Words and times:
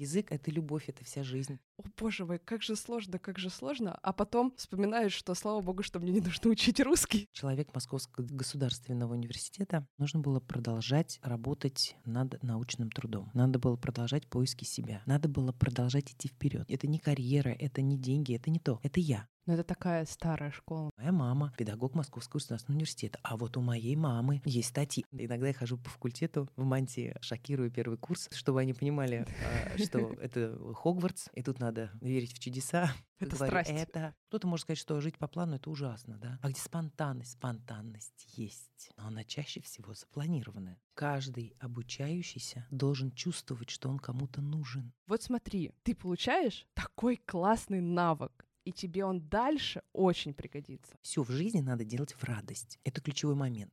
Язык— 0.00 0.28
это 0.32 0.50
любовь, 0.50 0.88
это 0.88 1.04
вся 1.04 1.22
жизнь. 1.22 1.58
О, 1.76 1.82
боже 1.98 2.24
мой, 2.24 2.38
как 2.38 2.62
же 2.62 2.74
сложно, 2.74 3.18
как 3.18 3.38
же 3.38 3.50
сложно. 3.50 3.98
А 4.02 4.14
потом 4.14 4.54
вспоминаешь, 4.56 5.12
что, 5.12 5.34
слава 5.34 5.60
богу, 5.60 5.82
что 5.82 6.00
мне 6.00 6.10
не 6.10 6.20
нужно 6.22 6.48
учить 6.48 6.80
русский. 6.80 7.28
Человек 7.32 7.74
Московского 7.74 8.24
государственного 8.24 9.12
университета 9.12 9.86
нужно 9.98 10.20
было 10.20 10.40
продолжать 10.40 11.20
работать 11.22 11.96
над 12.06 12.42
научным 12.42 12.90
трудом. 12.90 13.30
Надо 13.34 13.58
было 13.58 13.76
продолжать 13.76 14.26
поиски 14.26 14.64
себя. 14.64 15.02
Надо 15.04 15.28
было 15.28 15.52
продолжать 15.52 16.10
идти 16.12 16.28
вперед. 16.28 16.64
Это 16.70 16.86
не 16.86 16.98
карьера, 16.98 17.50
это 17.50 17.82
не 17.82 17.98
деньги, 17.98 18.34
это 18.34 18.50
не 18.50 18.58
то. 18.58 18.80
Это 18.82 19.00
я. 19.00 19.28
Но 19.46 19.54
это 19.54 19.64
такая 19.64 20.04
старая 20.04 20.50
школа. 20.50 20.90
Моя 20.96 21.12
мама— 21.12 21.52
педагог 21.58 21.94
Московского 21.94 22.38
государственного 22.38 22.78
университета. 22.78 23.18
А 23.22 23.36
вот 23.36 23.56
у 23.56 23.60
моей 23.60 23.96
мамы 23.96 24.42
есть 24.44 24.68
статьи. 24.68 25.04
Иногда 25.12 25.48
я 25.48 25.54
хожу 25.54 25.78
по 25.78 25.90
факультету 25.90 26.48
в 26.56 26.64
мантии, 26.64 27.16
шокирую 27.20 27.70
первый 27.70 27.98
курс, 27.98 28.28
чтобы 28.32 28.60
они 28.60 28.74
понимали, 28.74 29.26
а, 29.74 29.78
что 29.78 29.98
это 30.20 30.58
Хогвартс, 30.74 31.28
и 31.34 31.42
тут 31.42 31.58
надо 31.58 31.90
верить 32.00 32.34
в 32.34 32.38
чудеса. 32.38 32.92
Это 33.18 33.36
Говорю, 33.36 33.50
страсть. 33.50 33.70
Это 33.70 34.14
кто-то 34.28 34.46
может 34.46 34.64
сказать, 34.64 34.78
что 34.78 35.00
жить 35.00 35.18
по 35.18 35.26
плану 35.26 35.56
это 35.56 35.70
ужасно, 35.70 36.18
да? 36.18 36.38
А 36.42 36.50
где 36.50 36.60
спонтанность? 36.60 37.32
Спонтанность 37.32 38.26
есть, 38.36 38.90
но 38.96 39.06
она 39.06 39.24
чаще 39.24 39.60
всего 39.60 39.94
запланированная. 39.94 40.78
Каждый 40.94 41.56
обучающийся 41.58 42.66
должен 42.70 43.10
чувствовать, 43.12 43.70
что 43.70 43.88
он 43.88 43.98
кому-то 43.98 44.42
нужен. 44.42 44.92
Вот 45.06 45.22
смотри, 45.22 45.72
ты 45.82 45.94
получаешь 45.94 46.66
такой 46.74 47.16
классный 47.16 47.80
навык, 47.80 48.46
и 48.64 48.72
тебе 48.72 49.04
он 49.04 49.20
дальше 49.28 49.82
очень 49.92 50.34
пригодится. 50.34 50.94
Все 51.02 51.22
в 51.22 51.30
жизни 51.30 51.60
надо 51.60 51.84
делать 51.84 52.12
в 52.12 52.24
радость. 52.24 52.78
Это 52.84 53.00
ключевой 53.00 53.34
момент. 53.34 53.72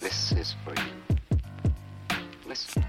This 0.00 0.32
is 0.32 0.56
for 0.64 0.74
you. 0.74 1.10
Listen. 2.46 2.84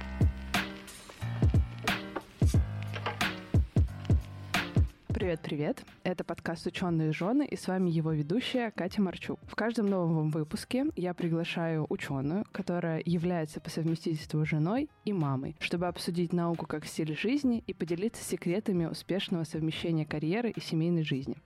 Привет-привет! 5.21 5.85
Это 6.03 6.23
подкаст 6.23 6.65
«Ученые 6.65 7.13
жены» 7.13 7.45
и 7.45 7.55
с 7.55 7.67
вами 7.67 7.91
его 7.91 8.11
ведущая 8.11 8.71
Катя 8.71 9.03
Марчук. 9.03 9.39
В 9.43 9.53
каждом 9.53 9.85
новом 9.85 10.31
выпуске 10.31 10.87
я 10.95 11.13
приглашаю 11.13 11.85
ученую, 11.89 12.43
которая 12.51 13.03
является 13.05 13.61
по 13.61 13.69
совместительству 13.69 14.43
женой 14.45 14.89
и 15.05 15.13
мамой, 15.13 15.55
чтобы 15.59 15.85
обсудить 15.85 16.33
науку 16.33 16.65
как 16.65 16.87
стиль 16.87 17.15
жизни 17.15 17.63
и 17.67 17.73
поделиться 17.75 18.23
секретами 18.23 18.85
успешного 18.85 19.43
совмещения 19.43 20.05
карьеры 20.05 20.49
и 20.49 20.59
семейной 20.59 21.03
жизни. 21.03 21.37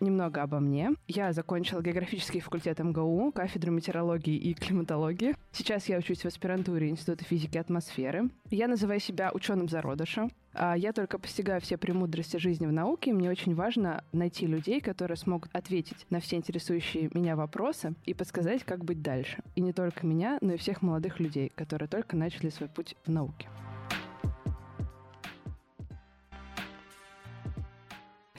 Немного 0.00 0.42
обо 0.42 0.60
мне. 0.60 0.92
Я 1.06 1.32
закончила 1.32 1.82
географический 1.82 2.40
факультет 2.40 2.78
МГУ, 2.78 3.32
кафедру 3.32 3.72
метеорологии 3.72 4.36
и 4.36 4.54
климатологии. 4.54 5.34
Сейчас 5.52 5.88
я 5.88 5.98
учусь 5.98 6.22
в 6.22 6.26
аспирантуре 6.26 6.88
Института 6.90 7.24
физики 7.24 7.56
и 7.56 7.60
атмосферы. 7.60 8.30
Я 8.50 8.68
называю 8.68 9.00
себя 9.00 9.30
ученым 9.32 9.68
зародыша. 9.68 10.28
А 10.56 10.76
Я 10.76 10.92
только 10.92 11.18
постигаю 11.18 11.60
все 11.60 11.76
премудрости 11.76 12.36
жизни 12.36 12.66
в 12.66 12.72
науке, 12.72 13.10
и 13.10 13.12
мне 13.12 13.28
очень 13.28 13.54
важно 13.54 14.04
найти 14.12 14.46
людей, 14.46 14.80
которые 14.80 15.16
смогут 15.16 15.50
ответить 15.52 16.06
на 16.10 16.20
все 16.20 16.36
интересующие 16.36 17.10
меня 17.12 17.34
вопросы 17.34 17.94
и 18.04 18.14
подсказать, 18.14 18.62
как 18.62 18.84
быть 18.84 19.02
дальше. 19.02 19.42
И 19.56 19.60
не 19.60 19.72
только 19.72 20.06
меня, 20.06 20.38
но 20.40 20.52
и 20.52 20.56
всех 20.56 20.80
молодых 20.82 21.18
людей, 21.18 21.50
которые 21.54 21.88
только 21.88 22.16
начали 22.16 22.50
свой 22.50 22.68
путь 22.68 22.94
в 23.04 23.10
науке. 23.10 23.48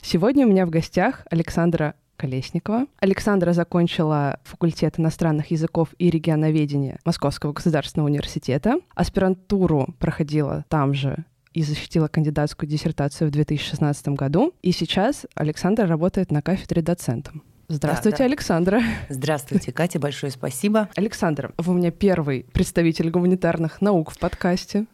Сегодня 0.08 0.46
у 0.46 0.50
меня 0.52 0.68
в 0.68 0.70
гостях 0.70 1.26
Александра 1.32 1.96
Колесникова. 2.16 2.86
Александра 3.00 3.54
закончила 3.54 4.40
факультет 4.44 5.00
иностранных 5.00 5.50
языков 5.50 5.96
и 5.98 6.12
регионоведения 6.12 7.00
Московского 7.06 7.54
государственного 7.54 8.10
университета. 8.10 8.76
Аспирантуру 8.94 9.96
проходила 9.98 10.64
там 10.70 10.94
же 10.94 11.26
и 11.56 11.64
защитила 11.64 12.08
кандидатскую 12.08 12.70
диссертацию 12.70 13.30
в 13.30 13.32
2016 13.32 14.10
году. 14.10 14.54
И 14.62 14.74
сейчас 14.74 15.26
Александра 15.34 15.88
работает 15.88 16.32
на 16.32 16.44
кафедре 16.44 16.84
доцентом. 16.84 17.42
Здравствуйте, 17.68 18.18
Да, 18.18 18.26
да. 18.26 18.26
Александра. 18.26 18.82
Здравствуйте, 19.10 19.72
Катя, 19.72 19.98
большое 19.98 20.32
спасибо. 20.32 20.88
Александра, 20.96 21.52
вы 21.58 21.74
у 21.74 21.76
меня 21.76 21.90
первый 21.90 22.46
представитель 22.54 23.10
гуманитарных 23.10 23.82
наук 23.82 24.12
в 24.12 24.20
подкасте. 24.20 24.86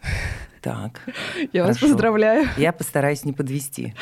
Так, 0.61 1.01
Я 1.53 1.63
вас 1.65 1.77
Хорошо. 1.77 1.87
поздравляю. 1.93 2.47
я 2.57 2.71
постараюсь 2.71 3.25
не 3.25 3.33
подвести. 3.33 3.95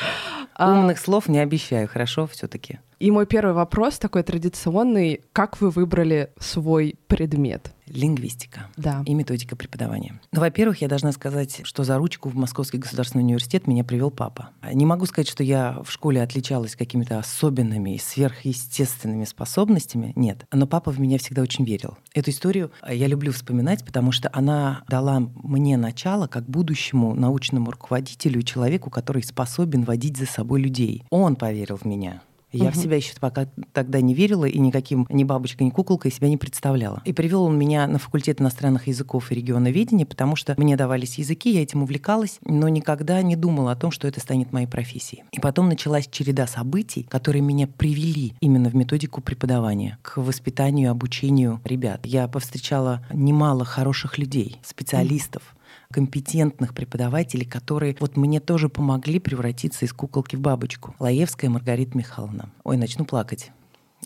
А, 0.54 0.70
Умных 0.72 0.98
слов 0.98 1.28
не 1.28 1.38
обещаю, 1.40 1.88
хорошо 1.88 2.26
все-таки. 2.26 2.78
И 3.00 3.10
мой 3.10 3.24
первый 3.24 3.54
вопрос 3.54 3.98
такой 3.98 4.22
традиционный. 4.22 5.22
Как 5.32 5.58
вы 5.62 5.70
выбрали 5.70 6.30
свой 6.38 6.96
предмет? 7.06 7.72
Лингвистика 7.86 8.68
Да. 8.76 9.02
и 9.06 9.14
методика 9.14 9.56
преподавания. 9.56 10.20
Ну, 10.32 10.40
во-первых, 10.40 10.80
я 10.82 10.86
должна 10.86 11.10
сказать, 11.10 11.62
что 11.64 11.82
за 11.82 11.96
ручку 11.96 12.28
в 12.28 12.36
Московский 12.36 12.76
государственный 12.78 13.24
университет 13.24 13.66
меня 13.66 13.82
привел 13.84 14.10
папа. 14.10 14.50
Не 14.72 14.84
могу 14.86 15.06
сказать, 15.06 15.28
что 15.28 15.42
я 15.42 15.80
в 15.82 15.90
школе 15.90 16.22
отличалась 16.22 16.76
какими-то 16.76 17.18
особенными 17.18 17.94
и 17.94 17.98
сверхъестественными 17.98 19.24
способностями. 19.24 20.12
Нет. 20.14 20.44
Но 20.52 20.66
папа 20.66 20.92
в 20.92 21.00
меня 21.00 21.18
всегда 21.18 21.42
очень 21.42 21.64
верил. 21.64 21.96
Эту 22.14 22.30
историю 22.30 22.70
я 22.88 23.06
люблю 23.06 23.32
вспоминать, 23.32 23.84
потому 23.84 24.12
что 24.12 24.28
она 24.32 24.82
дала 24.88 25.20
мне 25.20 25.76
начало 25.76 26.26
как 26.26 26.44
будущему 26.48 27.14
научному 27.14 27.70
руководителю 27.70 28.40
и 28.40 28.44
человеку, 28.44 28.90
который 28.90 29.22
способен 29.22 29.82
водить 29.84 30.16
за 30.18 30.26
собой 30.26 30.60
людей. 30.60 31.02
Он 31.10 31.34
поверил 31.34 31.76
в 31.76 31.84
меня. 31.86 32.22
Я 32.52 32.70
в 32.70 32.74
Мгм. 32.74 32.82
себя 32.82 32.96
еще 32.96 33.12
пока 33.20 33.46
тогда 33.72 34.00
не 34.00 34.14
верила 34.14 34.44
и 34.44 34.58
никаким 34.58 35.06
ни 35.10 35.24
бабочкой, 35.24 35.66
ни 35.66 35.70
куколкой 35.70 36.10
себя 36.10 36.28
не 36.28 36.36
представляла. 36.36 37.02
И 37.04 37.12
привел 37.12 37.44
он 37.44 37.58
меня 37.58 37.86
на 37.86 37.98
факультет 37.98 38.40
иностранных 38.40 38.86
языков 38.88 39.30
и 39.30 39.34
регионоведения, 39.34 40.06
потому 40.06 40.36
что 40.36 40.54
мне 40.56 40.76
давались 40.76 41.18
языки, 41.18 41.50
я 41.52 41.62
этим 41.62 41.82
увлекалась, 41.82 42.38
но 42.44 42.68
никогда 42.68 43.22
не 43.22 43.36
думала 43.36 43.72
о 43.72 43.76
том, 43.76 43.90
что 43.90 44.08
это 44.08 44.20
станет 44.20 44.52
моей 44.52 44.66
профессией. 44.66 45.22
И 45.32 45.40
потом 45.40 45.68
началась 45.68 46.08
череда 46.08 46.46
событий, 46.46 47.04
которые 47.08 47.42
меня 47.42 47.66
привели 47.66 48.34
именно 48.40 48.68
в 48.68 48.74
методику 48.74 49.20
преподавания, 49.20 49.98
к 50.02 50.16
воспитанию 50.18 50.88
и 50.88 50.90
обучению 50.90 51.60
ребят. 51.64 52.04
Я 52.04 52.26
повстречала 52.28 53.04
немало 53.12 53.64
хороших 53.64 54.18
людей, 54.18 54.58
специалистов, 54.62 55.54
компетентных 55.92 56.74
преподавателей, 56.74 57.46
которые 57.46 57.96
вот 58.00 58.16
мне 58.16 58.40
тоже 58.40 58.68
помогли 58.68 59.18
превратиться 59.18 59.84
из 59.84 59.92
куколки 59.92 60.36
в 60.36 60.40
бабочку. 60.40 60.94
Лаевская 60.98 61.50
Маргарита 61.50 61.96
Михайловна. 61.96 62.50
Ой, 62.64 62.76
начну 62.76 63.04
плакать. 63.04 63.50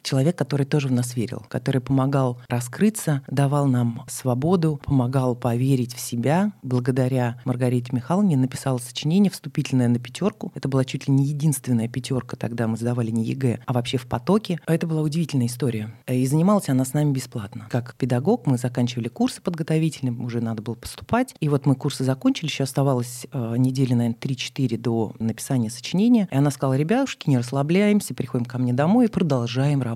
Человек, 0.04 0.36
который 0.36 0.66
тоже 0.66 0.88
в 0.88 0.92
нас 0.92 1.16
верил, 1.16 1.46
который 1.48 1.80
помогал 1.80 2.38
раскрыться, 2.48 3.22
давал 3.26 3.66
нам 3.66 4.04
свободу, 4.06 4.78
помогал 4.84 5.34
поверить 5.34 5.94
в 5.94 5.98
себя. 5.98 6.52
Благодаря 6.62 7.40
Маргарите 7.46 7.88
Михайловне 7.92 8.36
написала 8.36 8.76
сочинение 8.76 9.30
вступительное 9.30 9.88
на 9.88 9.98
пятерку. 9.98 10.52
Это 10.54 10.68
была 10.68 10.84
чуть 10.84 11.08
ли 11.08 11.14
не 11.14 11.24
единственная 11.24 11.88
пятерка, 11.88 12.36
тогда 12.36 12.68
мы 12.68 12.76
сдавали 12.76 13.10
не 13.10 13.24
ЕГЭ, 13.24 13.60
а 13.64 13.72
вообще 13.72 13.96
в 13.96 14.06
потоке. 14.06 14.60
Это 14.66 14.86
была 14.86 15.00
удивительная 15.00 15.46
история. 15.46 15.94
И 16.06 16.26
занималась 16.26 16.68
она 16.68 16.84
с 16.84 16.92
нами 16.92 17.10
бесплатно. 17.10 17.66
Как 17.70 17.94
педагог 17.94 18.46
мы 18.46 18.58
заканчивали 18.58 19.08
курсы 19.08 19.40
подготовительные, 19.40 20.12
уже 20.12 20.42
надо 20.42 20.60
было 20.60 20.74
поступать. 20.74 21.34
И 21.40 21.48
вот 21.48 21.64
мы 21.64 21.76
курсы 21.76 22.04
закончили, 22.04 22.50
еще 22.50 22.64
оставалось 22.64 23.26
э, 23.32 23.54
недели, 23.56 23.94
наверное, 23.94 24.18
3-4 24.20 24.76
до 24.76 25.14
написания 25.18 25.70
сочинения. 25.70 26.28
И 26.30 26.36
она 26.36 26.50
сказала, 26.50 26.74
ребятушки, 26.74 27.30
не 27.30 27.38
расслабляемся, 27.38 28.12
приходим 28.12 28.44
ко 28.44 28.58
мне 28.58 28.74
домой 28.74 29.06
и 29.06 29.08
продолжаем 29.08 29.80
работать. 29.80 29.93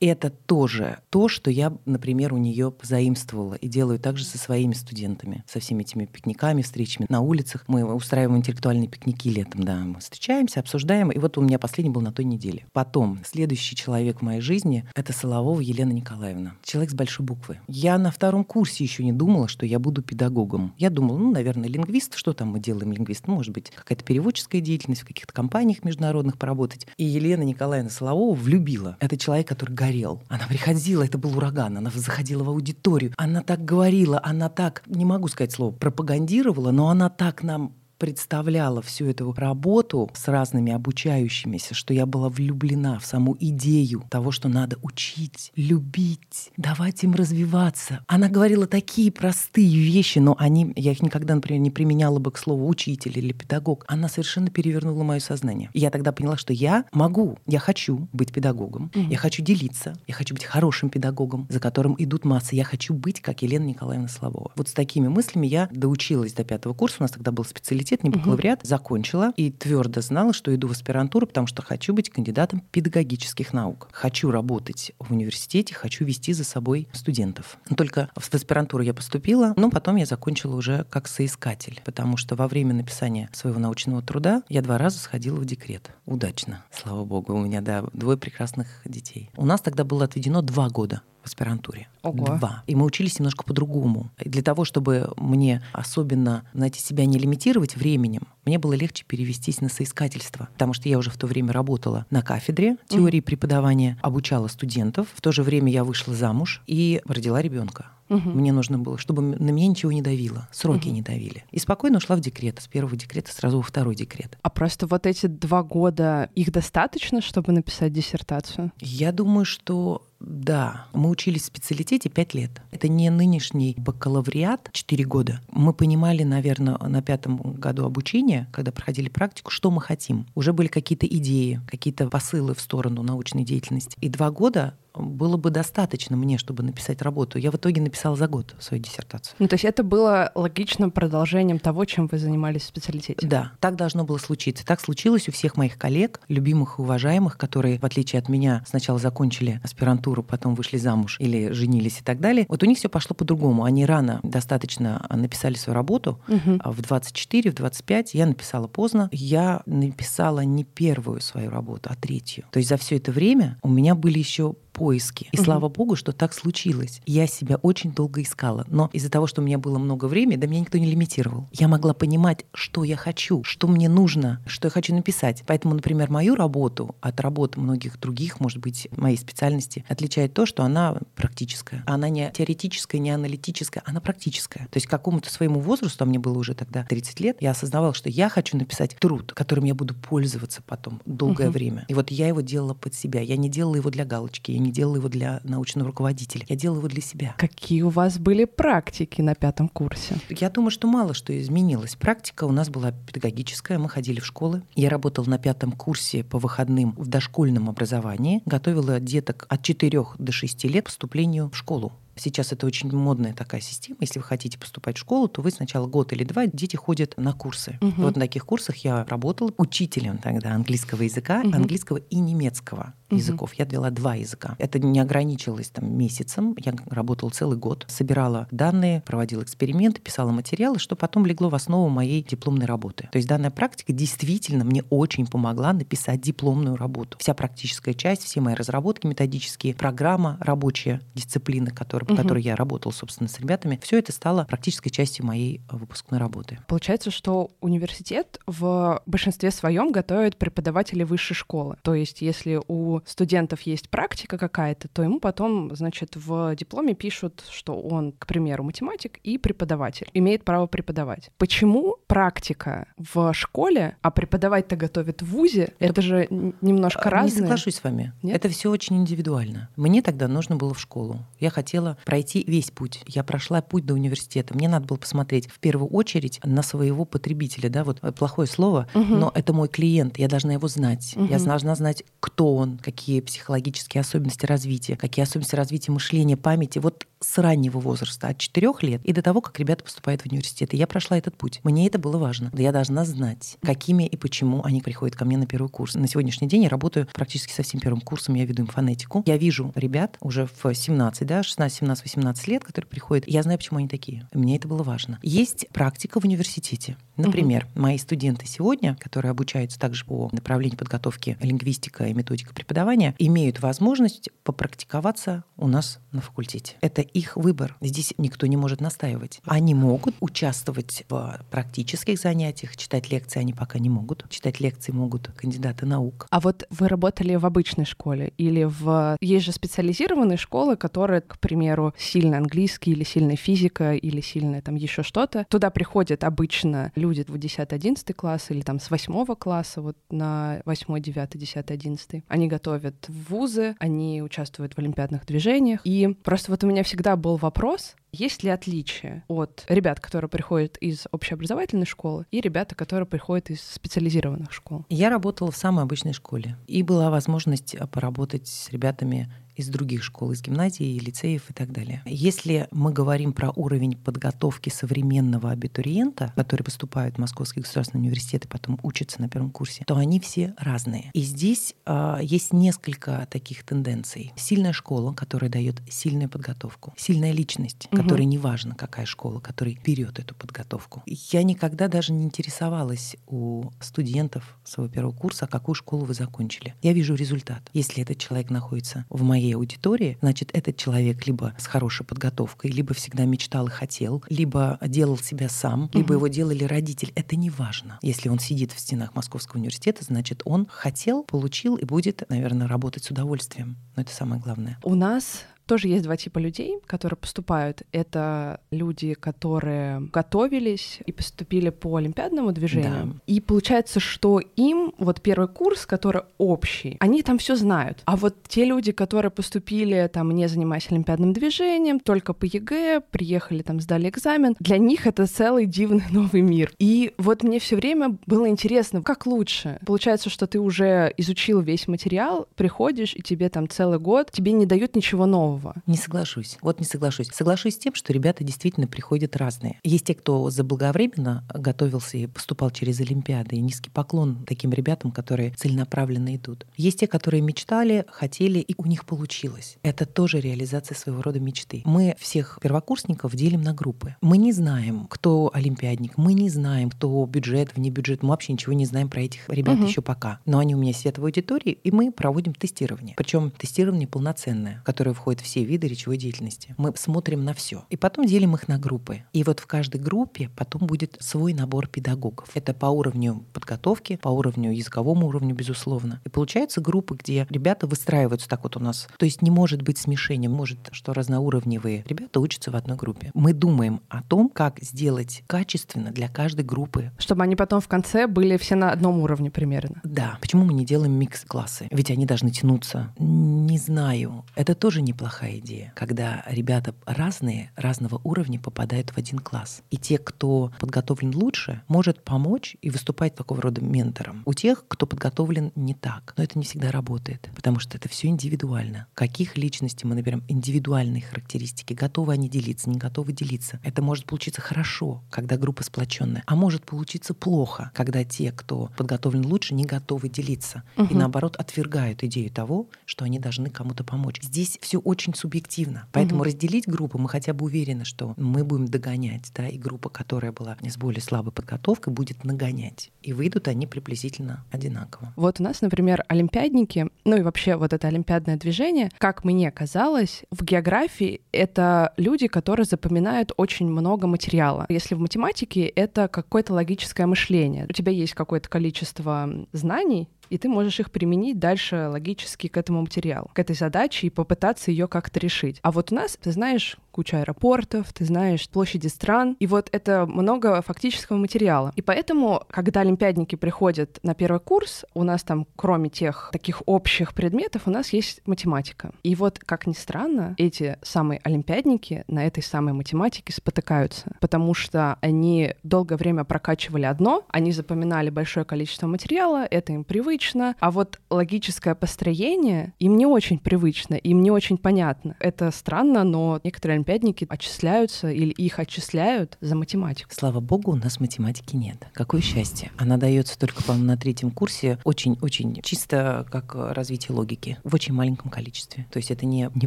Это 0.00 0.30
тоже 0.30 0.98
то, 1.10 1.28
что 1.28 1.50
я, 1.50 1.72
например, 1.84 2.32
у 2.34 2.38
нее 2.38 2.70
позаимствовала 2.70 3.54
и 3.54 3.68
делаю 3.68 3.98
также 3.98 4.24
со 4.24 4.38
своими 4.38 4.72
студентами, 4.72 5.44
со 5.46 5.60
всеми 5.60 5.82
этими 5.82 6.06
пикниками, 6.06 6.62
встречами 6.62 7.06
на 7.08 7.20
улицах. 7.20 7.64
Мы 7.66 7.84
устраиваем 7.84 8.38
интеллектуальные 8.38 8.88
пикники 8.88 9.30
летом, 9.30 9.62
да, 9.62 9.76
мы 9.76 10.00
встречаемся, 10.00 10.60
обсуждаем. 10.60 11.10
И 11.10 11.18
вот 11.18 11.38
у 11.38 11.40
меня 11.40 11.58
последний 11.58 11.92
был 11.92 12.00
на 12.00 12.12
той 12.12 12.24
неделе. 12.24 12.66
Потом, 12.72 13.20
следующий 13.24 13.76
человек 13.76 14.20
в 14.20 14.22
моей 14.22 14.40
жизни— 14.40 14.84
это 14.94 15.12
Соловова 15.12 15.60
Елена 15.60 15.92
Николаевна. 15.92 16.54
Человек 16.62 16.90
с 16.90 16.94
большой 16.94 17.26
буквы. 17.26 17.60
Я 17.68 17.98
на 17.98 18.10
втором 18.10 18.44
курсе 18.44 18.84
еще 18.84 19.04
не 19.04 19.12
думала, 19.12 19.48
что 19.48 19.66
я 19.66 19.78
буду 19.78 20.02
педагогом. 20.02 20.74
Я 20.78 20.90
думала, 20.90 21.18
ну, 21.18 21.30
наверное, 21.32 21.68
лингвист. 21.68 22.14
Что 22.14 22.32
там 22.32 22.48
мы 22.48 22.60
делаем 22.60 22.92
лингвист? 22.92 23.26
Ну, 23.26 23.34
может 23.34 23.52
быть, 23.52 23.70
какая-то 23.70 24.04
переводческая 24.04 24.60
деятельность 24.60 25.02
в 25.02 25.06
каких-то 25.06 25.32
компаниях 25.32 25.84
международных 25.84 26.38
поработать. 26.38 26.86
И 26.96 27.04
Елена 27.04 27.42
Николаевна 27.42 27.90
Соловова 27.90 28.34
влюбила. 28.34 28.96
Это 29.00 29.16
человек, 29.26 29.48
который 29.48 29.74
горел. 29.74 30.22
Она 30.28 30.46
приходила, 30.46 31.02
это 31.02 31.18
был 31.18 31.36
ураган, 31.36 31.76
она 31.76 31.90
заходила 31.92 32.44
в 32.44 32.48
аудиторию, 32.48 33.12
она 33.16 33.42
так 33.42 33.64
говорила, 33.64 34.20
она 34.22 34.48
так, 34.48 34.82
не 34.86 35.04
могу 35.04 35.26
сказать 35.26 35.52
слово, 35.52 35.72
пропагандировала, 35.72 36.70
но 36.70 36.90
она 36.90 37.10
так 37.10 37.42
нам 37.42 37.72
представляла 37.98 38.82
всю 38.82 39.06
эту 39.06 39.32
работу 39.32 40.10
с 40.14 40.28
разными 40.28 40.72
обучающимися, 40.72 41.74
что 41.74 41.94
я 41.94 42.06
была 42.06 42.28
влюблена 42.28 42.98
в 42.98 43.06
саму 43.06 43.36
идею 43.38 44.04
того, 44.10 44.30
что 44.30 44.48
надо 44.48 44.76
учить, 44.82 45.52
любить, 45.56 46.52
давать 46.56 47.02
им 47.04 47.14
развиваться. 47.14 48.00
Она 48.06 48.28
говорила 48.28 48.66
такие 48.66 49.10
простые 49.10 49.78
вещи, 49.78 50.18
но 50.18 50.36
они, 50.38 50.72
я 50.76 50.92
их 50.92 51.02
никогда, 51.02 51.34
например, 51.34 51.60
не 51.60 51.70
применяла 51.70 52.18
бы 52.18 52.30
к 52.30 52.38
слову 52.38 52.68
учитель 52.68 53.18
или 53.18 53.32
педагог. 53.32 53.84
Она 53.88 54.08
совершенно 54.08 54.50
перевернула 54.50 55.02
мое 55.02 55.20
сознание. 55.20 55.70
И 55.72 55.80
я 55.80 55.90
тогда 55.90 56.12
поняла, 56.12 56.36
что 56.36 56.52
я 56.52 56.84
могу, 56.92 57.38
я 57.46 57.58
хочу 57.58 58.08
быть 58.12 58.32
педагогом, 58.32 58.90
mm-hmm. 58.94 59.10
я 59.10 59.16
хочу 59.16 59.42
делиться, 59.42 59.94
я 60.06 60.14
хочу 60.14 60.34
быть 60.34 60.44
хорошим 60.44 60.90
педагогом, 60.90 61.46
за 61.48 61.60
которым 61.60 61.96
идут 61.98 62.24
массы. 62.24 62.54
Я 62.54 62.64
хочу 62.64 62.94
быть, 62.94 63.20
как 63.20 63.42
Елена 63.42 63.64
Николаевна 63.64 64.08
Славова. 64.08 64.52
Вот 64.56 64.68
с 64.68 64.72
такими 64.72 65.08
мыслями 65.08 65.46
я 65.46 65.68
доучилась 65.70 66.32
до 66.32 66.44
пятого 66.44 66.74
курса. 66.74 66.96
У 67.00 67.02
нас 67.04 67.12
тогда 67.12 67.32
был 67.32 67.44
специалитет, 67.86 68.04
не 68.04 68.10
бакалавриат. 68.10 68.60
Угу. 68.60 68.68
Закончила 68.68 69.32
и 69.36 69.50
твердо 69.50 70.00
знала, 70.00 70.32
что 70.32 70.54
иду 70.54 70.68
в 70.68 70.72
аспирантуру, 70.72 71.26
потому 71.26 71.46
что 71.46 71.62
хочу 71.62 71.94
быть 71.94 72.10
кандидатом 72.10 72.60
педагогических 72.70 73.52
наук. 73.52 73.88
Хочу 73.92 74.30
работать 74.30 74.92
в 74.98 75.12
университете, 75.12 75.74
хочу 75.74 76.04
вести 76.04 76.32
за 76.32 76.44
собой 76.44 76.88
студентов. 76.92 77.58
Только 77.76 78.10
в 78.16 78.34
аспирантуру 78.34 78.82
я 78.82 78.94
поступила, 78.94 79.54
но 79.56 79.70
потом 79.70 79.96
я 79.96 80.06
закончила 80.06 80.56
уже 80.56 80.84
как 80.90 81.08
соискатель, 81.08 81.80
потому 81.84 82.16
что 82.16 82.34
во 82.36 82.48
время 82.48 82.74
написания 82.74 83.28
своего 83.32 83.58
научного 83.58 84.02
труда 84.02 84.42
я 84.48 84.62
два 84.62 84.78
раза 84.78 84.98
сходила 84.98 85.36
в 85.36 85.44
декрет. 85.44 85.90
Удачно, 86.04 86.64
слава 86.72 87.04
богу, 87.04 87.34
у 87.34 87.40
меня, 87.40 87.60
да, 87.60 87.84
двое 87.92 88.18
прекрасных 88.18 88.82
детей. 88.84 89.30
У 89.36 89.44
нас 89.44 89.60
тогда 89.60 89.84
было 89.84 90.04
отведено 90.04 90.42
два 90.42 90.68
года 90.68 91.02
в 91.26 91.28
аспирантуре. 91.28 91.88
Ого. 92.02 92.24
Два. 92.24 92.62
И 92.66 92.74
мы 92.74 92.84
учились 92.84 93.18
немножко 93.18 93.44
по-другому. 93.44 94.10
И 94.18 94.28
для 94.28 94.42
того, 94.42 94.64
чтобы 94.64 95.12
мне 95.16 95.62
особенно, 95.72 96.44
знаете, 96.54 96.80
себя 96.80 97.04
не 97.04 97.18
лимитировать 97.18 97.76
временем, 97.76 98.22
мне 98.44 98.58
было 98.58 98.74
легче 98.74 99.04
перевестись 99.04 99.60
на 99.60 99.68
соискательство, 99.68 100.48
потому 100.52 100.72
что 100.72 100.88
я 100.88 100.98
уже 100.98 101.10
в 101.10 101.16
то 101.16 101.26
время 101.26 101.52
работала 101.52 102.06
на 102.10 102.22
кафедре 102.22 102.76
теории 102.88 103.20
mm. 103.20 103.24
преподавания, 103.24 103.98
обучала 104.02 104.46
студентов. 104.46 105.08
В 105.14 105.20
то 105.20 105.32
же 105.32 105.42
время 105.42 105.72
я 105.72 105.82
вышла 105.82 106.14
замуж 106.14 106.62
и 106.66 107.02
родила 107.06 107.42
ребенка. 107.42 107.86
Угу. 108.08 108.30
Мне 108.30 108.52
нужно 108.52 108.78
было, 108.78 108.98
чтобы 108.98 109.22
на 109.22 109.50
меня 109.50 109.68
ничего 109.68 109.92
не 109.92 110.02
давило, 110.02 110.48
сроки 110.52 110.88
угу. 110.88 110.94
не 110.94 111.02
давили. 111.02 111.44
И 111.50 111.58
спокойно 111.58 111.98
ушла 111.98 112.16
в 112.16 112.20
декрет. 112.20 112.60
С 112.60 112.68
первого 112.68 112.96
декрета 112.96 113.32
сразу 113.32 113.56
во 113.56 113.62
второй 113.62 113.96
декрет. 113.96 114.38
А 114.42 114.50
просто 114.50 114.86
вот 114.86 115.06
эти 115.06 115.26
два 115.26 115.62
года, 115.62 116.30
их 116.34 116.52
достаточно, 116.52 117.20
чтобы 117.20 117.52
написать 117.52 117.92
диссертацию? 117.92 118.72
Я 118.78 119.12
думаю, 119.12 119.44
что 119.44 120.05
да, 120.26 120.86
мы 120.92 121.08
учились 121.08 121.42
в 121.42 121.46
специалитете 121.46 122.08
пять 122.08 122.34
лет. 122.34 122.50
Это 122.72 122.88
не 122.88 123.08
нынешний 123.10 123.74
бакалавриат, 123.78 124.70
четыре 124.72 125.04
года. 125.04 125.40
Мы 125.52 125.72
понимали, 125.72 126.24
наверное, 126.24 126.76
на 126.78 127.00
пятом 127.00 127.36
году 127.36 127.84
обучения, 127.84 128.48
когда 128.52 128.72
проходили 128.72 129.08
практику, 129.08 129.52
что 129.52 129.70
мы 129.70 129.80
хотим. 129.80 130.26
Уже 130.34 130.52
были 130.52 130.66
какие-то 130.66 131.06
идеи, 131.06 131.60
какие-то 131.68 132.08
посылы 132.08 132.54
в 132.54 132.60
сторону 132.60 133.04
научной 133.04 133.44
деятельности. 133.44 133.96
И 134.00 134.08
два 134.08 134.32
года 134.32 134.76
было 134.96 135.36
бы 135.36 135.50
достаточно 135.50 136.16
мне, 136.16 136.38
чтобы 136.38 136.62
написать 136.62 137.02
работу. 137.02 137.38
Я 137.38 137.50
в 137.50 137.56
итоге 137.56 137.80
написала 137.80 138.16
за 138.16 138.28
год 138.28 138.54
свою 138.58 138.82
диссертацию. 138.82 139.34
Ну, 139.38 139.48
то 139.48 139.54
есть 139.54 139.64
это 139.64 139.82
было 139.82 140.32
логичным 140.34 140.90
продолжением 140.90 141.58
того, 141.58 141.84
чем 141.84 142.06
вы 142.06 142.18
занимались 142.18 142.62
в 142.62 142.66
специалитете? 142.66 143.26
Да, 143.26 143.52
так 143.60 143.76
должно 143.76 144.04
было 144.04 144.18
случиться. 144.18 144.64
Так 144.64 144.80
случилось 144.80 145.28
у 145.28 145.32
всех 145.32 145.56
моих 145.56 145.78
коллег, 145.78 146.20
любимых 146.28 146.78
и 146.78 146.82
уважаемых, 146.82 147.36
которые, 147.36 147.78
в 147.78 147.84
отличие 147.84 148.20
от 148.20 148.28
меня, 148.28 148.64
сначала 148.66 148.98
закончили 148.98 149.60
аспирантуру, 149.62 150.22
потом 150.22 150.54
вышли 150.54 150.76
замуж 150.78 151.16
или 151.20 151.52
женились 151.52 152.00
и 152.00 152.04
так 152.04 152.20
далее. 152.20 152.46
Вот 152.48 152.62
у 152.62 152.66
них 152.66 152.78
все 152.78 152.88
пошло 152.88 153.14
по-другому. 153.14 153.64
Они 153.64 153.84
рано 153.84 154.20
достаточно 154.22 155.06
написали 155.10 155.54
свою 155.54 155.74
работу. 155.74 156.20
Угу. 156.28 156.60
В 156.64 156.82
24, 156.82 157.50
в 157.50 157.54
25 157.54 158.14
я 158.14 158.26
написала 158.26 158.66
поздно. 158.68 159.08
Я 159.12 159.62
написала 159.66 160.40
не 160.40 160.64
первую 160.64 161.20
свою 161.20 161.50
работу, 161.50 161.90
а 161.92 161.96
третью. 161.96 162.44
То 162.50 162.58
есть 162.58 162.68
за 162.68 162.76
все 162.76 162.96
это 162.96 163.12
время 163.12 163.58
у 163.62 163.68
меня 163.68 163.94
были 163.94 164.18
еще 164.18 164.54
поиске. 164.76 165.28
И 165.32 165.38
угу. 165.38 165.44
слава 165.44 165.68
богу, 165.68 165.96
что 165.96 166.12
так 166.12 166.34
случилось. 166.34 167.00
Я 167.06 167.26
себя 167.26 167.56
очень 167.56 167.92
долго 167.92 168.20
искала. 168.20 168.66
Но 168.68 168.90
из-за 168.92 169.10
того, 169.10 169.26
что 169.26 169.40
у 169.40 169.44
меня 169.44 169.58
было 169.58 169.78
много 169.78 170.04
времени, 170.04 170.36
да 170.36 170.46
меня 170.46 170.60
никто 170.60 170.76
не 170.76 170.90
лимитировал. 170.90 171.48
Я 171.50 171.66
могла 171.66 171.94
понимать, 171.94 172.44
что 172.52 172.84
я 172.84 172.96
хочу, 172.96 173.42
что 173.42 173.68
мне 173.68 173.88
нужно, 173.88 174.42
что 174.46 174.66
я 174.66 174.70
хочу 174.70 174.94
написать. 174.94 175.42
Поэтому, 175.46 175.74
например, 175.74 176.10
мою 176.10 176.34
работу 176.34 176.94
от 177.00 177.20
работы 177.20 177.58
многих 177.58 177.98
других, 177.98 178.38
может 178.38 178.58
быть, 178.58 178.88
моей 178.96 179.16
специальности, 179.16 179.84
отличает 179.88 180.34
то, 180.34 180.44
что 180.44 180.62
она 180.62 180.98
практическая. 181.14 181.82
Она 181.86 182.10
не 182.10 182.30
теоретическая, 182.30 182.98
не 182.98 183.10
аналитическая, 183.10 183.82
она 183.86 184.00
практическая. 184.00 184.66
То 184.66 184.76
есть 184.76 184.86
к 184.86 184.90
какому-то 184.90 185.30
своему 185.30 185.60
возрасту, 185.60 186.04
а 186.04 186.06
мне 186.06 186.18
было 186.18 186.38
уже 186.38 186.54
тогда 186.54 186.84
30 186.84 187.20
лет, 187.20 187.36
я 187.40 187.52
осознавала, 187.52 187.94
что 187.94 188.10
я 188.10 188.28
хочу 188.28 188.58
написать 188.58 188.96
труд, 188.98 189.32
которым 189.32 189.64
я 189.64 189.74
буду 189.74 189.94
пользоваться 189.94 190.60
потом 190.60 191.00
долгое 191.06 191.48
угу. 191.48 191.54
время. 191.54 191.84
И 191.88 191.94
вот 191.94 192.10
я 192.10 192.28
его 192.28 192.42
делала 192.42 192.74
под 192.74 192.94
себя. 192.94 193.20
Я 193.20 193.36
не 193.36 193.48
делала 193.48 193.76
его 193.76 193.90
для 193.90 194.04
галочки, 194.04 194.50
я 194.50 194.58
не 194.65 194.65
делала 194.70 194.96
его 194.96 195.08
для 195.08 195.40
научного 195.44 195.88
руководителя. 195.88 196.44
Я 196.48 196.56
делала 196.56 196.78
его 196.78 196.88
для 196.88 197.02
себя. 197.02 197.34
Какие 197.38 197.82
у 197.82 197.88
вас 197.88 198.18
были 198.18 198.44
практики 198.44 199.20
на 199.20 199.34
пятом 199.34 199.68
курсе? 199.68 200.16
Я 200.30 200.50
думаю, 200.50 200.70
что 200.70 200.86
мало 200.86 201.14
что 201.14 201.38
изменилось. 201.38 201.96
Практика 201.96 202.44
у 202.44 202.52
нас 202.52 202.68
была 202.68 202.92
педагогическая, 202.92 203.78
мы 203.78 203.88
ходили 203.88 204.20
в 204.20 204.26
школы. 204.26 204.62
Я 204.74 204.90
работала 204.90 205.26
на 205.26 205.38
пятом 205.38 205.72
курсе 205.72 206.24
по 206.24 206.38
выходным 206.38 206.92
в 206.96 207.08
дошкольном 207.08 207.68
образовании, 207.68 208.42
готовила 208.46 209.00
деток 209.00 209.46
от 209.48 209.62
4 209.62 210.04
до 210.18 210.32
6 210.32 210.64
лет 210.64 210.84
к 210.84 210.86
поступлению 210.86 211.50
в 211.50 211.56
школу. 211.56 211.92
Сейчас 212.16 212.52
это 212.52 212.66
очень 212.66 212.90
модная 212.90 213.34
такая 213.34 213.60
система. 213.60 213.98
Если 214.00 214.18
вы 214.18 214.24
хотите 214.24 214.58
поступать 214.58 214.96
в 214.96 215.00
школу, 215.00 215.28
то 215.28 215.42
вы 215.42 215.50
сначала 215.50 215.86
год 215.86 216.12
или 216.12 216.24
два 216.24 216.46
дети 216.46 216.76
ходят 216.76 217.14
на 217.16 217.32
курсы. 217.32 217.78
Угу. 217.80 218.02
Вот 218.02 218.16
на 218.16 218.22
таких 218.22 218.46
курсах 218.46 218.76
я 218.76 219.04
работала 219.04 219.52
учителем 219.58 220.18
тогда 220.18 220.52
английского 220.52 221.02
языка, 221.02 221.42
угу. 221.44 221.54
английского 221.54 221.98
и 221.98 222.16
немецкого 222.18 222.94
угу. 223.10 223.16
языков. 223.16 223.54
Я 223.54 223.66
вела 223.66 223.90
два 223.90 224.14
языка. 224.14 224.56
Это 224.58 224.78
не 224.78 224.98
ограничивалось 224.98 225.68
там 225.68 225.92
месяцем. 225.96 226.56
Я 226.58 226.74
работала 226.86 227.30
целый 227.30 227.58
год, 227.58 227.84
собирала 227.88 228.48
данные, 228.50 229.02
проводила 229.02 229.42
эксперименты, 229.42 230.00
писала 230.00 230.30
материалы, 230.30 230.78
что 230.78 230.96
потом 230.96 231.26
легло 231.26 231.50
в 231.50 231.54
основу 231.54 231.88
моей 231.88 232.22
дипломной 232.22 232.66
работы. 232.66 233.08
То 233.12 233.16
есть 233.16 233.28
данная 233.28 233.50
практика 233.50 233.92
действительно 233.92 234.64
мне 234.64 234.82
очень 234.90 235.26
помогла 235.26 235.72
написать 235.72 236.20
дипломную 236.20 236.76
работу. 236.76 237.18
Вся 237.18 237.34
практическая 237.34 237.94
часть, 237.94 238.22
все 238.22 238.40
мои 238.40 238.54
разработки 238.54 239.06
методические, 239.06 239.74
программа 239.74 240.38
рабочая, 240.40 241.00
дисциплина, 241.14 241.70
которая 241.70 242.05
угу. 242.14 242.22
которой 242.22 242.42
я 242.42 242.56
работала, 242.56 242.92
собственно, 242.92 243.28
с 243.28 243.38
ребятами, 243.38 243.78
все 243.82 243.98
это 243.98 244.12
стало 244.12 244.44
практической 244.44 244.90
частью 244.90 245.26
моей 245.26 245.60
э, 245.70 245.76
выпускной 245.76 246.20
работы. 246.20 246.58
Получается, 246.68 247.10
что 247.10 247.50
университет 247.60 248.40
в 248.46 249.02
большинстве 249.06 249.50
своем 249.50 249.92
готовит 249.92 250.36
преподавателей 250.36 251.04
высшей 251.04 251.34
школы. 251.34 251.76
То 251.82 251.94
есть, 251.94 252.22
если 252.22 252.60
у 252.68 253.00
студентов 253.06 253.62
есть 253.62 253.88
практика 253.88 254.38
какая-то, 254.38 254.88
то 254.88 255.02
ему 255.02 255.20
потом, 255.20 255.74
значит, 255.74 256.16
в 256.16 256.54
дипломе 256.56 256.94
пишут, 256.94 257.44
что 257.50 257.80
он, 257.80 258.12
к 258.12 258.26
примеру, 258.26 258.64
математик 258.64 259.18
и 259.22 259.38
преподаватель, 259.38 260.08
имеет 260.14 260.44
право 260.44 260.66
преподавать. 260.66 261.30
Почему 261.38 261.96
практика 262.06 262.88
в 262.96 263.32
школе, 263.32 263.96
а 264.02 264.10
преподавать-то 264.10 264.76
готовят 264.76 265.22
в 265.22 265.26
ВУЗе, 265.26 265.74
это 265.78 266.02
же 266.02 266.26
немножко 266.30 267.10
разное? 267.10 267.32
Не 267.32 267.40
соглашусь 267.40 267.76
с 267.76 267.84
вами. 267.84 268.12
Нет? 268.22 268.36
Это 268.36 268.48
все 268.48 268.70
очень 268.70 268.96
индивидуально. 268.96 269.68
Мне 269.76 270.02
тогда 270.02 270.28
нужно 270.28 270.56
было 270.56 270.74
в 270.74 270.80
школу. 270.80 271.20
Я 271.40 271.50
хотела 271.50 271.95
пройти 272.04 272.44
весь 272.46 272.70
путь. 272.70 273.02
Я 273.06 273.24
прошла 273.24 273.62
путь 273.62 273.86
до 273.86 273.94
университета. 273.94 274.54
Мне 274.54 274.68
надо 274.68 274.86
было 274.86 274.96
посмотреть 274.96 275.48
в 275.48 275.58
первую 275.58 275.88
очередь 275.88 276.40
на 276.44 276.62
своего 276.62 277.04
потребителя. 277.04 277.68
Да, 277.68 277.84
вот 277.84 278.00
плохое 278.16 278.48
слово, 278.48 278.88
угу. 278.94 279.14
но 279.14 279.32
это 279.34 279.52
мой 279.52 279.68
клиент. 279.68 280.18
Я 280.18 280.28
должна 280.28 280.54
его 280.54 280.68
знать. 280.68 281.14
Угу. 281.16 281.26
Я 281.26 281.38
должна 281.38 281.74
знать, 281.74 282.04
кто 282.20 282.54
он, 282.56 282.78
какие 282.78 283.20
психологические 283.20 284.00
особенности 284.00 284.46
развития, 284.46 284.96
какие 284.96 285.22
особенности 285.22 285.54
развития 285.54 285.92
мышления, 285.92 286.36
памяти. 286.36 286.78
Вот 286.78 287.06
с 287.26 287.38
раннего 287.38 287.78
возраста, 287.78 288.28
от 288.28 288.38
4 288.38 288.72
лет 288.82 289.04
и 289.04 289.12
до 289.12 289.22
того, 289.22 289.40
как 289.40 289.58
ребята 289.58 289.84
поступают 289.84 290.22
в 290.22 290.26
университет. 290.26 290.72
И 290.72 290.76
я 290.76 290.86
прошла 290.86 291.18
этот 291.18 291.36
путь. 291.36 291.60
Мне 291.64 291.86
это 291.86 291.98
было 291.98 292.18
важно. 292.18 292.50
Я 292.54 292.72
должна 292.72 293.04
знать, 293.04 293.58
какими 293.62 294.06
и 294.06 294.16
почему 294.16 294.62
они 294.64 294.80
приходят 294.80 295.16
ко 295.16 295.24
мне 295.24 295.36
на 295.36 295.46
первый 295.46 295.68
курс. 295.68 295.94
На 295.94 296.06
сегодняшний 296.06 296.48
день 296.48 296.62
я 296.62 296.68
работаю 296.68 297.08
практически 297.12 297.52
со 297.52 297.62
всем 297.62 297.80
первым 297.80 298.00
курсом. 298.00 298.34
Я 298.34 298.44
веду 298.44 298.62
им 298.62 298.68
фонетику. 298.68 299.22
Я 299.26 299.36
вижу 299.36 299.72
ребят 299.74 300.16
уже 300.20 300.48
в 300.62 300.74
17, 300.74 301.26
да, 301.26 301.42
16, 301.42 301.82
17-18 301.82 302.50
лет, 302.50 302.64
которые 302.64 302.88
приходят. 302.88 303.26
Я 303.26 303.42
знаю, 303.42 303.58
почему 303.58 303.78
они 303.78 303.88
такие. 303.88 304.28
Мне 304.32 304.56
это 304.56 304.68
было 304.68 304.82
важно. 304.82 305.18
Есть 305.22 305.66
практика 305.72 306.20
в 306.20 306.24
университете. 306.24 306.96
Например, 307.16 307.66
угу. 307.74 307.82
мои 307.82 307.98
студенты 307.98 308.46
сегодня, 308.46 308.96
которые 309.00 309.30
обучаются 309.30 309.78
также 309.78 310.04
по 310.04 310.28
направлению 310.32 310.78
подготовки 310.78 311.36
лингвистика 311.40 312.04
и 312.04 312.14
методика 312.14 312.54
преподавания, 312.54 313.14
имеют 313.18 313.60
возможность 313.60 314.30
попрактиковаться 314.44 315.44
у 315.56 315.66
нас 315.66 315.98
на 316.12 316.20
факультете. 316.20 316.76
Это 316.80 317.02
их 317.18 317.36
выбор. 317.36 317.76
Здесь 317.80 318.14
никто 318.18 318.46
не 318.46 318.56
может 318.56 318.80
настаивать. 318.80 319.40
Они 319.44 319.74
могут 319.74 320.14
участвовать 320.20 321.04
в 321.08 321.40
практических 321.50 322.18
занятиях, 322.18 322.76
читать 322.76 323.10
лекции 323.10 323.40
они 323.40 323.52
пока 323.52 323.78
не 323.78 323.88
могут. 323.88 324.24
Читать 324.28 324.60
лекции 324.60 324.92
могут 324.92 325.28
кандидаты 325.36 325.86
наук. 325.86 326.26
А 326.30 326.40
вот 326.40 326.64
вы 326.70 326.88
работали 326.88 327.34
в 327.34 327.46
обычной 327.46 327.84
школе 327.84 328.32
или 328.38 328.64
в... 328.64 329.16
Есть 329.20 329.46
же 329.46 329.52
специализированные 329.52 330.38
школы, 330.38 330.76
которые, 330.76 331.22
к 331.22 331.38
примеру, 331.40 331.92
сильно 331.98 332.36
английский 332.36 332.92
или 332.92 333.04
сильная 333.04 333.36
физика 333.36 333.94
или 333.94 334.20
сильная 334.20 334.62
там 334.62 334.74
еще 334.74 335.02
что-то. 335.02 335.46
Туда 335.48 335.70
приходят 335.70 336.22
обычно 336.22 336.92
люди, 336.94 337.16
люди 337.16 337.24
в 337.26 337.34
10-11 337.36 338.12
класс 338.14 338.50
или 338.50 338.60
там 338.60 338.78
с 338.80 338.90
8 338.90 339.34
класса, 339.36 339.80
вот 339.80 339.96
на 340.10 340.60
8, 340.64 341.00
9, 341.00 341.38
10, 341.38 341.70
11, 341.70 342.24
они 342.28 342.48
готовят 342.48 342.94
в 343.08 343.30
вузы, 343.30 343.74
они 343.78 344.22
участвуют 344.22 344.74
в 344.74 344.78
олимпиадных 344.78 345.24
движениях. 345.26 345.80
И 345.84 346.08
просто 346.24 346.50
вот 346.50 346.64
у 346.64 346.66
меня 346.66 346.82
всегда 346.82 346.95
был 347.16 347.36
вопрос, 347.36 347.94
есть 348.12 348.42
ли 348.42 348.50
отличие 348.50 349.24
от 349.28 349.64
ребят, 349.68 350.00
которые 350.00 350.28
приходят 350.28 350.76
из 350.78 351.06
общеобразовательной 351.12 351.86
школы, 351.86 352.26
и 352.30 352.40
ребята, 352.40 352.74
которые 352.74 353.06
приходят 353.06 353.50
из 353.50 353.60
специализированных 353.60 354.52
школ? 354.52 354.86
Я 354.88 355.10
работала 355.10 355.50
в 355.50 355.56
самой 355.56 355.84
обычной 355.84 356.12
школе, 356.12 356.56
и 356.66 356.82
была 356.82 357.10
возможность 357.10 357.76
поработать 357.92 358.48
с 358.48 358.70
ребятами 358.70 359.32
из 359.56 359.68
других 359.68 360.04
школ, 360.04 360.32
из 360.32 360.42
гимназий, 360.42 360.98
лицеев 360.98 361.50
и 361.50 361.52
так 361.52 361.72
далее. 361.72 362.02
Если 362.06 362.68
мы 362.70 362.92
говорим 362.92 363.32
про 363.32 363.50
уровень 363.50 363.96
подготовки 363.96 364.68
современного 364.68 365.50
абитуриента, 365.50 366.32
который 366.36 366.62
поступает 366.62 367.16
в 367.16 367.18
Московский 367.18 367.60
государственный 367.60 368.02
университет 368.02 368.44
и 368.44 368.48
потом 368.48 368.78
учится 368.82 369.20
на 369.20 369.28
первом 369.28 369.50
курсе, 369.50 369.84
то 369.86 369.96
они 369.96 370.20
все 370.20 370.54
разные. 370.58 371.10
И 371.14 371.22
здесь 371.22 371.74
э, 371.86 372.18
есть 372.22 372.52
несколько 372.52 373.26
таких 373.30 373.64
тенденций. 373.64 374.32
Сильная 374.36 374.72
школа, 374.72 375.12
которая 375.12 375.50
дает 375.50 375.82
сильную 375.90 376.28
подготовку. 376.28 376.94
Сильная 376.96 377.32
личность, 377.32 377.88
угу. 377.90 378.02
которая 378.02 378.26
неважно, 378.26 378.74
какая 378.74 379.06
школа, 379.06 379.40
которая 379.40 379.76
берет 379.84 380.18
эту 380.18 380.34
подготовку. 380.34 381.02
Я 381.06 381.42
никогда 381.42 381.88
даже 381.88 382.12
не 382.12 382.24
интересовалась 382.24 383.16
у 383.26 383.70
студентов 383.80 384.58
своего 384.64 384.92
первого 384.92 385.12
курса, 385.12 385.46
какую 385.46 385.74
школу 385.74 386.04
вы 386.04 386.14
закончили. 386.14 386.74
Я 386.82 386.92
вижу 386.92 387.14
результат. 387.14 387.70
Если 387.72 388.02
этот 388.02 388.18
человек 388.18 388.50
находится 388.50 389.04
в 389.08 389.22
моей 389.22 389.45
моей 389.46 389.54
аудитории, 389.54 390.18
значит, 390.20 390.50
этот 390.52 390.76
человек 390.76 391.26
либо 391.26 391.54
с 391.58 391.66
хорошей 391.66 392.04
подготовкой, 392.04 392.70
либо 392.70 392.94
всегда 392.94 393.24
мечтал 393.24 393.68
и 393.68 393.70
хотел, 393.70 394.22
либо 394.28 394.78
делал 394.82 395.18
себя 395.18 395.48
сам, 395.48 395.88
либо 395.92 396.06
угу. 396.06 396.14
его 396.14 396.28
делали 396.28 396.64
родители. 396.64 397.12
Это 397.14 397.36
не 397.36 397.50
важно. 397.50 397.98
Если 398.02 398.28
он 398.28 398.38
сидит 398.38 398.72
в 398.72 398.80
стенах 398.80 399.14
Московского 399.14 399.58
университета, 399.58 400.04
значит, 400.04 400.42
он 400.44 400.66
хотел, 400.70 401.22
получил 401.22 401.76
и 401.76 401.84
будет, 401.84 402.28
наверное, 402.28 402.66
работать 402.66 403.04
с 403.04 403.10
удовольствием. 403.10 403.76
Но 403.94 404.02
это 404.02 404.12
самое 404.12 404.40
главное. 404.40 404.78
У 404.82 404.94
нас 404.94 405.44
тоже 405.66 405.88
есть 405.88 406.04
два 406.04 406.16
типа 406.16 406.38
людей, 406.38 406.78
которые 406.86 407.16
поступают. 407.16 407.82
Это 407.92 408.60
люди, 408.70 409.14
которые 409.14 410.00
готовились 410.12 411.00
и 411.04 411.12
поступили 411.12 411.70
по 411.70 411.96
олимпиадному 411.96 412.52
движению. 412.52 413.06
Да. 413.06 413.20
И 413.26 413.40
получается, 413.40 414.00
что 414.00 414.40
им 414.40 414.94
вот 414.98 415.20
первый 415.20 415.48
курс, 415.48 415.86
который 415.86 416.22
общий, 416.38 416.96
они 417.00 417.22
там 417.22 417.38
все 417.38 417.56
знают. 417.56 418.02
А 418.04 418.16
вот 418.16 418.36
те 418.48 418.64
люди, 418.64 418.92
которые 418.92 419.30
поступили 419.30 420.08
там 420.12 420.30
не 420.30 420.48
занимаясь 420.48 420.90
олимпиадным 420.90 421.32
движением, 421.32 422.00
только 422.00 422.32
по 422.32 422.44
ЕГЭ, 422.44 423.02
приехали 423.10 423.62
там, 423.62 423.80
сдали 423.80 424.08
экзамен, 424.08 424.54
для 424.60 424.78
них 424.78 425.06
это 425.06 425.26
целый 425.26 425.66
дивный 425.66 426.04
новый 426.10 426.42
мир. 426.42 426.72
И 426.78 427.12
вот 427.18 427.42
мне 427.42 427.58
все 427.58 427.76
время 427.76 428.16
было 428.26 428.48
интересно, 428.48 429.02
как 429.02 429.26
лучше. 429.26 429.78
Получается, 429.84 430.30
что 430.30 430.46
ты 430.46 430.60
уже 430.60 431.12
изучил 431.16 431.60
весь 431.60 431.88
материал, 431.88 432.48
приходишь, 432.54 433.14
и 433.14 433.22
тебе 433.22 433.48
там 433.48 433.68
целый 433.68 433.98
год, 433.98 434.30
тебе 434.30 434.52
не 434.52 434.66
дают 434.66 434.94
ничего 434.94 435.26
нового 435.26 435.55
нового. 435.56 435.74
Не 435.86 435.96
соглашусь. 435.96 436.58
Вот 436.60 436.80
не 436.80 436.86
соглашусь. 436.86 437.28
Соглашусь 437.32 437.74
с 437.74 437.78
тем, 437.78 437.94
что 437.94 438.12
ребята 438.12 438.44
действительно 438.44 438.86
приходят 438.86 439.36
разные. 439.36 439.80
Есть 439.82 440.06
те, 440.06 440.14
кто 440.14 440.50
заблаговременно 440.50 441.44
готовился 441.52 442.18
и 442.18 442.26
поступал 442.26 442.70
через 442.70 443.00
Олимпиады. 443.00 443.56
И 443.56 443.60
низкий 443.60 443.90
поклон 443.90 444.44
таким 444.46 444.72
ребятам, 444.72 445.10
которые 445.10 445.50
целенаправленно 445.52 446.36
идут. 446.36 446.66
Есть 446.76 447.00
те, 447.00 447.06
которые 447.06 447.40
мечтали, 447.40 448.04
хотели, 448.08 448.58
и 448.58 448.74
у 448.76 448.86
них 448.86 449.04
получилось. 449.04 449.78
Это 449.82 450.06
тоже 450.06 450.40
реализация 450.40 450.96
своего 450.96 451.22
рода 451.22 451.40
мечты. 451.40 451.82
Мы 451.84 452.14
всех 452.18 452.58
первокурсников 452.60 453.34
делим 453.34 453.62
на 453.62 453.72
группы. 453.72 454.16
Мы 454.20 454.38
не 454.38 454.52
знаем, 454.52 455.06
кто 455.08 455.50
олимпиадник, 455.52 456.16
мы 456.16 456.34
не 456.34 456.48
знаем, 456.48 456.90
кто 456.90 457.24
бюджет, 457.26 457.76
вне 457.76 457.90
бюджет. 457.90 458.22
Мы 458.22 458.30
вообще 458.30 458.52
ничего 458.52 458.72
не 458.72 458.86
знаем 458.86 459.08
про 459.08 459.22
этих 459.22 459.48
ребят 459.48 459.78
угу. 459.78 459.86
еще 459.86 460.02
пока. 460.02 460.40
Но 460.44 460.58
они 460.58 460.74
у 460.74 460.78
меня 460.78 460.92
сидят 460.92 461.18
в 461.18 461.24
аудитории, 461.24 461.78
и 461.82 461.90
мы 461.90 462.12
проводим 462.12 462.54
тестирование. 462.54 463.14
Причем 463.16 463.50
тестирование 463.50 464.08
полноценное, 464.08 464.82
которое 464.84 465.12
входит 465.12 465.40
в 465.40 465.45
все 465.46 465.64
виды 465.64 465.86
речевой 465.86 466.16
деятельности. 466.16 466.74
Мы 466.76 466.92
смотрим 466.96 467.44
на 467.44 467.54
все. 467.54 467.84
И 467.88 467.96
потом 467.96 468.26
делим 468.26 468.54
их 468.54 468.68
на 468.68 468.78
группы. 468.78 469.22
И 469.32 469.44
вот 469.44 469.60
в 469.60 469.66
каждой 469.66 470.00
группе 470.00 470.50
потом 470.56 470.86
будет 470.86 471.16
свой 471.20 471.54
набор 471.54 471.86
педагогов. 471.86 472.50
Это 472.54 472.74
по 472.74 472.86
уровню 472.86 473.44
подготовки, 473.52 474.16
по 474.16 474.28
уровню 474.28 474.72
языковому 474.72 475.28
уровню, 475.28 475.54
безусловно. 475.54 476.20
И 476.24 476.28
получаются 476.28 476.80
группы, 476.80 477.16
где 477.16 477.46
ребята 477.48 477.86
выстраиваются 477.86 478.48
так 478.48 478.64
вот 478.64 478.76
у 478.76 478.80
нас. 478.80 479.08
То 479.18 479.24
есть 479.24 479.42
не 479.42 479.50
может 479.50 479.82
быть 479.82 479.98
смешения, 479.98 480.48
может, 480.48 480.88
что 480.90 481.12
разноуровневые 481.12 482.04
ребята 482.08 482.40
учатся 482.40 482.70
в 482.70 482.76
одной 482.76 482.96
группе. 482.96 483.30
Мы 483.34 483.52
думаем 483.52 484.00
о 484.08 484.22
том, 484.22 484.48
как 484.48 484.80
сделать 484.80 485.44
качественно 485.46 486.10
для 486.10 486.28
каждой 486.28 486.64
группы. 486.64 487.12
Чтобы 487.18 487.44
они 487.44 487.54
потом 487.54 487.80
в 487.80 487.88
конце 487.88 488.26
были 488.26 488.56
все 488.56 488.74
на 488.74 488.90
одном 488.90 489.20
уровне 489.20 489.50
примерно. 489.50 490.00
Да. 490.02 490.38
Почему 490.40 490.64
мы 490.64 490.72
не 490.72 490.84
делаем 490.84 491.12
микс-классы? 491.12 491.88
Ведь 491.90 492.10
они 492.10 492.26
должны 492.26 492.50
тянуться. 492.50 493.12
Не 493.18 493.78
знаю. 493.78 494.44
Это 494.54 494.74
тоже 494.74 495.02
неплохо 495.02 495.35
неплохая 495.36 495.58
идея, 495.58 495.92
когда 495.94 496.42
ребята 496.46 496.94
разные, 497.04 497.70
разного 497.76 498.20
уровня 498.24 498.58
попадают 498.58 499.10
в 499.10 499.18
один 499.18 499.38
класс. 499.38 499.82
И 499.90 499.96
те, 499.96 500.18
кто 500.18 500.72
подготовлен 500.78 501.34
лучше, 501.34 501.82
может 501.88 502.24
помочь 502.24 502.76
и 502.80 502.90
выступать 502.90 503.34
такого 503.34 503.60
рода 503.60 503.82
ментором. 503.82 504.42
У 504.46 504.54
тех, 504.54 504.84
кто 504.88 505.06
подготовлен 505.06 505.72
не 505.74 505.94
так. 505.94 506.34
Но 506.36 506.44
это 506.44 506.58
не 506.58 506.64
всегда 506.64 506.90
работает, 506.90 507.50
потому 507.54 507.80
что 507.80 507.98
это 507.98 508.08
все 508.08 508.28
индивидуально. 508.28 509.06
Каких 509.14 509.56
личностей 509.56 510.06
мы 510.06 510.14
наберем 510.14 510.42
индивидуальные 510.48 511.22
характеристики, 511.22 511.92
готовы 511.92 512.32
они 512.32 512.48
делиться, 512.48 512.88
не 512.88 512.98
готовы 512.98 513.32
делиться. 513.32 513.80
Это 513.82 514.02
может 514.02 514.24
получиться 514.24 514.60
хорошо, 514.60 515.22
когда 515.30 515.56
группа 515.56 515.82
сплоченная, 515.82 516.42
а 516.46 516.56
может 516.56 516.84
получиться 516.84 517.34
плохо, 517.34 517.90
когда 517.94 518.24
те, 518.24 518.52
кто 518.52 518.90
подготовлен 518.96 519.44
лучше, 519.44 519.74
не 519.74 519.84
готовы 519.84 520.28
делиться. 520.28 520.82
Угу. 520.96 521.08
И 521.08 521.14
наоборот 521.14 521.56
отвергают 521.56 522.22
идею 522.24 522.50
того, 522.50 522.88
что 523.04 523.24
они 523.24 523.38
должны 523.38 523.70
кому-то 523.70 524.04
помочь. 524.04 524.40
Здесь 524.42 524.78
все 524.80 524.98
очень 524.98 525.25
очень 525.26 525.34
субъективно. 525.34 526.06
Поэтому 526.12 526.40
угу. 526.40 526.46
разделить 526.46 526.86
группы 526.86 527.18
мы 527.18 527.28
хотя 527.28 527.52
бы 527.52 527.64
уверены, 527.64 528.04
что 528.04 528.34
мы 528.36 528.64
будем 528.64 528.86
догонять, 528.86 529.50
да, 529.54 529.66
и 529.68 529.78
группа, 529.78 530.08
которая 530.08 530.52
была 530.52 530.76
с 530.82 530.96
более 530.96 531.20
слабой 531.20 531.52
подготовкой, 531.52 532.12
будет 532.12 532.44
нагонять. 532.44 533.10
И 533.22 533.32
выйдут 533.32 533.68
они 533.68 533.86
приблизительно 533.86 534.64
одинаково. 534.70 535.32
Вот 535.36 535.60
у 535.60 535.62
нас, 535.62 535.80
например, 535.80 536.24
олимпиадники, 536.28 537.08
ну 537.24 537.36
и 537.36 537.42
вообще 537.42 537.76
вот 537.76 537.92
это 537.92 538.08
олимпиадное 538.08 538.56
движение, 538.56 539.10
как 539.18 539.44
мне 539.44 539.70
казалось, 539.70 540.44
в 540.50 540.64
географии 540.64 541.40
это 541.52 542.12
люди, 542.16 542.46
которые 542.46 542.86
запоминают 542.86 543.52
очень 543.56 543.88
много 543.88 544.26
материала. 544.26 544.86
Если 544.88 545.14
в 545.14 545.20
математике 545.20 545.86
это 545.86 546.28
какое-то 546.28 546.74
логическое 546.74 547.26
мышление. 547.26 547.86
У 547.88 547.92
тебя 547.92 548.12
есть 548.12 548.34
какое-то 548.34 548.68
количество 548.68 549.50
знаний, 549.72 550.28
и 550.50 550.58
ты 550.58 550.68
можешь 550.68 551.00
их 551.00 551.10
применить 551.10 551.58
дальше 551.58 552.08
логически 552.08 552.68
к 552.68 552.76
этому 552.76 553.00
материалу, 553.02 553.50
к 553.52 553.58
этой 553.58 553.76
задаче 553.76 554.26
и 554.26 554.30
попытаться 554.30 554.90
ее 554.90 555.08
как-то 555.08 555.40
решить. 555.40 555.78
А 555.82 555.92
вот 555.92 556.12
у 556.12 556.14
нас, 556.14 556.36
ты 556.40 556.52
знаешь, 556.52 556.96
куча 557.16 557.40
аэропортов, 557.40 558.12
ты 558.12 558.26
знаешь 558.26 558.68
площади 558.68 559.06
стран, 559.06 559.56
и 559.58 559.66
вот 559.66 559.88
это 559.90 560.26
много 560.26 560.82
фактического 560.82 561.38
материала. 561.38 561.90
И 561.96 562.02
поэтому, 562.02 562.62
когда 562.68 563.00
олимпиадники 563.00 563.56
приходят 563.56 564.18
на 564.22 564.34
первый 564.34 564.60
курс, 564.60 565.06
у 565.14 565.22
нас 565.22 565.42
там, 565.42 565.66
кроме 565.76 566.10
тех 566.10 566.50
таких 566.52 566.82
общих 566.84 567.32
предметов, 567.32 567.82
у 567.86 567.90
нас 567.90 568.12
есть 568.12 568.42
математика. 568.44 569.12
И 569.22 569.34
вот, 569.34 569.58
как 569.58 569.86
ни 569.86 569.94
странно, 569.94 570.54
эти 570.58 570.98
самые 571.00 571.40
олимпиадники 571.42 572.24
на 572.28 572.46
этой 572.46 572.62
самой 572.62 572.92
математике 572.92 573.50
спотыкаются, 573.54 574.36
потому 574.42 574.74
что 574.74 575.16
они 575.22 575.72
долгое 575.84 576.16
время 576.16 576.44
прокачивали 576.44 577.06
одно, 577.06 577.44
они 577.48 577.72
запоминали 577.72 578.28
большое 578.28 578.66
количество 578.66 579.06
материала, 579.06 579.66
это 579.70 579.94
им 579.94 580.04
привычно, 580.04 580.76
а 580.80 580.90
вот 580.90 581.18
логическое 581.30 581.94
построение 581.94 582.92
им 582.98 583.16
не 583.16 583.24
очень 583.24 583.58
привычно, 583.58 584.16
им 584.16 584.42
не 584.42 584.50
очень 584.50 584.76
понятно. 584.76 585.34
Это 585.40 585.70
странно, 585.70 586.24
но 586.24 586.60
некоторые 586.62 587.05
олимпиадники 587.06 587.46
отчисляются 587.48 588.30
или 588.30 588.50
их 588.50 588.80
отчисляют 588.80 589.58
за 589.60 589.76
математику. 589.76 590.30
Слава 590.32 590.60
богу, 590.60 590.92
у 590.92 590.96
нас 590.96 591.20
математики 591.20 591.76
нет. 591.76 592.08
Какое 592.12 592.40
счастье. 592.40 592.90
Она 592.96 593.16
дается 593.16 593.56
только, 593.58 593.82
по-моему, 593.84 594.08
на 594.08 594.16
третьем 594.16 594.50
курсе. 594.50 594.98
Очень-очень 595.04 595.80
чисто 595.82 596.46
как 596.50 596.74
развитие 596.74 597.36
логики. 597.36 597.78
В 597.84 597.94
очень 597.94 598.12
маленьком 598.12 598.50
количестве. 598.50 599.06
То 599.12 599.18
есть 599.18 599.30
это 599.30 599.46
не, 599.46 599.70
не 599.74 599.86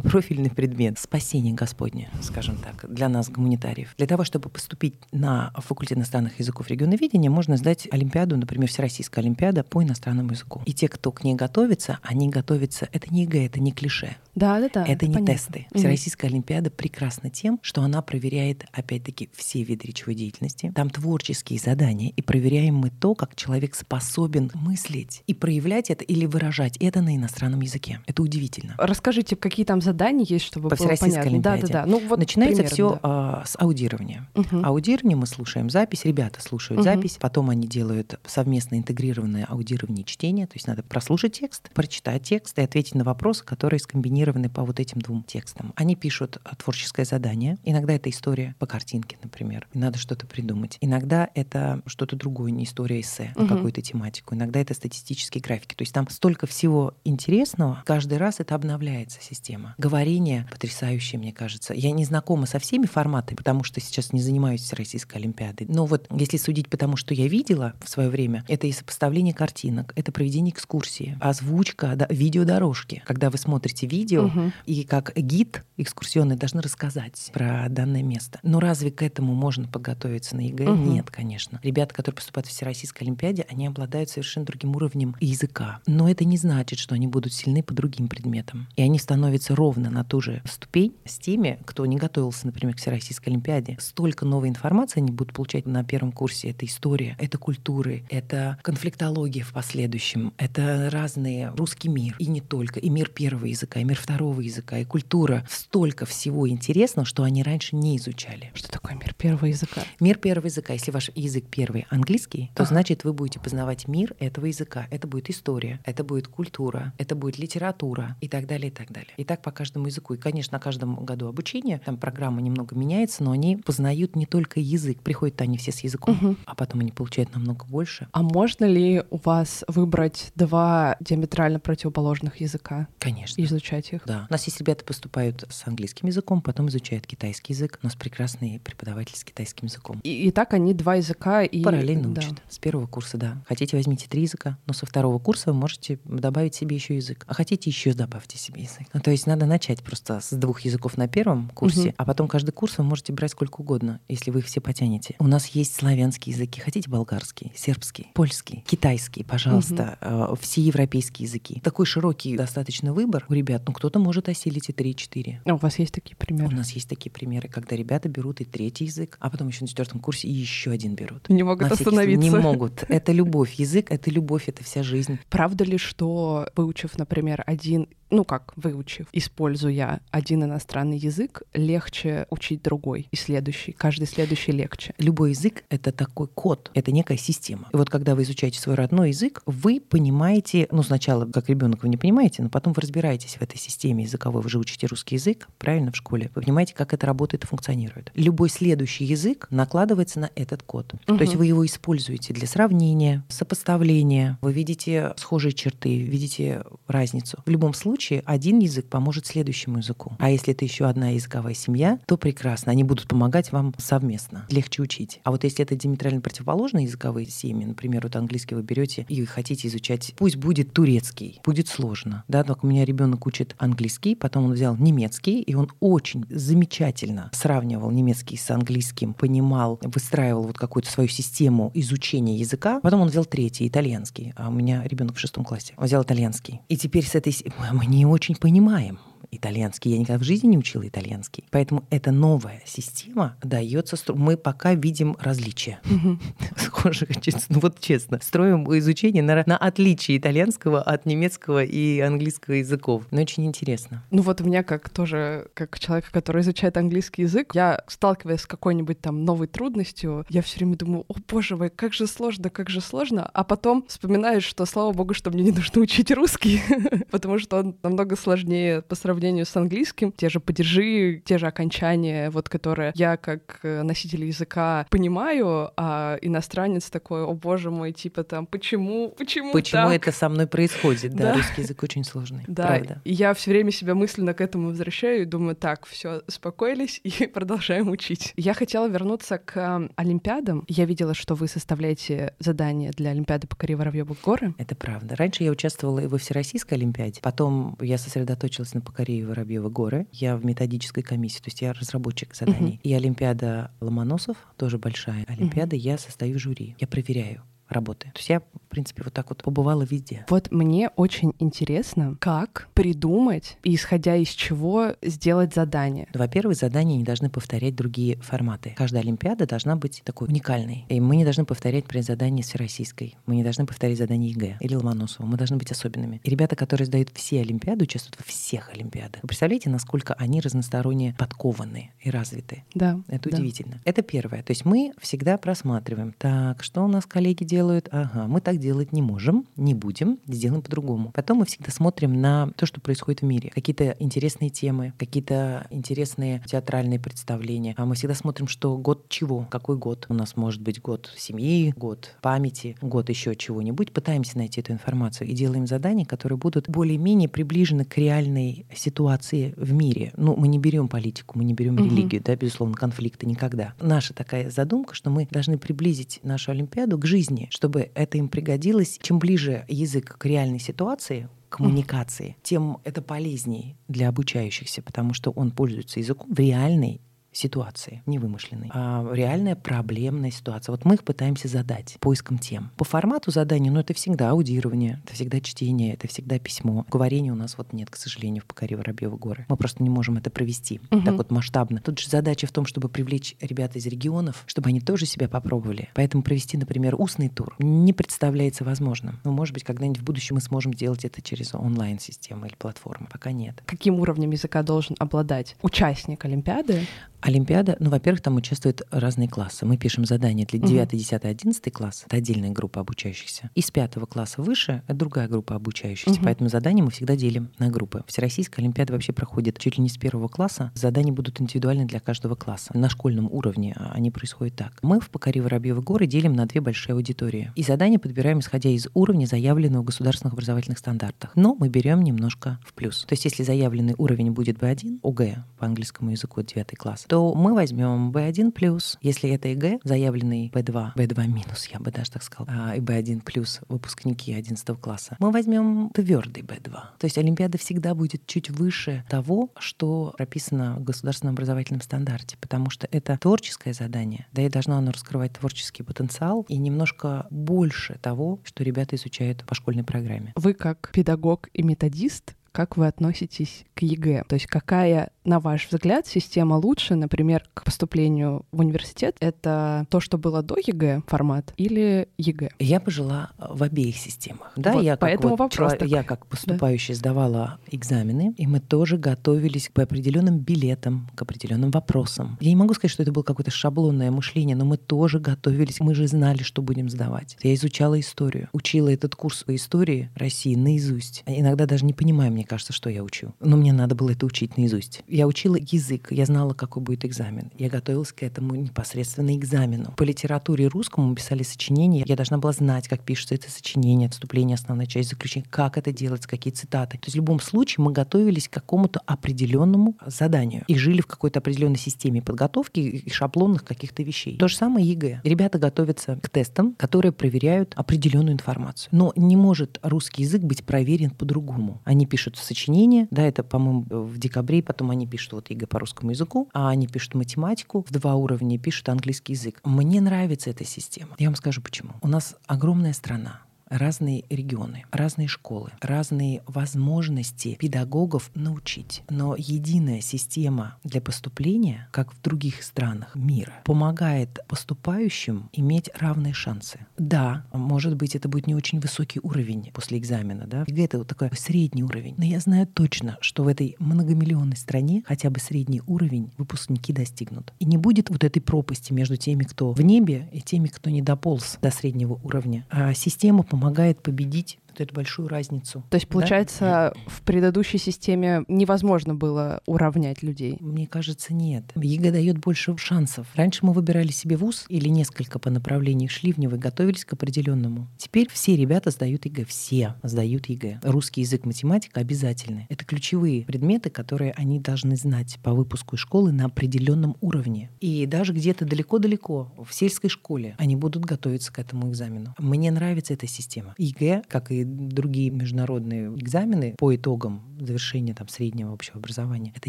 профильный 0.00 0.50
предмет. 0.50 0.98
Спасение 0.98 1.52
Господне, 1.52 2.08
скажем 2.22 2.56
так, 2.56 2.90
для 2.90 3.08
нас, 3.10 3.28
гуманитариев. 3.28 3.94
Для 3.98 4.06
того, 4.06 4.24
чтобы 4.24 4.48
поступить 4.48 4.94
на 5.12 5.52
факультет 5.58 5.98
иностранных 5.98 6.38
языков 6.38 6.68
регионоведения, 6.68 7.28
можно 7.28 7.58
сдать 7.58 7.86
Олимпиаду, 7.90 8.38
например, 8.38 8.68
Всероссийская 8.68 9.22
Олимпиада 9.22 9.62
по 9.62 9.82
иностранному 9.82 10.30
языку. 10.30 10.62
И 10.64 10.72
те, 10.72 10.88
кто 10.88 11.12
к 11.12 11.22
ней 11.22 11.34
готовится, 11.34 11.98
они 12.02 12.30
готовятся... 12.30 12.88
Это 12.92 13.12
не 13.12 13.22
ЕГЭ, 13.22 13.46
это 13.46 13.60
не 13.60 13.72
клише. 13.72 14.16
Да, 14.34 14.60
да, 14.60 14.68
да. 14.72 14.84
Это, 14.86 15.06
не 15.06 15.14
понятно. 15.14 15.34
тесты. 15.34 15.66
Всероссийская 15.74 16.30
Олимпиада 16.30 16.70
прекрасна 16.70 17.30
тем, 17.30 17.58
что 17.62 17.82
она 17.82 18.00
проверяет, 18.02 18.64
опять-таки, 18.72 19.28
все 19.34 19.62
виды 19.62 19.88
речевой 19.88 20.14
деятельности. 20.14 20.72
Там 20.74 20.88
творческие 20.90 21.58
задания, 21.58 22.12
и 22.16 22.22
проверяем 22.22 22.76
мы 22.76 22.90
то, 22.90 23.14
как 23.14 23.34
человек 23.34 23.74
способен 23.74 24.50
мыслить 24.54 25.22
и 25.26 25.34
проявлять 25.34 25.90
это 25.90 26.04
или 26.04 26.26
выражать 26.26 26.76
это 26.78 27.02
на 27.02 27.16
иностранном 27.16 27.60
языке. 27.60 28.00
Это 28.06 28.22
удивительно. 28.22 28.74
Расскажите, 28.78 29.34
какие 29.36 29.66
там 29.66 29.80
задания 29.80 30.24
есть, 30.28 30.44
чтобы 30.44 30.68
По 30.68 30.76
было 30.76 30.94
Всероссийской 30.94 31.22
понятно. 31.24 31.42
Да, 31.42 31.50
да, 31.50 31.52
Олимпиаде. 31.54 31.72
да. 31.72 31.86
Ну, 31.86 32.08
вот 32.08 32.18
Начинается 32.18 32.62
примерно, 32.62 32.74
все 32.74 33.00
да. 33.02 33.42
с 33.46 33.56
аудирования. 33.58 34.28
Мгм. 34.34 34.64
Аудирование 34.64 35.16
мы 35.16 35.26
слушаем 35.26 35.70
запись, 35.70 36.04
ребята 36.04 36.40
слушают 36.40 36.80
Мгм. 36.80 36.84
запись, 36.84 37.18
потом 37.20 37.50
они 37.50 37.66
делают 37.66 38.18
совместно 38.26 38.76
интегрированное 38.76 39.44
аудирование 39.44 40.04
и 40.04 40.06
чтение, 40.06 40.46
то 40.46 40.54
есть 40.54 40.66
надо 40.66 40.82
прослушать 40.82 41.32
текст, 41.38 41.70
прочитать 41.74 42.22
текст 42.22 42.58
и 42.58 42.62
ответить 42.62 42.94
на 42.94 43.04
вопросы, 43.04 43.44
которые 43.44 43.80
скомбинированы 43.80 44.19
по 44.50 44.64
вот 44.64 44.80
этим 44.80 45.00
двум 45.00 45.22
текстам. 45.22 45.72
Они 45.76 45.96
пишут 45.96 46.38
а, 46.44 46.54
творческое 46.56 47.04
задание. 47.04 47.58
Иногда 47.64 47.94
это 47.94 48.10
история 48.10 48.54
по 48.58 48.66
картинке, 48.66 49.18
например. 49.22 49.66
И 49.72 49.78
надо 49.78 49.98
что-то 49.98 50.26
придумать. 50.26 50.76
Иногда 50.80 51.28
это 51.34 51.82
что-то 51.86 52.16
другое, 52.16 52.50
не 52.50 52.64
история 52.64 53.00
эссе, 53.00 53.32
а 53.36 53.40
Мгм. 53.42 53.48
какую-то 53.56 53.82
тематику. 53.82 54.34
Иногда 54.34 54.60
это 54.60 54.74
статистические 54.74 55.40
графики. 55.42 55.74
То 55.74 55.82
есть 55.82 55.92
там 55.94 56.08
столько 56.10 56.46
всего 56.46 56.94
интересного. 57.04 57.82
Каждый 57.86 58.18
раз 58.18 58.40
это 58.40 58.54
обновляется 58.54 59.18
система. 59.22 59.74
Говорение 59.78 60.46
потрясающее, 60.50 61.18
мне 61.18 61.32
кажется. 61.32 61.72
Я 61.74 61.90
не 61.92 62.04
знакома 62.04 62.46
со 62.46 62.58
всеми 62.58 62.86
форматами, 62.86 63.36
потому 63.36 63.64
что 63.64 63.80
сейчас 63.80 64.12
не 64.12 64.20
занимаюсь 64.20 64.62
Всероссийской 64.62 65.20
Олимпиадой. 65.20 65.66
Но 65.68 65.86
вот 65.86 66.06
если 66.10 66.36
судить 66.36 66.68
по 66.68 66.76
тому, 66.76 66.96
что 66.96 67.14
я 67.14 67.28
видела 67.28 67.74
в 67.82 67.88
свое 67.88 68.08
время, 68.08 68.44
это 68.48 68.66
и 68.66 68.72
сопоставление 68.72 69.34
картинок, 69.34 69.92
это 69.96 70.12
проведение 70.12 70.52
экскурсии, 70.52 71.16
озвучка, 71.20 71.94
да, 71.96 72.06
видеодорожки. 72.10 73.02
Когда 73.06 73.30
вы 73.30 73.38
смотрите 73.38 73.86
видео, 73.86 74.09
Мгм. 74.18 74.52
и 74.66 74.84
как 74.84 75.12
гид 75.16 75.64
экскурсионный 75.76 76.36
должны 76.36 76.60
рассказать 76.60 77.30
про 77.32 77.68
данное 77.68 78.02
место. 78.02 78.38
Но 78.42 78.60
разве 78.60 78.90
к 78.90 79.02
этому 79.02 79.34
можно 79.34 79.66
подготовиться 79.66 80.36
на 80.36 80.40
ЕГЭ? 80.40 80.68
Мгм. 80.70 80.92
Нет, 80.92 81.10
конечно. 81.10 81.60
Ребята, 81.62 81.94
которые 81.94 82.16
поступают 82.16 82.46
в 82.46 82.50
Всероссийской 82.50 83.06
Олимпиаде, 83.06 83.46
они 83.48 83.66
обладают 83.66 84.10
совершенно 84.10 84.46
другим 84.46 84.76
уровнем 84.76 85.16
языка. 85.20 85.80
Но 85.86 86.08
это 86.08 86.24
не 86.24 86.36
значит, 86.36 86.78
что 86.78 86.94
они 86.94 87.06
будут 87.06 87.32
сильны 87.32 87.62
по 87.62 87.72
другим 87.74 88.08
предметам. 88.08 88.68
И 88.76 88.82
они 88.82 88.98
становятся 88.98 89.54
ровно 89.54 89.90
на 89.90 90.04
ту 90.04 90.20
же 90.20 90.42
ступень 90.44 90.94
с 91.04 91.18
теми, 91.18 91.58
кто 91.64 91.86
не 91.86 91.96
готовился, 91.96 92.46
например, 92.46 92.74
к 92.74 92.78
Всероссийской 92.78 93.32
Олимпиаде. 93.32 93.76
Столько 93.80 94.26
новой 94.26 94.48
информации 94.48 95.00
они 95.00 95.10
будут 95.10 95.34
получать 95.34 95.66
на 95.66 95.84
первом 95.84 96.12
курсе. 96.12 96.50
Это 96.50 96.66
история, 96.66 97.16
это 97.18 97.38
культуры, 97.38 98.04
это 98.10 98.58
конфликтология 98.62 99.44
в 99.44 99.52
последующем, 99.52 100.32
это 100.36 100.88
разные 100.90 101.50
русский 101.50 101.88
мир. 101.88 102.16
И 102.18 102.26
не 102.26 102.40
только. 102.40 102.80
И 102.80 102.88
мир 102.90 103.08
первого 103.08 103.46
языка, 103.46 103.80
и 103.80 103.84
мир 103.84 103.98
второго 104.00 104.40
языка, 104.40 104.78
и 104.78 104.84
культура. 104.84 105.46
Столько 105.48 106.06
всего 106.06 106.48
интересного, 106.48 107.06
что 107.06 107.22
они 107.22 107.42
раньше 107.42 107.76
не 107.76 107.96
изучали. 107.96 108.50
Что 108.54 108.70
такое 108.70 108.94
мир 108.96 109.14
первого 109.14 109.46
языка? 109.46 109.82
Мир 110.00 110.18
первого 110.18 110.46
языка. 110.46 110.72
Если 110.72 110.90
ваш 110.90 111.10
язык 111.14 111.44
первый 111.50 111.86
английский, 111.90 112.50
то 112.54 112.62
Ага. 112.62 112.70
значит 112.70 113.04
вы 113.04 113.12
будете 113.12 113.38
познавать 113.40 113.86
мир 113.88 114.14
этого 114.18 114.46
языка. 114.46 114.86
Это 114.90 115.06
будет 115.06 115.30
история, 115.30 115.80
это 115.84 116.02
будет 116.04 116.28
культура, 116.28 116.92
это 116.98 117.14
будет 117.14 117.38
литература 117.38 118.16
и 118.20 118.28
так 118.28 118.46
далее, 118.46 118.68
и 118.68 118.74
так 118.74 118.90
далее. 118.90 119.12
И 119.16 119.24
так 119.24 119.42
по 119.42 119.50
каждому 119.52 119.86
языку. 119.86 120.14
И, 120.14 120.16
конечно, 120.16 120.56
на 120.56 120.60
каждом 120.60 121.04
году 121.04 121.28
обучения 121.28 121.80
там 121.84 121.96
программа 121.96 122.40
немного 122.40 122.74
меняется, 122.74 123.22
но 123.22 123.32
они 123.32 123.56
познают 123.56 124.16
не 124.16 124.26
только 124.26 124.60
язык. 124.60 125.00
Приходят 125.02 125.40
они 125.40 125.58
все 125.58 125.72
с 125.72 125.80
языком, 125.80 126.14
Мгм. 126.20 126.38
а 126.46 126.54
потом 126.54 126.80
они 126.80 126.90
получают 126.92 127.34
намного 127.34 127.64
больше. 127.66 128.08
А 128.12 128.22
можно 128.22 128.64
ли 128.64 129.02
у 129.10 129.16
вас 129.18 129.64
выбрать 129.68 130.32
два 130.34 130.96
диаметрально 131.00 131.60
противоположных 131.60 132.40
языка 132.40 132.88
Конечно. 132.98 133.40
и 133.40 133.44
изучать 133.44 133.89
их? 133.92 134.02
Да. 134.06 134.26
У 134.28 134.32
нас 134.32 134.44
есть 134.44 134.58
ребята 134.60 134.84
поступают 134.84 135.44
с 135.50 135.66
английским 135.66 136.08
языком, 136.08 136.40
потом 136.42 136.68
изучают 136.68 137.06
китайский 137.06 137.52
язык. 137.52 137.78
У 137.82 137.86
нас 137.86 137.94
прекрасный 137.96 138.60
преподаватель 138.60 139.16
с 139.16 139.24
китайским 139.24 139.66
языком. 139.66 140.00
И, 140.02 140.28
и 140.28 140.30
так 140.30 140.54
они 140.54 140.74
два 140.74 140.96
языка 140.96 141.42
и 141.42 141.62
Параллельно 141.62 142.08
да. 142.08 142.20
учат. 142.20 142.42
С 142.48 142.58
первого 142.58 142.86
курса, 142.86 143.16
да. 143.16 143.42
Хотите, 143.46 143.76
возьмите 143.76 144.08
три 144.08 144.22
языка, 144.22 144.58
но 144.66 144.72
со 144.72 144.86
второго 144.86 145.18
курса 145.18 145.52
вы 145.52 145.58
можете 145.58 145.98
добавить 146.04 146.54
себе 146.54 146.76
еще 146.76 146.96
язык. 146.96 147.24
А 147.28 147.34
хотите, 147.34 147.70
еще 147.70 147.92
добавьте 147.92 148.38
себе 148.38 148.62
язык. 148.62 148.86
Ну, 148.92 149.00
то 149.00 149.10
есть 149.10 149.26
надо 149.26 149.46
начать 149.46 149.82
просто 149.82 150.20
с 150.20 150.30
двух 150.32 150.60
языков 150.62 150.96
на 150.96 151.08
первом 151.08 151.50
курсе, 151.50 151.88
Мгм. 151.88 151.94
а 151.96 152.04
потом 152.04 152.28
каждый 152.28 152.52
курс 152.52 152.78
вы 152.78 152.84
можете 152.84 153.12
брать 153.12 153.30
сколько 153.32 153.60
угодно, 153.60 154.00
если 154.08 154.30
вы 154.30 154.40
их 154.40 154.46
все 154.46 154.60
потянете. 154.60 155.14
У 155.18 155.26
нас 155.26 155.46
есть 155.48 155.74
славянские 155.74 156.34
языки. 156.34 156.60
Хотите 156.60 156.88
болгарский, 156.90 157.52
сербский, 157.54 158.08
польский, 158.14 158.64
китайский, 158.66 159.24
пожалуйста, 159.24 159.98
э, 160.00 160.34
все 160.40 160.60
европейские 160.60 161.26
языки. 161.26 161.60
Такой 161.60 161.86
широкий 161.86 162.36
достаточно 162.36 162.92
выбор 162.92 163.24
у 163.28 163.32
ребят. 163.32 163.62
Ну, 163.66 163.72
кто-то 163.80 163.98
может 163.98 164.28
осилить 164.28 164.68
и 164.68 164.74
три-четыре. 164.74 165.40
А 165.46 165.54
у 165.54 165.56
вас 165.56 165.78
есть 165.78 165.94
такие 165.94 166.14
У 166.14 166.18
примеры? 166.18 166.54
нас 166.54 166.72
есть 166.72 166.86
такие 166.86 167.10
примеры, 167.10 167.48
когда 167.48 167.74
ребята 167.74 168.10
берут 168.10 168.42
и 168.42 168.44
третий 168.44 168.84
язык, 168.84 169.16
а 169.20 169.30
потом 169.30 169.48
еще 169.48 169.64
на 169.64 169.68
четвертом 169.68 170.00
курсе 170.00 170.28
и 170.28 170.32
еще 170.32 170.70
один 170.70 170.94
берут. 170.94 171.30
Не 171.30 171.42
могут 171.44 171.68
На 171.68 171.72
остановиться. 171.72 172.22
Не 172.22 172.28
могут. 172.28 172.84
Это 172.88 173.12
любовь. 173.12 173.54
Язык— 173.54 173.86
это 173.90 174.10
любовь, 174.10 174.50
это 174.50 174.62
вся 174.62 174.82
жизнь. 174.82 175.18
Правда 175.30 175.64
ли, 175.64 175.78
что 175.78 176.46
выучив, 176.56 176.98
например, 176.98 177.42
один, 177.46 177.88
ну 178.10 178.24
как 178.24 178.52
выучив, 178.54 179.06
используя 179.12 180.02
один 180.10 180.44
иностранный 180.44 180.98
язык, 180.98 181.42
легче 181.54 182.26
учить 182.28 182.62
другой 182.62 183.08
и 183.10 183.16
следующий, 183.16 183.72
каждый 183.72 184.06
следующий 184.06 184.52
легче? 184.52 184.92
Любой 184.98 185.30
язык— 185.30 185.64
это 185.70 185.90
такой 185.90 186.28
код, 186.28 186.70
это 186.74 186.92
некая 186.92 187.16
система. 187.16 187.70
И 187.72 187.76
вот 187.78 187.88
когда 187.88 188.14
вы 188.14 188.24
изучаете 188.24 188.60
свой 188.60 188.74
родной 188.74 189.08
язык, 189.08 189.40
вы 189.46 189.80
понимаете, 189.80 190.68
ну 190.70 190.82
сначала, 190.82 191.24
как 191.24 191.48
ребенок, 191.48 191.82
вы 191.82 191.88
не 191.88 191.96
понимаете, 191.96 192.42
но 192.42 192.50
потом 192.50 192.74
вы 192.74 192.82
разбираетесь 192.82 193.36
в 193.36 193.42
этой 193.42 193.56
системе 193.56 193.69
языковой. 194.02 194.42
Вы 194.42 194.48
же 194.48 194.58
учите 194.58 194.86
русский 194.86 195.16
язык, 195.16 195.48
правильно, 195.58 195.92
в 195.92 195.96
школе. 195.96 196.30
Вы 196.34 196.42
понимаете, 196.42 196.74
как 196.74 196.94
это 196.94 197.06
работает 197.06 197.44
и 197.44 197.46
функционирует. 197.46 198.10
Любой 198.14 198.48
следующий 198.48 199.04
язык 199.04 199.46
накладывается 199.50 200.20
на 200.20 200.30
этот 200.34 200.62
код. 200.62 200.92
То 201.06 201.14
есть 201.14 201.34
вы 201.34 201.46
его 201.46 201.64
используете 201.64 202.34
для 202.34 202.46
сравнения, 202.46 203.24
сопоставления. 203.28 204.38
Вы 204.40 204.52
видите 204.52 205.14
схожие 205.16 205.52
черты, 205.52 205.98
видите 206.02 206.62
разницу. 206.86 207.38
В 207.46 207.50
любом 207.50 207.74
случае, 207.74 208.22
один 208.26 208.58
язык 208.58 208.86
поможет 208.88 209.26
следующему 209.26 209.78
языку. 209.78 210.12
А 210.18 210.30
если 210.30 210.52
это 210.52 210.64
еще 210.64 210.86
одна 210.86 211.10
языковая 211.10 211.54
семья, 211.54 211.98
то 212.06 212.16
прекрасно. 212.16 212.72
Они 212.72 212.84
будут 212.84 213.08
помогать 213.08 213.52
вам 213.52 213.74
совместно. 213.78 214.46
Легче 214.50 214.82
учить. 214.82 215.20
А 215.24 215.30
вот 215.30 215.44
если 215.44 215.62
это 215.62 215.76
диаметрально 215.76 216.20
противоположные 216.20 216.84
языковые 216.84 217.26
семьи, 217.26 217.64
например, 217.64 218.02
вот 218.04 218.16
английский 218.16 218.54
вы 218.54 218.62
берете 218.62 219.06
и 219.08 219.24
хотите 219.24 219.68
изучать, 219.68 220.14
пусть 220.16 220.36
будет 220.36 220.72
турецкий, 220.72 221.40
будет 221.44 221.68
сложно. 221.68 222.24
Да, 222.28 222.44
так 222.44 222.64
у 222.64 222.66
меня 222.66 222.84
ребенок 222.84 223.26
учит 223.26 223.54
английский, 223.60 224.14
потом 224.14 224.46
он 224.46 224.52
взял 224.52 224.76
немецкий, 224.76 225.42
и 225.42 225.54
он 225.54 225.68
очень 225.80 226.24
замечательно 226.30 227.30
сравнивал 227.32 227.90
немецкий 227.90 228.36
с 228.36 228.50
английским, 228.50 229.14
понимал, 229.14 229.78
выстраивал 229.82 230.44
вот 230.44 230.58
какую-то 230.58 230.90
свою 230.90 231.08
систему 231.08 231.70
изучения 231.74 232.36
языка. 232.36 232.80
Потом 232.80 233.02
он 233.02 233.08
взял 233.08 233.24
третий, 233.24 233.68
итальянский. 233.68 234.32
А 234.36 234.48
у 234.48 234.52
меня 234.52 234.82
ребенок 234.84 235.16
в 235.16 235.20
шестом 235.20 235.44
классе. 235.44 235.74
Он 235.76 235.84
взял 235.84 236.02
итальянский. 236.02 236.60
И 236.68 236.76
теперь 236.76 237.04
с 237.04 237.14
этой... 237.14 237.36
Мы 237.72 237.86
не 237.86 238.06
очень 238.06 238.34
понимаем 238.34 238.98
итальянский. 239.30 239.92
Я 239.92 239.98
никогда 239.98 240.18
в 240.18 240.24
жизни 240.24 240.48
не 240.48 240.58
учила 240.58 240.86
итальянский. 240.86 241.44
Поэтому 241.50 241.84
эта 241.90 242.10
новая 242.10 242.62
система 242.66 243.36
дается... 243.42 243.96
Мы 244.14 244.36
пока 244.36 244.74
видим 244.74 245.16
различия. 245.20 245.80
Честно, 247.20 247.40
ну 247.48 247.60
вот 247.60 247.80
честно. 247.80 248.18
Строим 248.22 248.64
изучение 248.78 249.22
на, 249.22 249.42
на 249.46 249.56
отличие 249.56 250.18
итальянского 250.18 250.82
от 250.82 251.06
немецкого 251.06 251.64
и 251.64 252.00
английского 252.00 252.54
языков. 252.54 253.04
Но 253.10 253.20
очень 253.20 253.44
интересно. 253.44 254.02
Ну 254.10 254.22
вот 254.22 254.40
у 254.40 254.44
меня 254.44 254.62
как 254.62 254.88
тоже, 254.88 255.48
как 255.54 255.78
человека, 255.78 256.08
который 256.10 256.42
изучает 256.42 256.76
английский 256.76 257.22
язык, 257.22 257.54
я 257.54 257.82
сталкиваясь 257.86 258.40
с 258.40 258.46
какой-нибудь 258.46 259.00
там 259.00 259.24
новой 259.24 259.46
трудностью, 259.46 260.24
я 260.28 260.42
все 260.42 260.58
время 260.58 260.76
думаю, 260.76 261.04
о 261.08 261.14
боже 261.28 261.56
мой, 261.56 261.70
как 261.70 261.92
же 261.92 262.06
сложно, 262.06 262.50
как 262.50 262.70
же 262.70 262.80
сложно, 262.80 263.28
а 263.32 263.44
потом 263.44 263.84
вспоминаю, 263.88 264.40
что 264.40 264.64
слава 264.64 264.92
богу, 264.92 265.14
что 265.14 265.30
мне 265.30 265.42
не 265.42 265.52
нужно 265.52 265.82
учить 265.82 266.10
русский, 266.10 266.60
потому 267.10 267.38
что 267.38 267.58
он 267.58 267.76
намного 267.82 268.16
сложнее 268.16 268.82
по 268.82 268.94
сравнению 268.94 269.19
с 269.20 269.56
английским. 269.56 270.12
Те 270.12 270.28
же 270.28 270.40
падежи, 270.40 271.22
те 271.24 271.38
же 271.38 271.46
окончания, 271.46 272.30
вот 272.30 272.48
которые 272.48 272.92
я 272.94 273.16
как 273.16 273.60
э, 273.62 273.82
носитель 273.82 274.24
языка 274.24 274.86
понимаю, 274.90 275.70
а 275.76 276.18
иностранец 276.22 276.90
такой, 276.90 277.24
о 277.24 277.32
боже 277.34 277.70
мой, 277.70 277.92
типа 277.92 278.24
там, 278.24 278.46
почему, 278.46 279.10
почему 279.16 279.52
Почему 279.52 279.88
так? 279.88 279.92
это 280.08 280.12
со 280.12 280.28
мной 280.28 280.46
происходит? 280.46 281.14
Да, 281.14 281.30
Да. 281.30 281.34
русский 281.34 281.62
язык 281.62 281.82
очень 281.82 282.04
сложный. 282.04 282.44
Да, 282.46 282.66
Правда. 282.66 283.00
и 283.04 283.12
я 283.12 283.34
все 283.34 283.50
время 283.50 283.70
себя 283.70 283.94
мысленно 283.94 284.34
к 284.34 284.40
этому 284.40 284.68
возвращаю 284.68 285.22
и 285.22 285.24
думаю, 285.24 285.56
так, 285.56 285.86
все, 285.86 286.22
успокоились 286.26 287.00
и 287.04 287.26
продолжаем 287.34 287.88
учить. 287.90 288.32
Я 288.36 288.54
хотела 288.54 288.88
вернуться 288.88 289.38
к 289.38 289.56
э, 289.56 289.88
Олимпиадам. 289.96 290.64
Я 290.68 290.84
видела, 290.84 291.14
что 291.14 291.34
вы 291.34 291.48
составляете 291.48 292.34
задания 292.38 292.90
для 292.92 293.10
Олимпиады 293.10 293.46
«Покори 293.46 293.74
Воробьёвы 293.74 294.16
горы». 294.22 294.54
Это 294.58 294.74
правда. 294.74 295.16
Раньше 295.16 295.44
я 295.44 295.50
участвовала 295.50 296.00
и 296.00 296.06
во 296.06 296.18
Всероссийской 296.18 296.78
Олимпиаде. 296.78 297.20
Потом 297.22 297.76
я 297.80 297.98
сосредоточилась 297.98 298.74
на 298.74 298.80
Покори 298.80 299.24
Воробьевы 299.24 299.70
горы. 299.70 300.06
Я 300.12 300.36
в 300.36 300.44
методической 300.44 301.02
комиссии, 301.02 301.38
то 301.38 301.48
есть 301.48 301.62
я 301.62 301.72
разработчик 301.72 302.34
заданий. 302.34 302.80
И 302.82 302.92
Олимпиада 302.92 303.70
Ломоносов, 303.80 304.36
тоже 304.56 304.78
большая 304.78 305.24
Олимпиада, 305.26 305.76
я 305.76 305.98
состою 305.98 306.36
в 306.36 306.38
жюри. 306.38 306.76
Я 306.78 306.86
проверяю 306.86 307.42
работы. 307.70 308.10
То 308.12 308.18
есть 308.18 308.28
я, 308.28 308.40
в 308.40 308.68
принципе, 308.68 309.02
вот 309.04 309.12
так 309.12 309.28
вот 309.30 309.42
побывала 309.42 309.82
везде. 309.82 310.26
Вот 310.28 310.50
мне 310.50 310.90
очень 310.96 311.32
интересно, 311.38 312.16
как 312.20 312.68
придумать 312.74 313.56
и 313.62 313.74
исходя 313.74 314.16
из 314.16 314.28
чего 314.28 314.94
сделать 315.02 315.54
задание. 315.54 316.08
Во-первых, 316.14 316.56
задания 316.56 316.96
не 316.96 317.04
должны 317.04 317.30
повторять 317.30 317.74
другие 317.74 318.16
форматы. 318.16 318.74
Каждая 318.76 319.02
Олимпиада 319.02 319.46
должна 319.46 319.76
быть 319.76 320.02
такой 320.04 320.28
уникальной. 320.28 320.84
И 320.88 321.00
мы 321.00 321.16
не 321.16 321.24
должны 321.24 321.44
повторять, 321.44 321.84
при 321.84 322.00
задании 322.00 322.42
всероссийской. 322.42 323.16
Мы 323.26 323.36
не 323.36 323.42
должны 323.42 323.66
повторять 323.66 323.98
задание 323.98 324.30
ЕГЭ 324.30 324.56
или 324.60 324.74
Ломоносова. 324.74 325.26
Мы 325.26 325.36
должны 325.36 325.56
быть 325.56 325.70
особенными. 325.70 326.20
И 326.22 326.30
ребята, 326.30 326.56
которые 326.56 326.86
сдают 326.86 327.10
все 327.14 327.40
Олимпиады, 327.40 327.84
участвуют 327.84 328.16
во 328.18 328.24
всех 328.24 328.70
Олимпиадах. 328.72 329.22
Вы 329.22 329.28
представляете, 329.28 329.70
насколько 329.70 330.14
они 330.14 330.40
разносторонне 330.40 331.14
подкованы 331.18 331.90
и 332.00 332.10
развиты? 332.10 332.64
Да. 332.74 333.00
Это 333.08 333.30
да. 333.30 333.36
удивительно. 333.36 333.80
Это 333.84 334.02
первое. 334.02 334.42
То 334.42 334.50
есть 334.50 334.64
мы 334.64 334.92
всегда 335.00 335.38
просматриваем. 335.38 336.14
Так, 336.18 336.62
что 336.62 336.84
у 336.84 336.88
нас 336.88 337.06
коллеги 337.06 337.44
делают? 337.44 337.59
Ага, 337.90 338.26
мы 338.26 338.40
так 338.40 338.58
делать 338.58 338.92
не 338.92 339.02
можем, 339.02 339.46
не 339.56 339.74
будем, 339.74 340.18
сделаем 340.26 340.62
по-другому. 340.62 341.12
Потом 341.14 341.38
мы 341.38 341.46
всегда 341.46 341.70
смотрим 341.70 342.20
на 342.20 342.50
то, 342.56 342.66
что 342.66 342.80
происходит 342.80 343.20
в 343.20 343.24
мире. 343.24 343.50
Какие-то 343.54 343.96
интересные 343.98 344.50
темы, 344.50 344.92
какие-то 344.98 345.66
интересные 345.70 346.42
театральные 346.46 346.98
представления. 346.98 347.74
А 347.76 347.84
мы 347.84 347.94
всегда 347.94 348.14
смотрим, 348.14 348.48
что 348.48 348.76
год 348.78 349.08
чего, 349.08 349.46
какой 349.50 349.76
год. 349.76 350.06
У 350.08 350.14
нас 350.14 350.36
может 350.36 350.62
быть 350.62 350.80
год 350.80 351.12
семьи, 351.16 351.74
год 351.76 352.14
памяти, 352.22 352.76
год 352.80 353.08
еще 353.10 353.34
чего-нибудь. 353.36 353.92
Пытаемся 353.92 354.38
найти 354.38 354.60
эту 354.60 354.72
информацию 354.72 355.28
и 355.28 355.34
делаем 355.34 355.66
задания, 355.66 356.04
которые 356.06 356.38
будут 356.38 356.68
более-менее 356.68 357.28
приближены 357.28 357.84
к 357.84 357.96
реальной 357.98 358.66
ситуации 358.74 359.54
в 359.56 359.72
мире. 359.72 360.12
Ну, 360.16 360.36
мы 360.36 360.48
не 360.48 360.58
берем 360.58 360.88
политику, 360.88 361.38
мы 361.38 361.44
не 361.44 361.54
берем 361.54 361.74
Мгм. 361.74 361.84
религию, 361.84 362.22
да, 362.24 362.34
безусловно, 362.36 362.74
конфликты 362.74 363.26
никогда. 363.26 363.74
Наша 363.80 364.14
такая 364.14 364.50
задумка, 364.50 364.94
что 364.94 365.10
мы 365.10 365.28
должны 365.30 365.58
приблизить 365.58 366.20
нашу 366.22 366.52
Олимпиаду 366.52 366.98
к 366.98 367.04
жизни, 367.06 367.48
чтобы 367.50 367.90
это 367.94 368.16
им 368.16 368.28
пригодилось. 368.28 368.98
Чем 369.02 369.18
ближе 369.18 369.66
язык 369.68 370.16
к 370.16 370.24
реальной 370.24 370.58
ситуации, 370.58 371.28
коммуникации, 371.50 372.36
тем 372.42 372.78
это 372.84 373.02
полезнее 373.02 373.76
для 373.88 374.08
обучающихся, 374.08 374.80
потому 374.80 375.12
что 375.12 375.30
он 375.32 375.50
пользуется 375.50 376.00
языком 376.00 376.32
в 376.32 376.38
реальной 376.38 377.02
ситуации, 377.32 378.02
не 378.06 378.18
вымышленной, 378.18 378.70
а 378.72 379.08
реальная 379.12 379.56
проблемная 379.56 380.30
ситуация. 380.30 380.72
Вот 380.72 380.84
мы 380.84 380.94
их 380.94 381.04
пытаемся 381.04 381.48
задать 381.48 381.96
поиском 382.00 382.38
тем. 382.38 382.70
По 382.76 382.84
формату 382.84 383.30
задания, 383.30 383.70
ну, 383.70 383.80
это 383.80 383.94
всегда 383.94 384.30
аудирование, 384.30 385.00
это 385.04 385.14
всегда 385.14 385.40
чтение, 385.40 385.94
это 385.94 386.08
всегда 386.08 386.38
письмо. 386.38 386.84
Говорения 386.90 387.32
у 387.32 387.36
нас 387.36 387.56
вот 387.56 387.72
нет, 387.72 387.90
к 387.90 387.96
сожалению, 387.96 388.42
в 388.42 388.46
Покоре 388.46 388.76
Воробьевы 388.76 389.16
горы. 389.16 389.46
Мы 389.48 389.56
просто 389.56 389.82
не 389.82 389.90
можем 389.90 390.16
это 390.16 390.30
провести 390.30 390.80
Мгм. 390.90 391.04
так 391.04 391.14
вот 391.14 391.30
масштабно. 391.30 391.80
Тут 391.80 391.98
же 391.98 392.08
задача 392.08 392.46
в 392.46 392.52
том, 392.52 392.66
чтобы 392.66 392.88
привлечь 392.88 393.36
ребят 393.40 393.76
из 393.76 393.86
регионов, 393.86 394.44
чтобы 394.46 394.68
они 394.70 394.80
тоже 394.80 395.06
себя 395.06 395.28
попробовали. 395.28 395.88
Поэтому 395.94 396.22
провести, 396.22 396.56
например, 396.56 396.94
устный 396.98 397.28
тур 397.28 397.54
не 397.58 397.92
представляется 397.92 398.64
возможным. 398.64 399.20
Но, 399.24 399.32
может 399.32 399.54
быть, 399.54 399.64
когда-нибудь 399.64 400.00
в 400.00 400.04
будущем 400.04 400.36
мы 400.36 400.40
сможем 400.40 400.74
сделать 400.74 401.04
это 401.04 401.22
через 401.22 401.54
онлайн-систему 401.54 402.46
или 402.46 402.54
платформу. 402.54 403.08
Пока 403.10 403.32
нет. 403.32 403.62
Каким 403.66 404.00
уровнем 404.00 404.30
языка 404.30 404.62
должен 404.62 404.96
обладать 404.98 405.56
участник 405.62 406.24
Олимпиады? 406.24 406.86
Олимпиада, 407.22 407.76
ну, 407.80 407.90
во-первых, 407.90 408.22
там 408.22 408.36
участвуют 408.36 408.82
разные 408.90 409.28
классы. 409.28 409.66
Мы 409.66 409.76
пишем 409.76 410.04
задания 410.04 410.46
для 410.46 410.58
Мгм. 410.58 410.68
9, 410.68 410.90
10, 410.96 411.24
11 411.24 411.70
класс. 411.70 412.04
Это 412.06 412.16
отдельная 412.16 412.50
группа 412.50 412.80
обучающихся. 412.80 413.50
И 413.54 413.62
с 413.62 413.70
5 413.70 414.06
класса 414.06 414.42
выше— 414.42 414.82
это 414.88 414.94
другая 414.96 415.28
группа 415.28 415.54
обучающихся. 415.54 416.10
Мгм. 416.10 416.24
Поэтому 416.24 416.48
задания 416.48 416.82
мы 416.82 416.90
всегда 416.90 417.16
делим 417.16 417.50
на 417.58 417.68
группы. 417.68 418.02
Всероссийская 418.06 418.62
Олимпиада 418.64 418.92
вообще 418.92 419.12
проходит 419.12 419.58
чуть 419.58 419.76
ли 419.76 419.82
не 419.82 419.88
с 419.88 419.96
первого 419.98 420.28
класса. 420.28 420.72
Задания 420.74 421.12
будут 421.12 421.40
индивидуальны 421.40 421.84
для 421.84 422.00
каждого 422.00 422.34
класса. 422.34 422.70
На 422.74 422.88
школьном 422.88 423.28
уровне 423.30 423.74
а, 423.76 423.92
они 423.92 424.10
происходят 424.10 424.56
так. 424.56 424.78
Мы 424.82 425.00
в 425.00 425.10
Покори 425.10 425.40
Воробьевы 425.40 425.82
горы 425.82 426.06
делим 426.06 426.32
на 426.32 426.46
две 426.46 426.60
большие 426.60 426.94
аудитории. 426.94 427.52
И 427.54 427.62
задания 427.62 427.98
подбираем, 427.98 428.40
исходя 428.40 428.70
из 428.70 428.88
уровня, 428.94 429.26
заявленного 429.26 429.82
в 429.82 429.86
государственных 429.86 430.34
образовательных 430.34 430.78
стандартах. 430.78 431.32
Но 431.34 431.54
мы 431.58 431.68
берем 431.68 432.02
немножко 432.02 432.58
в 432.64 432.72
плюс. 432.74 433.04
То 433.04 433.12
есть 433.12 433.24
если 433.24 433.42
заявленный 433.42 433.94
уровень 433.98 434.30
будет 434.32 434.58
B1, 434.58 435.00
ОГЭ 435.02 435.44
по 435.58 435.66
английскому 435.66 436.10
языку 436.10 436.42
9 436.42 436.76
класс, 436.76 437.04
то 437.10 437.34
мы 437.34 437.54
возьмем 437.54 438.12
B1 438.12 438.52
плюс. 438.52 438.96
Если 439.02 439.28
это 439.30 439.48
ЕГЭ, 439.48 439.80
заявленный 439.82 440.48
B2, 440.54 440.94
B2 440.94 441.26
минус, 441.26 441.66
я 441.66 441.80
бы 441.80 441.90
даже 441.90 442.12
так 442.12 442.22
сказала, 442.22 442.70
а, 442.70 442.76
и 442.76 442.78
B1 442.78 443.22
плюс 443.24 443.58
выпускники 443.68 444.32
11 444.32 444.80
класса, 444.80 445.16
мы 445.18 445.32
возьмем 445.32 445.90
твердый 445.92 446.44
B2. 446.44 446.70
То 446.70 447.04
есть 447.04 447.18
Олимпиада 447.18 447.58
всегда 447.58 447.96
будет 447.96 448.24
чуть 448.26 448.48
выше 448.50 449.04
того, 449.10 449.50
что 449.58 450.14
прописано 450.16 450.76
в 450.76 450.84
государственном 450.84 451.34
образовательном 451.34 451.80
стандарте, 451.80 452.36
потому 452.40 452.70
что 452.70 452.86
это 452.92 453.18
творческое 453.18 453.72
задание, 453.72 454.28
да 454.32 454.42
и 454.42 454.48
должно 454.48 454.76
оно 454.76 454.92
раскрывать 454.92 455.32
творческий 455.32 455.82
потенциал 455.82 456.46
и 456.48 456.58
немножко 456.58 457.26
больше 457.30 457.98
того, 458.00 458.38
что 458.44 458.62
ребята 458.62 458.94
изучают 458.94 459.44
по 459.44 459.56
школьной 459.56 459.82
программе. 459.82 460.32
Вы 460.36 460.54
как 460.54 460.92
педагог 460.94 461.48
и 461.54 461.64
методист, 461.64 462.36
как 462.52 462.76
вы 462.76 462.86
относитесь 462.86 463.64
к 463.74 463.82
ЕГЭ? 463.82 464.24
То 464.28 464.34
есть 464.34 464.46
какая, 464.46 465.10
на 465.24 465.40
ваш 465.40 465.68
взгляд, 465.70 466.06
система 466.06 466.54
лучше, 466.54 466.94
например, 466.94 467.44
к 467.54 467.64
поступлению 467.64 468.46
в 468.52 468.60
университет? 468.60 469.16
Это 469.20 469.86
то, 469.90 470.00
что 470.00 470.18
было 470.18 470.42
до 470.42 470.56
ЕГЭ 470.58 471.02
формат 471.06 471.52
или 471.56 472.08
ЕГЭ? 472.18 472.50
Я 472.58 472.80
бы 472.80 472.90
жила 472.90 473.30
в 473.38 473.62
обеих 473.62 473.96
системах. 473.96 474.52
Да, 474.56 474.72
Вот 474.72 474.82
я 474.82 474.92
как, 474.92 475.00
поэтому 475.00 475.30
вот 475.30 475.38
вопрос 475.40 475.70
чело- 475.72 475.78
такой. 475.78 475.88
я 475.88 476.02
как 476.04 476.26
поступающая 476.26 476.94
сдавала 476.94 477.58
экзамены, 477.70 478.34
и 478.36 478.46
мы 478.46 478.60
тоже 478.60 478.96
готовились 478.98 479.68
к 479.72 479.78
определенным 479.78 480.38
билетам, 480.38 481.08
к 481.14 481.22
определенным 481.22 481.70
вопросам. 481.70 482.38
Я 482.40 482.50
не 482.50 482.56
могу 482.56 482.74
сказать, 482.74 482.92
что 482.92 483.02
это 483.02 483.12
было 483.12 483.22
какое-то 483.22 483.50
шаблонное 483.50 484.10
мышление, 484.10 484.56
но 484.56 484.64
мы 484.64 484.76
тоже 484.76 485.18
готовились. 485.20 485.80
Мы 485.80 485.94
же 485.94 486.06
знали, 486.06 486.42
что 486.42 486.62
будем 486.62 486.88
сдавать. 486.88 487.36
Я 487.42 487.54
изучала 487.54 487.98
историю, 488.00 488.48
учила 488.52 488.88
этот 488.88 489.14
курс 489.14 489.44
по 489.44 489.54
истории 489.54 490.10
России 490.14 490.54
наизусть. 490.54 491.22
Иногда 491.26 491.66
даже 491.66 491.84
не 491.84 491.92
понимаю, 491.92 492.32
мне 492.32 492.44
кажется, 492.44 492.72
что 492.72 492.88
я 492.90 493.02
учу. 493.04 493.34
Но 493.40 493.56
мне 493.56 493.72
надо 493.72 493.94
было 493.94 494.10
это 494.10 494.26
учить 494.26 494.56
наизусть. 494.56 495.02
Я 495.10 495.26
учила 495.26 495.56
язык, 495.56 496.08
я 496.12 496.24
знала, 496.24 496.54
какой 496.54 496.82
будет 496.82 497.04
экзамен. 497.04 497.50
Я 497.58 497.68
готовилась 497.68 498.12
к 498.12 498.22
этому 498.22 498.54
непосредственно 498.54 499.36
экзамену. 499.36 499.92
По 499.96 500.04
литературе 500.04 500.68
русскому 500.68 501.14
писали 501.16 501.42
сочинения. 501.42 502.04
Я 502.06 502.14
должна 502.14 502.38
была 502.38 502.52
знать, 502.52 502.86
как 502.86 503.02
пишется 503.02 503.34
это 503.34 503.50
сочинение, 503.50 504.08
отступление, 504.08 504.54
основная 504.54 504.86
часть, 504.86 505.10
заключение, 505.10 505.48
как 505.50 505.76
это 505.76 505.92
делается, 505.92 506.28
какие 506.28 506.52
цитаты. 506.52 506.96
То 506.98 507.06
есть 507.06 507.14
в 507.14 507.16
любом 507.16 507.40
случае 507.40 507.84
мы 507.84 507.92
готовились 507.92 508.48
к 508.48 508.52
какому-то 508.52 509.00
определенному 509.04 509.96
заданию 510.06 510.64
и 510.68 510.76
жили 510.76 511.00
в 511.00 511.06
какой-то 511.06 511.40
определенной 511.40 511.78
системе 511.78 512.22
подготовки 512.22 512.78
и 512.80 513.10
шаблонных 513.10 513.64
каких-то 513.64 514.04
вещей. 514.04 514.36
То 514.38 514.46
же 514.46 514.56
самое 514.56 514.86
ЕГЭ. 514.86 515.22
Ребята 515.24 515.58
готовятся 515.58 516.20
к 516.22 516.28
тестам, 516.28 516.74
которые 516.74 517.10
проверяют 517.10 517.74
определенную 517.74 518.34
информацию. 518.34 518.90
Но 518.92 519.12
не 519.16 519.36
может 519.36 519.80
русский 519.82 520.22
язык 520.22 520.42
быть 520.42 520.64
проверен 520.64 521.10
по-другому. 521.10 521.80
Они 521.84 522.06
пишут 522.06 522.36
сочинения, 522.36 523.08
да, 523.10 523.22
это, 523.22 523.42
по-моему, 523.42 523.86
в 523.90 524.18
декабре, 524.18 524.62
потом 524.62 524.90
они 524.90 524.99
пишут 525.06 525.32
вот 525.32 525.50
ЕГЭ 525.50 525.66
по 525.66 525.78
русскому 525.78 526.10
языку, 526.10 526.48
а 526.52 526.68
они 526.68 526.86
пишут 526.86 527.14
математику 527.14 527.84
в 527.88 527.92
два 527.92 528.14
уровня 528.14 528.58
пишут 528.58 528.88
английский 528.88 529.32
язык. 529.32 529.60
Мне 529.64 530.00
нравится 530.00 530.50
эта 530.50 530.64
система. 530.64 531.14
Я 531.18 531.28
вам 531.28 531.36
скажу 531.36 531.60
почему. 531.60 531.92
У 532.02 532.08
нас 532.08 532.36
огромная 532.46 532.92
страна 532.92 533.40
разные 533.70 534.24
регионы, 534.28 534.84
разные 534.90 535.28
школы, 535.28 535.70
разные 535.80 536.42
возможности 536.46 537.56
педагогов 537.58 538.30
научить. 538.34 539.02
Но 539.08 539.36
единая 539.38 540.00
система 540.00 540.76
для 540.84 541.00
поступления, 541.00 541.88
как 541.92 542.12
в 542.12 542.20
других 542.20 542.62
странах 542.62 543.14
мира, 543.14 543.54
помогает 543.64 544.40
поступающим 544.48 545.48
иметь 545.52 545.88
равные 545.98 546.34
шансы. 546.34 546.80
Да, 546.98 547.46
может 547.52 547.96
быть, 547.96 548.14
это 548.16 548.28
будет 548.28 548.46
не 548.46 548.54
очень 548.54 548.80
высокий 548.80 549.20
уровень 549.22 549.70
после 549.72 549.98
экзамена, 549.98 550.46
да? 550.46 550.64
Это 550.66 550.98
вот 550.98 551.08
такой 551.08 551.30
средний 551.36 551.84
уровень. 551.84 552.14
Но 552.18 552.24
я 552.24 552.40
знаю 552.40 552.66
точно, 552.66 553.16
что 553.20 553.44
в 553.44 553.48
этой 553.48 553.76
многомиллионной 553.78 554.56
стране 554.56 555.04
хотя 555.06 555.30
бы 555.30 555.38
средний 555.38 555.82
уровень 555.86 556.32
выпускники 556.36 556.92
достигнут. 556.92 557.52
И 557.60 557.64
не 557.64 557.76
будет 557.76 558.10
вот 558.10 558.24
этой 558.24 558.40
пропасти 558.40 558.92
между 558.92 559.16
теми, 559.16 559.44
кто 559.44 559.72
в 559.72 559.80
небе, 559.80 560.28
и 560.32 560.40
теми, 560.40 560.68
кто 560.68 560.90
не 560.90 561.02
дополз 561.02 561.58
до 561.62 561.70
среднего 561.70 562.14
уровня. 562.14 562.66
А 562.70 562.92
система 562.94 563.42
помогает 563.42 563.59
победить 564.02 564.58
эту 564.80 564.94
большую 564.94 565.28
разницу. 565.28 565.84
То 565.90 565.96
есть, 565.96 566.06
Да? 566.06 566.12
получается, 566.12 566.92
в 567.06 567.22
предыдущей 567.22 567.78
системе 567.78 568.44
невозможно 568.48 569.14
было 569.14 569.60
уравнять 569.66 570.22
людей. 570.22 570.56
Мне 570.60 570.86
кажется, 570.86 571.34
нет. 571.34 571.64
ЕГЭ 571.74 572.12
дает 572.12 572.38
больше 572.38 572.76
шансов. 572.76 573.26
Раньше 573.34 573.64
мы 573.66 573.72
выбирали 573.72 574.10
себе 574.10 574.36
вуз 574.36 574.64
или 574.68 574.88
несколько 574.88 575.38
по 575.38 575.50
направлению, 575.50 576.08
шли 576.08 576.32
в 576.32 576.38
него 576.38 576.56
и 576.56 576.58
готовились 576.58 577.04
к 577.04 577.12
определенному. 577.12 577.88
Теперь 577.98 578.28
все 578.30 578.56
ребята 578.56 578.90
сдают 578.90 579.24
ЕГЭ. 579.26 579.44
Все 579.44 579.94
сдают 580.02 580.46
ЕГЭ. 580.46 580.80
Русский 580.82 581.22
язык, 581.22 581.44
математика 581.44 582.00
обязательны. 582.00 582.66
Это 582.68 582.84
ключевые 582.84 583.44
предметы, 583.44 583.90
которые 583.90 584.32
они 584.32 584.60
должны 584.60 584.96
знать 584.96 585.38
по 585.42 585.52
выпуску 585.52 585.96
из 585.96 586.00
школы 586.00 586.32
на 586.32 586.46
определенном 586.46 587.16
уровне. 587.20 587.70
И 587.80 588.06
даже 588.06 588.32
где-то 588.32 588.64
далеко-далеко, 588.64 589.52
в 589.64 589.72
сельской 589.74 590.10
школе, 590.10 590.54
они 590.58 590.76
будут 590.76 591.04
готовиться 591.04 591.52
к 591.52 591.58
этому 591.58 591.88
экзамену. 591.90 592.34
Мне 592.38 592.70
нравится 592.70 593.14
эта 593.14 593.26
система. 593.26 593.74
ЕГЭ, 593.78 594.22
как 594.28 594.50
и 594.50 594.64
другие 594.70 595.30
международные 595.30 596.08
экзамены 596.14 596.74
по 596.78 596.94
итогам 596.94 597.42
завершения 597.60 598.14
там, 598.14 598.26
среднего 598.28 598.72
общего 598.72 598.96
образования, 598.98 599.52
это 599.54 599.68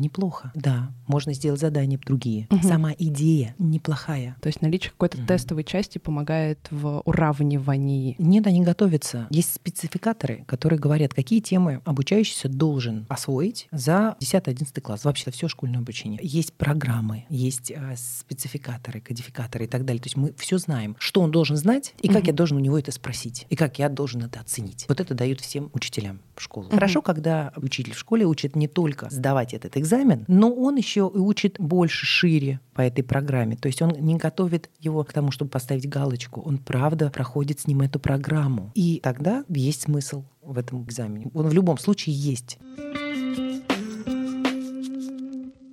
неплохо. 0.00 0.52
Да, 0.54 0.92
можно 1.08 1.32
сделать 1.34 1.60
задания 1.60 1.98
другие. 1.98 2.46
Мгм. 2.50 2.62
Сама 2.62 2.92
идея 2.96 3.54
неплохая. 3.58 4.36
То 4.40 4.46
есть 4.46 4.62
наличие 4.62 4.92
какой-то 4.92 5.18
Мгм. 5.18 5.26
тестовой 5.26 5.64
части 5.64 5.98
помогает 5.98 6.68
в 6.70 7.02
уравнивании. 7.04 8.14
Нет, 8.18 8.46
они 8.46 8.62
готовятся. 8.62 9.26
Есть 9.30 9.54
спецификаторы, 9.54 10.44
которые 10.46 10.78
говорят, 10.78 11.14
какие 11.14 11.40
темы 11.40 11.80
обучающийся 11.84 12.48
должен 12.48 13.06
освоить 13.08 13.66
за 13.72 14.16
10-11 14.20 14.80
класс. 14.80 15.04
Вообще 15.04 15.30
все 15.32 15.48
школьное 15.48 15.80
обучение. 15.80 16.20
Есть 16.22 16.52
программы, 16.52 17.24
есть 17.28 17.70
э, 17.70 17.94
спецификаторы, 17.96 19.00
кодификаторы 19.00 19.64
и 19.64 19.68
так 19.68 19.84
далее. 19.84 20.00
То 20.00 20.06
есть 20.06 20.16
мы 20.16 20.32
все 20.38 20.58
знаем, 20.58 20.96
что 20.98 21.20
он 21.22 21.30
должен 21.30 21.56
знать 21.56 21.94
и 22.02 22.08
как 22.08 22.18
Мгм. 22.22 22.26
я 22.28 22.32
должен 22.32 22.56
у 22.56 22.60
него 22.60 22.78
это 22.78 22.92
спросить, 22.92 23.46
и 23.50 23.56
как 23.56 23.78
я 23.78 23.88
должен 23.88 24.22
это 24.22 24.40
оценить. 24.40 24.84
Вот 24.90 24.98
это 24.98 25.14
дают 25.14 25.40
всем 25.40 25.70
учителям 25.72 26.18
школы. 26.36 26.66
Мгм. 26.66 26.74
Хорошо, 26.74 27.00
когда 27.00 27.52
учитель 27.54 27.94
в 27.94 27.98
школе 27.98 28.26
учит 28.26 28.56
не 28.56 28.66
только 28.66 29.08
сдавать 29.08 29.54
этот 29.54 29.76
экзамен, 29.76 30.24
но 30.26 30.52
он 30.52 30.74
еще 30.74 31.08
и 31.14 31.18
учит 31.18 31.60
больше, 31.60 32.06
шире 32.06 32.58
по 32.74 32.80
этой 32.80 33.04
программе. 33.04 33.54
То 33.54 33.68
есть 33.68 33.80
он 33.82 33.90
не 33.90 34.16
готовит 34.16 34.68
его 34.80 35.04
к 35.04 35.12
тому, 35.12 35.30
чтобы 35.30 35.48
поставить 35.48 35.88
галочку. 35.88 36.40
Он 36.40 36.58
правда 36.58 37.08
проходит 37.10 37.60
с 37.60 37.68
ним 37.68 37.82
эту 37.82 38.00
программу. 38.00 38.72
И 38.74 38.98
тогда 39.00 39.44
есть 39.48 39.82
смысл 39.82 40.24
в 40.42 40.58
этом 40.58 40.82
экзамене. 40.82 41.30
Он 41.34 41.46
в 41.46 41.52
любом 41.52 41.78
случае 41.78 42.16
есть. 42.16 42.58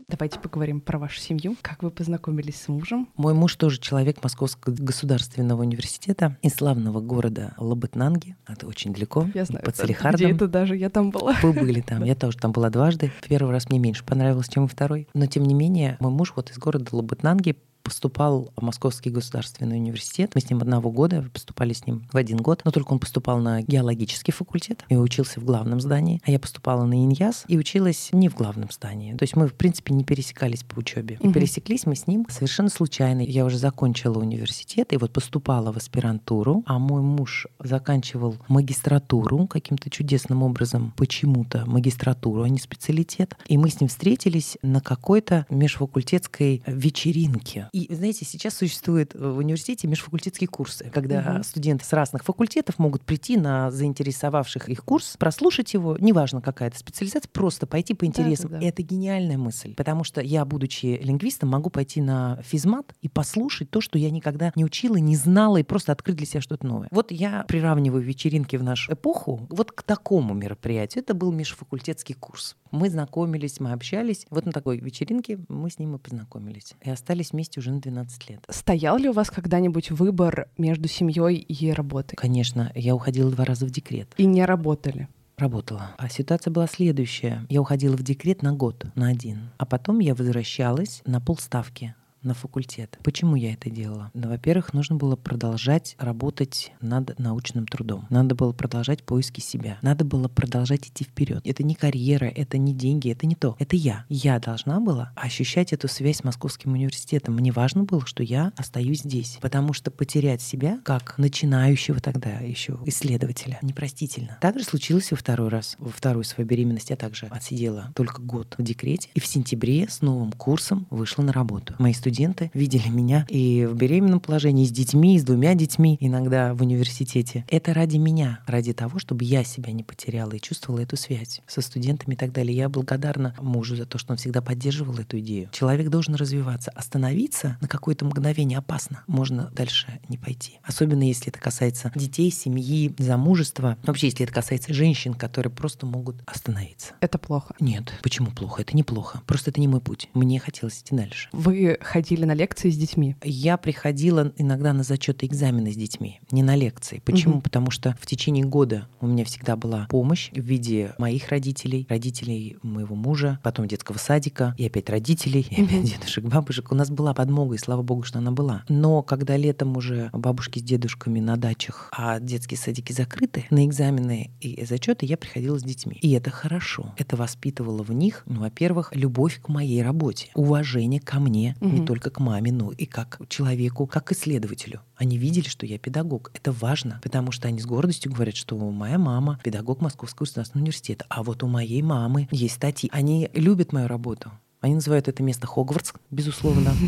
Давайте 0.09 0.39
поговорим 0.39 0.79
про 0.79 0.97
вашу 0.99 1.19
семью. 1.19 1.57
Как 1.61 1.83
вы 1.83 1.91
познакомились 1.91 2.61
с 2.61 2.69
мужем? 2.69 3.09
Мой 3.17 3.33
муж 3.33 3.57
тоже 3.57 3.77
человек 3.77 4.23
Московского 4.23 4.73
государственного 4.73 5.63
университета 5.63 6.37
из 6.41 6.53
славного 6.55 7.01
города 7.01 7.53
Лабытнанги. 7.57 8.37
Это 8.47 8.67
очень 8.67 8.93
далеко. 8.93 9.27
Я 9.33 9.43
знаю, 9.43 9.65
под 9.65 9.73
где 9.73 9.81
Салихардом. 9.83 10.31
это 10.31 10.47
даже 10.47 10.77
я 10.77 10.89
там 10.89 11.11
была. 11.11 11.35
Вы 11.43 11.51
были 11.51 11.81
там, 11.81 12.05
я 12.05 12.15
тоже 12.15 12.37
там 12.37 12.53
была 12.53 12.69
дважды. 12.69 13.11
Первый 13.27 13.51
раз 13.51 13.69
мне 13.69 13.79
меньше 13.79 14.05
понравилось, 14.05 14.47
чем 14.47 14.63
во 14.63 14.69
второй. 14.69 15.09
Но 15.13 15.25
тем 15.25 15.43
не 15.43 15.53
менее, 15.53 15.97
мой 15.99 16.11
муж 16.13 16.31
вот 16.37 16.51
из 16.51 16.57
города 16.57 16.95
Лабытнанги 16.95 17.57
поступал 17.87 18.51
в 18.57 18.61
Московский 18.61 19.09
государственный 19.09 19.77
университет. 19.77 20.31
Мы 20.35 20.41
с 20.41 20.49
ним 20.49 20.59
одного 20.59 20.91
года 20.91 21.25
поступали 21.33 21.71
с 21.71 21.85
ним 21.85 22.05
в 22.11 22.17
один 22.17 22.37
год, 22.37 22.61
но 22.65 22.71
только 22.71 22.91
он 22.91 22.99
поступал 22.99 23.39
на 23.39 23.61
геологический 23.61 24.33
факультет 24.33 24.83
и 24.89 24.97
учился 24.97 25.39
в 25.39 25.45
главном 25.45 25.79
здании, 25.79 26.21
а 26.25 26.31
я 26.31 26.37
поступала 26.37 26.83
на 26.83 26.95
Иньяс 27.05 27.45
и 27.47 27.57
училась 27.57 28.09
не 28.11 28.27
в 28.27 28.35
главном 28.35 28.69
здании. 28.71 29.13
То 29.15 29.23
есть 29.23 29.37
мы, 29.37 29.47
в 29.47 29.53
принципе, 29.53 29.93
не 29.93 30.03
пересекались 30.03 30.63
по 30.63 30.77
учебе. 30.79 31.17
И 31.21 31.25
Мгм. 31.27 31.33
пересеклись 31.33 31.85
мы 31.85 31.95
с 31.95 32.07
ним 32.07 32.25
совершенно 32.29 32.69
случайно. 32.69 33.21
Я 33.21 33.45
уже 33.45 33.57
закончила 33.57 34.19
университет 34.19 34.91
и 34.91 34.97
вот 34.97 35.13
поступала 35.13 35.71
в 35.71 35.77
аспирантуру, 35.77 36.63
а 36.65 36.79
мой 36.79 37.01
муж 37.01 37.47
заканчивал 37.63 38.35
магистратуру 38.49 39.47
каким-то 39.47 39.89
чудесным 39.89 40.43
образом, 40.43 40.93
почему-то 40.97 41.63
магистратуру, 41.65 42.43
а 42.43 42.49
не 42.49 42.59
специалитет. 42.59 43.37
И 43.47 43.57
мы 43.57 43.69
с 43.69 43.79
ним 43.79 43.87
встретились 43.87 44.57
на 44.61 44.81
какой-то 44.81 45.45
межфакультетской 45.49 46.63
вечеринке. 46.67 47.69
И, 47.77 47.93
знаете, 47.93 48.25
сейчас 48.25 48.55
существуют 48.55 49.13
в 49.13 49.37
университете 49.37 49.87
межфакультетские 49.87 50.47
курсы, 50.47 50.89
когда 50.91 51.21
Мгм. 51.21 51.43
студенты 51.43 51.85
с 51.85 51.93
разных 51.93 52.23
факультетов 52.23 52.79
могут 52.79 53.03
прийти 53.03 53.37
на 53.37 53.69
заинтересовавших 53.69 54.67
их 54.67 54.83
курс, 54.83 55.15
прослушать 55.19 55.75
его, 55.75 55.95
неважно 55.99 56.41
какая 56.41 56.69
это 56.69 56.79
специализация, 56.79 57.29
просто 57.31 57.67
пойти 57.67 57.93
по 57.93 58.05
интересам. 58.05 58.49
Да-да-да. 58.49 58.65
И 58.65 58.69
это 58.69 58.81
гениальная 58.81 59.37
мысль, 59.37 59.75
потому 59.75 60.03
что 60.03 60.21
я, 60.21 60.43
будучи 60.43 60.99
лингвистом, 61.03 61.49
могу 61.49 61.69
пойти 61.69 62.01
на 62.01 62.41
физмат 62.41 62.95
и 63.01 63.09
послушать 63.09 63.69
то, 63.69 63.79
что 63.79 63.99
я 63.99 64.09
никогда 64.09 64.51
не 64.55 64.65
учила, 64.65 64.95
не 64.95 65.15
знала, 65.15 65.57
и 65.57 65.63
просто 65.63 65.91
открыть 65.91 66.17
для 66.17 66.25
себя 66.25 66.41
что-то 66.41 66.65
новое. 66.65 66.87
Вот 66.89 67.11
я 67.11 67.45
приравниваю 67.47 68.01
вечеринки 68.01 68.55
в 68.55 68.63
нашу 68.63 68.93
эпоху 68.93 69.45
вот 69.51 69.71
к 69.71 69.83
такому 69.83 70.33
мероприятию. 70.33 71.03
Это 71.03 71.13
был 71.13 71.31
межфакультетский 71.31 72.15
курс. 72.15 72.55
Мы 72.71 72.89
знакомились, 72.89 73.59
мы 73.59 73.71
общались. 73.71 74.25
Вот 74.29 74.45
на 74.45 74.51
такой 74.51 74.79
вечеринке 74.79 75.39
мы 75.49 75.69
с 75.69 75.79
ним 75.79 75.95
и 75.95 75.99
познакомились. 75.99 76.73
И 76.83 76.89
остались 76.89 77.31
вместе 77.31 77.59
уже 77.59 77.71
на 77.71 77.79
12 77.79 78.29
лет. 78.29 78.45
Стоял 78.49 78.97
ли 78.97 79.09
у 79.09 79.13
вас 79.13 79.29
когда-нибудь 79.29 79.91
выбор 79.91 80.49
между 80.57 80.87
семьей 80.87 81.37
и 81.37 81.71
работой? 81.71 82.15
Конечно, 82.15 82.71
я 82.75 82.95
уходила 82.95 83.31
два 83.31 83.45
раза 83.45 83.65
в 83.65 83.71
декрет. 83.71 84.13
И 84.17 84.25
не 84.25 84.45
работали? 84.45 85.07
Работала. 85.37 85.91
А 85.97 86.09
ситуация 86.09 86.51
была 86.51 86.65
следующая. 86.65 87.45
Я 87.49 87.61
уходила 87.61 87.95
в 87.95 88.01
декрет 88.01 88.41
на 88.41 88.53
год, 88.53 88.85
на 88.95 89.09
один. 89.09 89.51
А 89.57 89.65
потом 89.67 89.99
я 89.99 90.15
возвращалась 90.15 91.01
на 91.05 91.21
полставки 91.21 91.93
на 92.27 92.33
факультет. 92.33 92.99
Почему 93.03 93.35
я 93.35 93.53
это 93.53 93.69
делала? 93.69 94.11
Ну, 94.13 94.29
во-первых, 94.29 94.73
нужно 94.73 94.97
было 94.97 95.15
продолжать 95.15 95.95
работать 95.97 96.73
над 96.81 97.17
научным 97.17 97.65
трудом. 97.65 98.05
Надо 98.09 98.35
было 98.35 98.51
продолжать 98.51 99.03
поиски 99.03 99.39
себя. 99.39 99.77
Надо 99.81 100.05
было 100.05 100.27
продолжать 100.27 100.87
идти 100.87 101.05
вперед. 101.05 101.41
Это 101.45 101.63
не 101.63 101.73
карьера, 101.73 102.25
это 102.25 102.57
не 102.57 102.73
деньги, 102.73 103.09
это 103.09 103.25
не 103.25 103.35
то. 103.35 103.55
Это 103.59 103.75
я. 103.75 104.05
Я 104.09 104.39
должна 104.39 104.79
была 104.79 105.11
ощущать 105.15 105.73
эту 105.73 105.87
связь 105.87 106.17
с 106.17 106.23
Московским 106.23 106.73
университетом. 106.73 107.35
Мне 107.35 107.51
важно 107.51 107.83
было, 107.83 108.05
что 108.05 108.23
я 108.23 108.51
остаюсь 108.57 108.99
здесь. 108.99 109.39
Потому 109.41 109.73
что 109.73 109.89
потерять 109.89 110.41
себя, 110.41 110.79
как 110.83 111.17
начинающего 111.17 112.01
тогда 112.01 112.39
еще 112.39 112.77
исследователя, 112.85 113.57
непростительно. 113.61 114.37
Так 114.41 114.59
же 114.59 114.65
случилось 114.65 115.11
во 115.11 115.17
второй 115.17 115.47
раз. 115.47 115.75
Во 115.79 115.89
вторую 115.89 116.25
свою 116.25 116.47
беременность 116.47 116.89
я 116.89 116.97
также 116.97 117.27
отсидела 117.27 117.91
только 117.95 118.21
год 118.21 118.55
в 118.57 118.63
декрете. 118.63 119.09
И 119.13 119.21
в 119.21 119.25
сентябре 119.25 119.87
с 119.87 120.01
новым 120.01 120.33
курсом 120.33 120.87
вышла 120.89 121.23
на 121.23 121.31
работу. 121.31 121.73
Мои 121.79 121.93
студенты 121.93 122.16
видели 122.53 122.89
меня 122.89 123.25
и 123.29 123.65
в 123.65 123.75
беременном 123.75 124.19
положении, 124.19 124.63
и 124.63 124.67
с 124.67 124.71
детьми, 124.71 125.15
и 125.15 125.19
с 125.19 125.23
двумя 125.23 125.53
детьми, 125.55 125.97
иногда 125.99 126.53
в 126.53 126.61
университете. 126.61 127.45
Это 127.49 127.73
ради 127.73 127.97
меня, 127.97 128.39
ради 128.47 128.73
того, 128.73 128.99
чтобы 128.99 129.23
я 129.23 129.43
себя 129.43 129.71
не 129.71 129.83
потеряла 129.83 130.31
и 130.31 130.41
чувствовала 130.41 130.81
эту 130.81 130.97
связь 130.97 131.41
со 131.47 131.61
студентами 131.61 132.15
и 132.15 132.17
так 132.17 132.31
далее. 132.31 132.55
Я 132.55 132.69
благодарна 132.69 133.35
мужу 133.39 133.75
за 133.75 133.85
то, 133.85 133.97
что 133.97 134.13
он 134.13 134.17
всегда 134.17 134.41
поддерживал 134.41 134.97
эту 134.97 135.19
идею. 135.19 135.49
Человек 135.51 135.89
должен 135.89 136.15
развиваться. 136.15 136.71
Остановиться 136.71 137.57
на 137.61 137.67
какое-то 137.67 138.05
мгновение 138.05 138.57
опасно. 138.57 139.03
Можно 139.07 139.51
дальше 139.55 139.99
не 140.09 140.17
пойти. 140.17 140.59
Особенно 140.63 141.03
если 141.03 141.29
это 141.29 141.39
касается 141.39 141.91
детей, 141.95 142.31
семьи, 142.31 142.93
замужества. 142.97 143.77
Вообще, 143.83 144.07
если 144.07 144.23
это 144.23 144.33
касается 144.33 144.73
женщин, 144.73 145.13
которые 145.13 145.51
просто 145.51 145.85
могут 145.85 146.15
остановиться. 146.25 146.93
Это 147.01 147.17
плохо. 147.17 147.53
Нет, 147.59 147.93
почему 148.01 148.31
плохо? 148.31 148.61
Это 148.61 148.75
неплохо. 148.75 149.21
Просто 149.25 149.51
это 149.51 149.59
не 149.59 149.67
мой 149.67 149.81
путь. 149.81 150.09
Мне 150.13 150.39
хотелось 150.39 150.79
идти 150.79 150.95
дальше. 150.95 151.29
Вы 151.31 151.77
ходили 151.81 152.06
на 152.15 152.33
лекции 152.33 152.69
с 152.69 152.77
детьми. 152.77 153.15
Я 153.23 153.57
приходила 153.57 154.31
иногда 154.37 154.73
на 154.73 154.83
зачеты 154.83 155.25
экзамены 155.25 155.71
с 155.71 155.75
детьми, 155.75 156.19
не 156.31 156.43
на 156.43 156.55
лекции. 156.55 157.01
Почему? 157.03 157.35
Мгм. 157.35 157.41
Потому 157.41 157.71
что 157.71 157.95
в 157.99 158.05
течение 158.05 158.45
года 158.45 158.87
у 159.01 159.07
меня 159.07 159.25
всегда 159.25 159.55
была 159.55 159.87
помощь 159.89 160.31
в 160.31 160.39
виде 160.39 160.93
моих 160.97 161.29
родителей, 161.29 161.85
родителей 161.89 162.57
моего 162.63 162.95
мужа, 162.95 163.39
потом 163.43 163.67
детского 163.67 163.97
садика, 163.97 164.55
и 164.57 164.65
опять 164.65 164.89
родителей, 164.89 165.45
и 165.49 165.63
опять 165.63 165.83
дедушек, 165.83 166.23
бабушек. 166.25 166.71
У 166.71 166.75
нас 166.75 166.89
была 166.89 167.13
подмога, 167.13 167.55
и 167.55 167.57
слава 167.57 167.81
богу, 167.81 168.03
что 168.03 168.19
она 168.19 168.31
была. 168.31 168.63
Но 168.69 169.01
когда 169.01 169.37
летом 169.37 169.75
уже 169.77 170.09
бабушки 170.13 170.59
с 170.59 170.63
дедушками 170.63 171.19
на 171.19 171.37
дачах, 171.37 171.89
а 171.91 172.19
детские 172.19 172.57
садики 172.57 172.91
закрыты, 172.91 173.45
на 173.49 173.65
экзамены 173.65 174.31
и 174.41 174.63
зачеты 174.65 175.05
я 175.05 175.17
приходила 175.17 175.59
с 175.59 175.63
детьми. 175.63 175.97
И 176.01 176.11
это 176.11 176.29
хорошо. 176.29 176.93
Это 176.97 177.15
воспитывало 177.15 177.83
в 177.83 177.91
них, 177.91 178.23
ну, 178.25 178.41
во-первых, 178.41 178.91
любовь 178.93 179.41
к 179.41 179.49
моей 179.49 179.81
работе, 179.81 180.29
уважение 180.35 180.99
ко 180.99 181.19
мне, 181.19 181.55
не 181.61 181.77
Мгм. 181.77 181.86
Только 181.87 182.09
к 182.09 182.19
маме, 182.19 182.51
но 182.51 182.71
и 182.71 182.85
как 182.85 183.19
человеку, 183.29 183.87
как 183.87 184.11
исследователю. 184.11 184.81
Они 184.97 185.17
видели, 185.17 185.47
что 185.47 185.65
я 185.65 185.79
педагог. 185.79 186.31
Это 186.33 186.51
важно, 186.51 186.99
потому 187.01 187.31
что 187.31 187.47
они 187.47 187.61
с 187.61 187.65
гордостью 187.65 188.11
говорят, 188.11 188.35
что 188.35 188.57
моя 188.57 188.99
мама 188.99 189.39
педагог 189.43 189.81
Московского 189.81 190.25
государственного 190.25 190.65
университета, 190.65 191.05
а 191.09 191.23
вот 191.23 191.43
у 191.43 191.47
моей 191.47 191.81
мамы 191.81 192.27
есть 192.29 192.55
статьи. 192.55 192.89
Они 192.91 193.29
любят 193.33 193.71
мою 193.71 193.87
работу. 193.87 194.31
Они 194.67 194.75
называют 194.75 195.07
это 195.07 195.23
место 195.23 195.47
Хогвартс, 195.47 195.93
безусловно. 196.11 196.73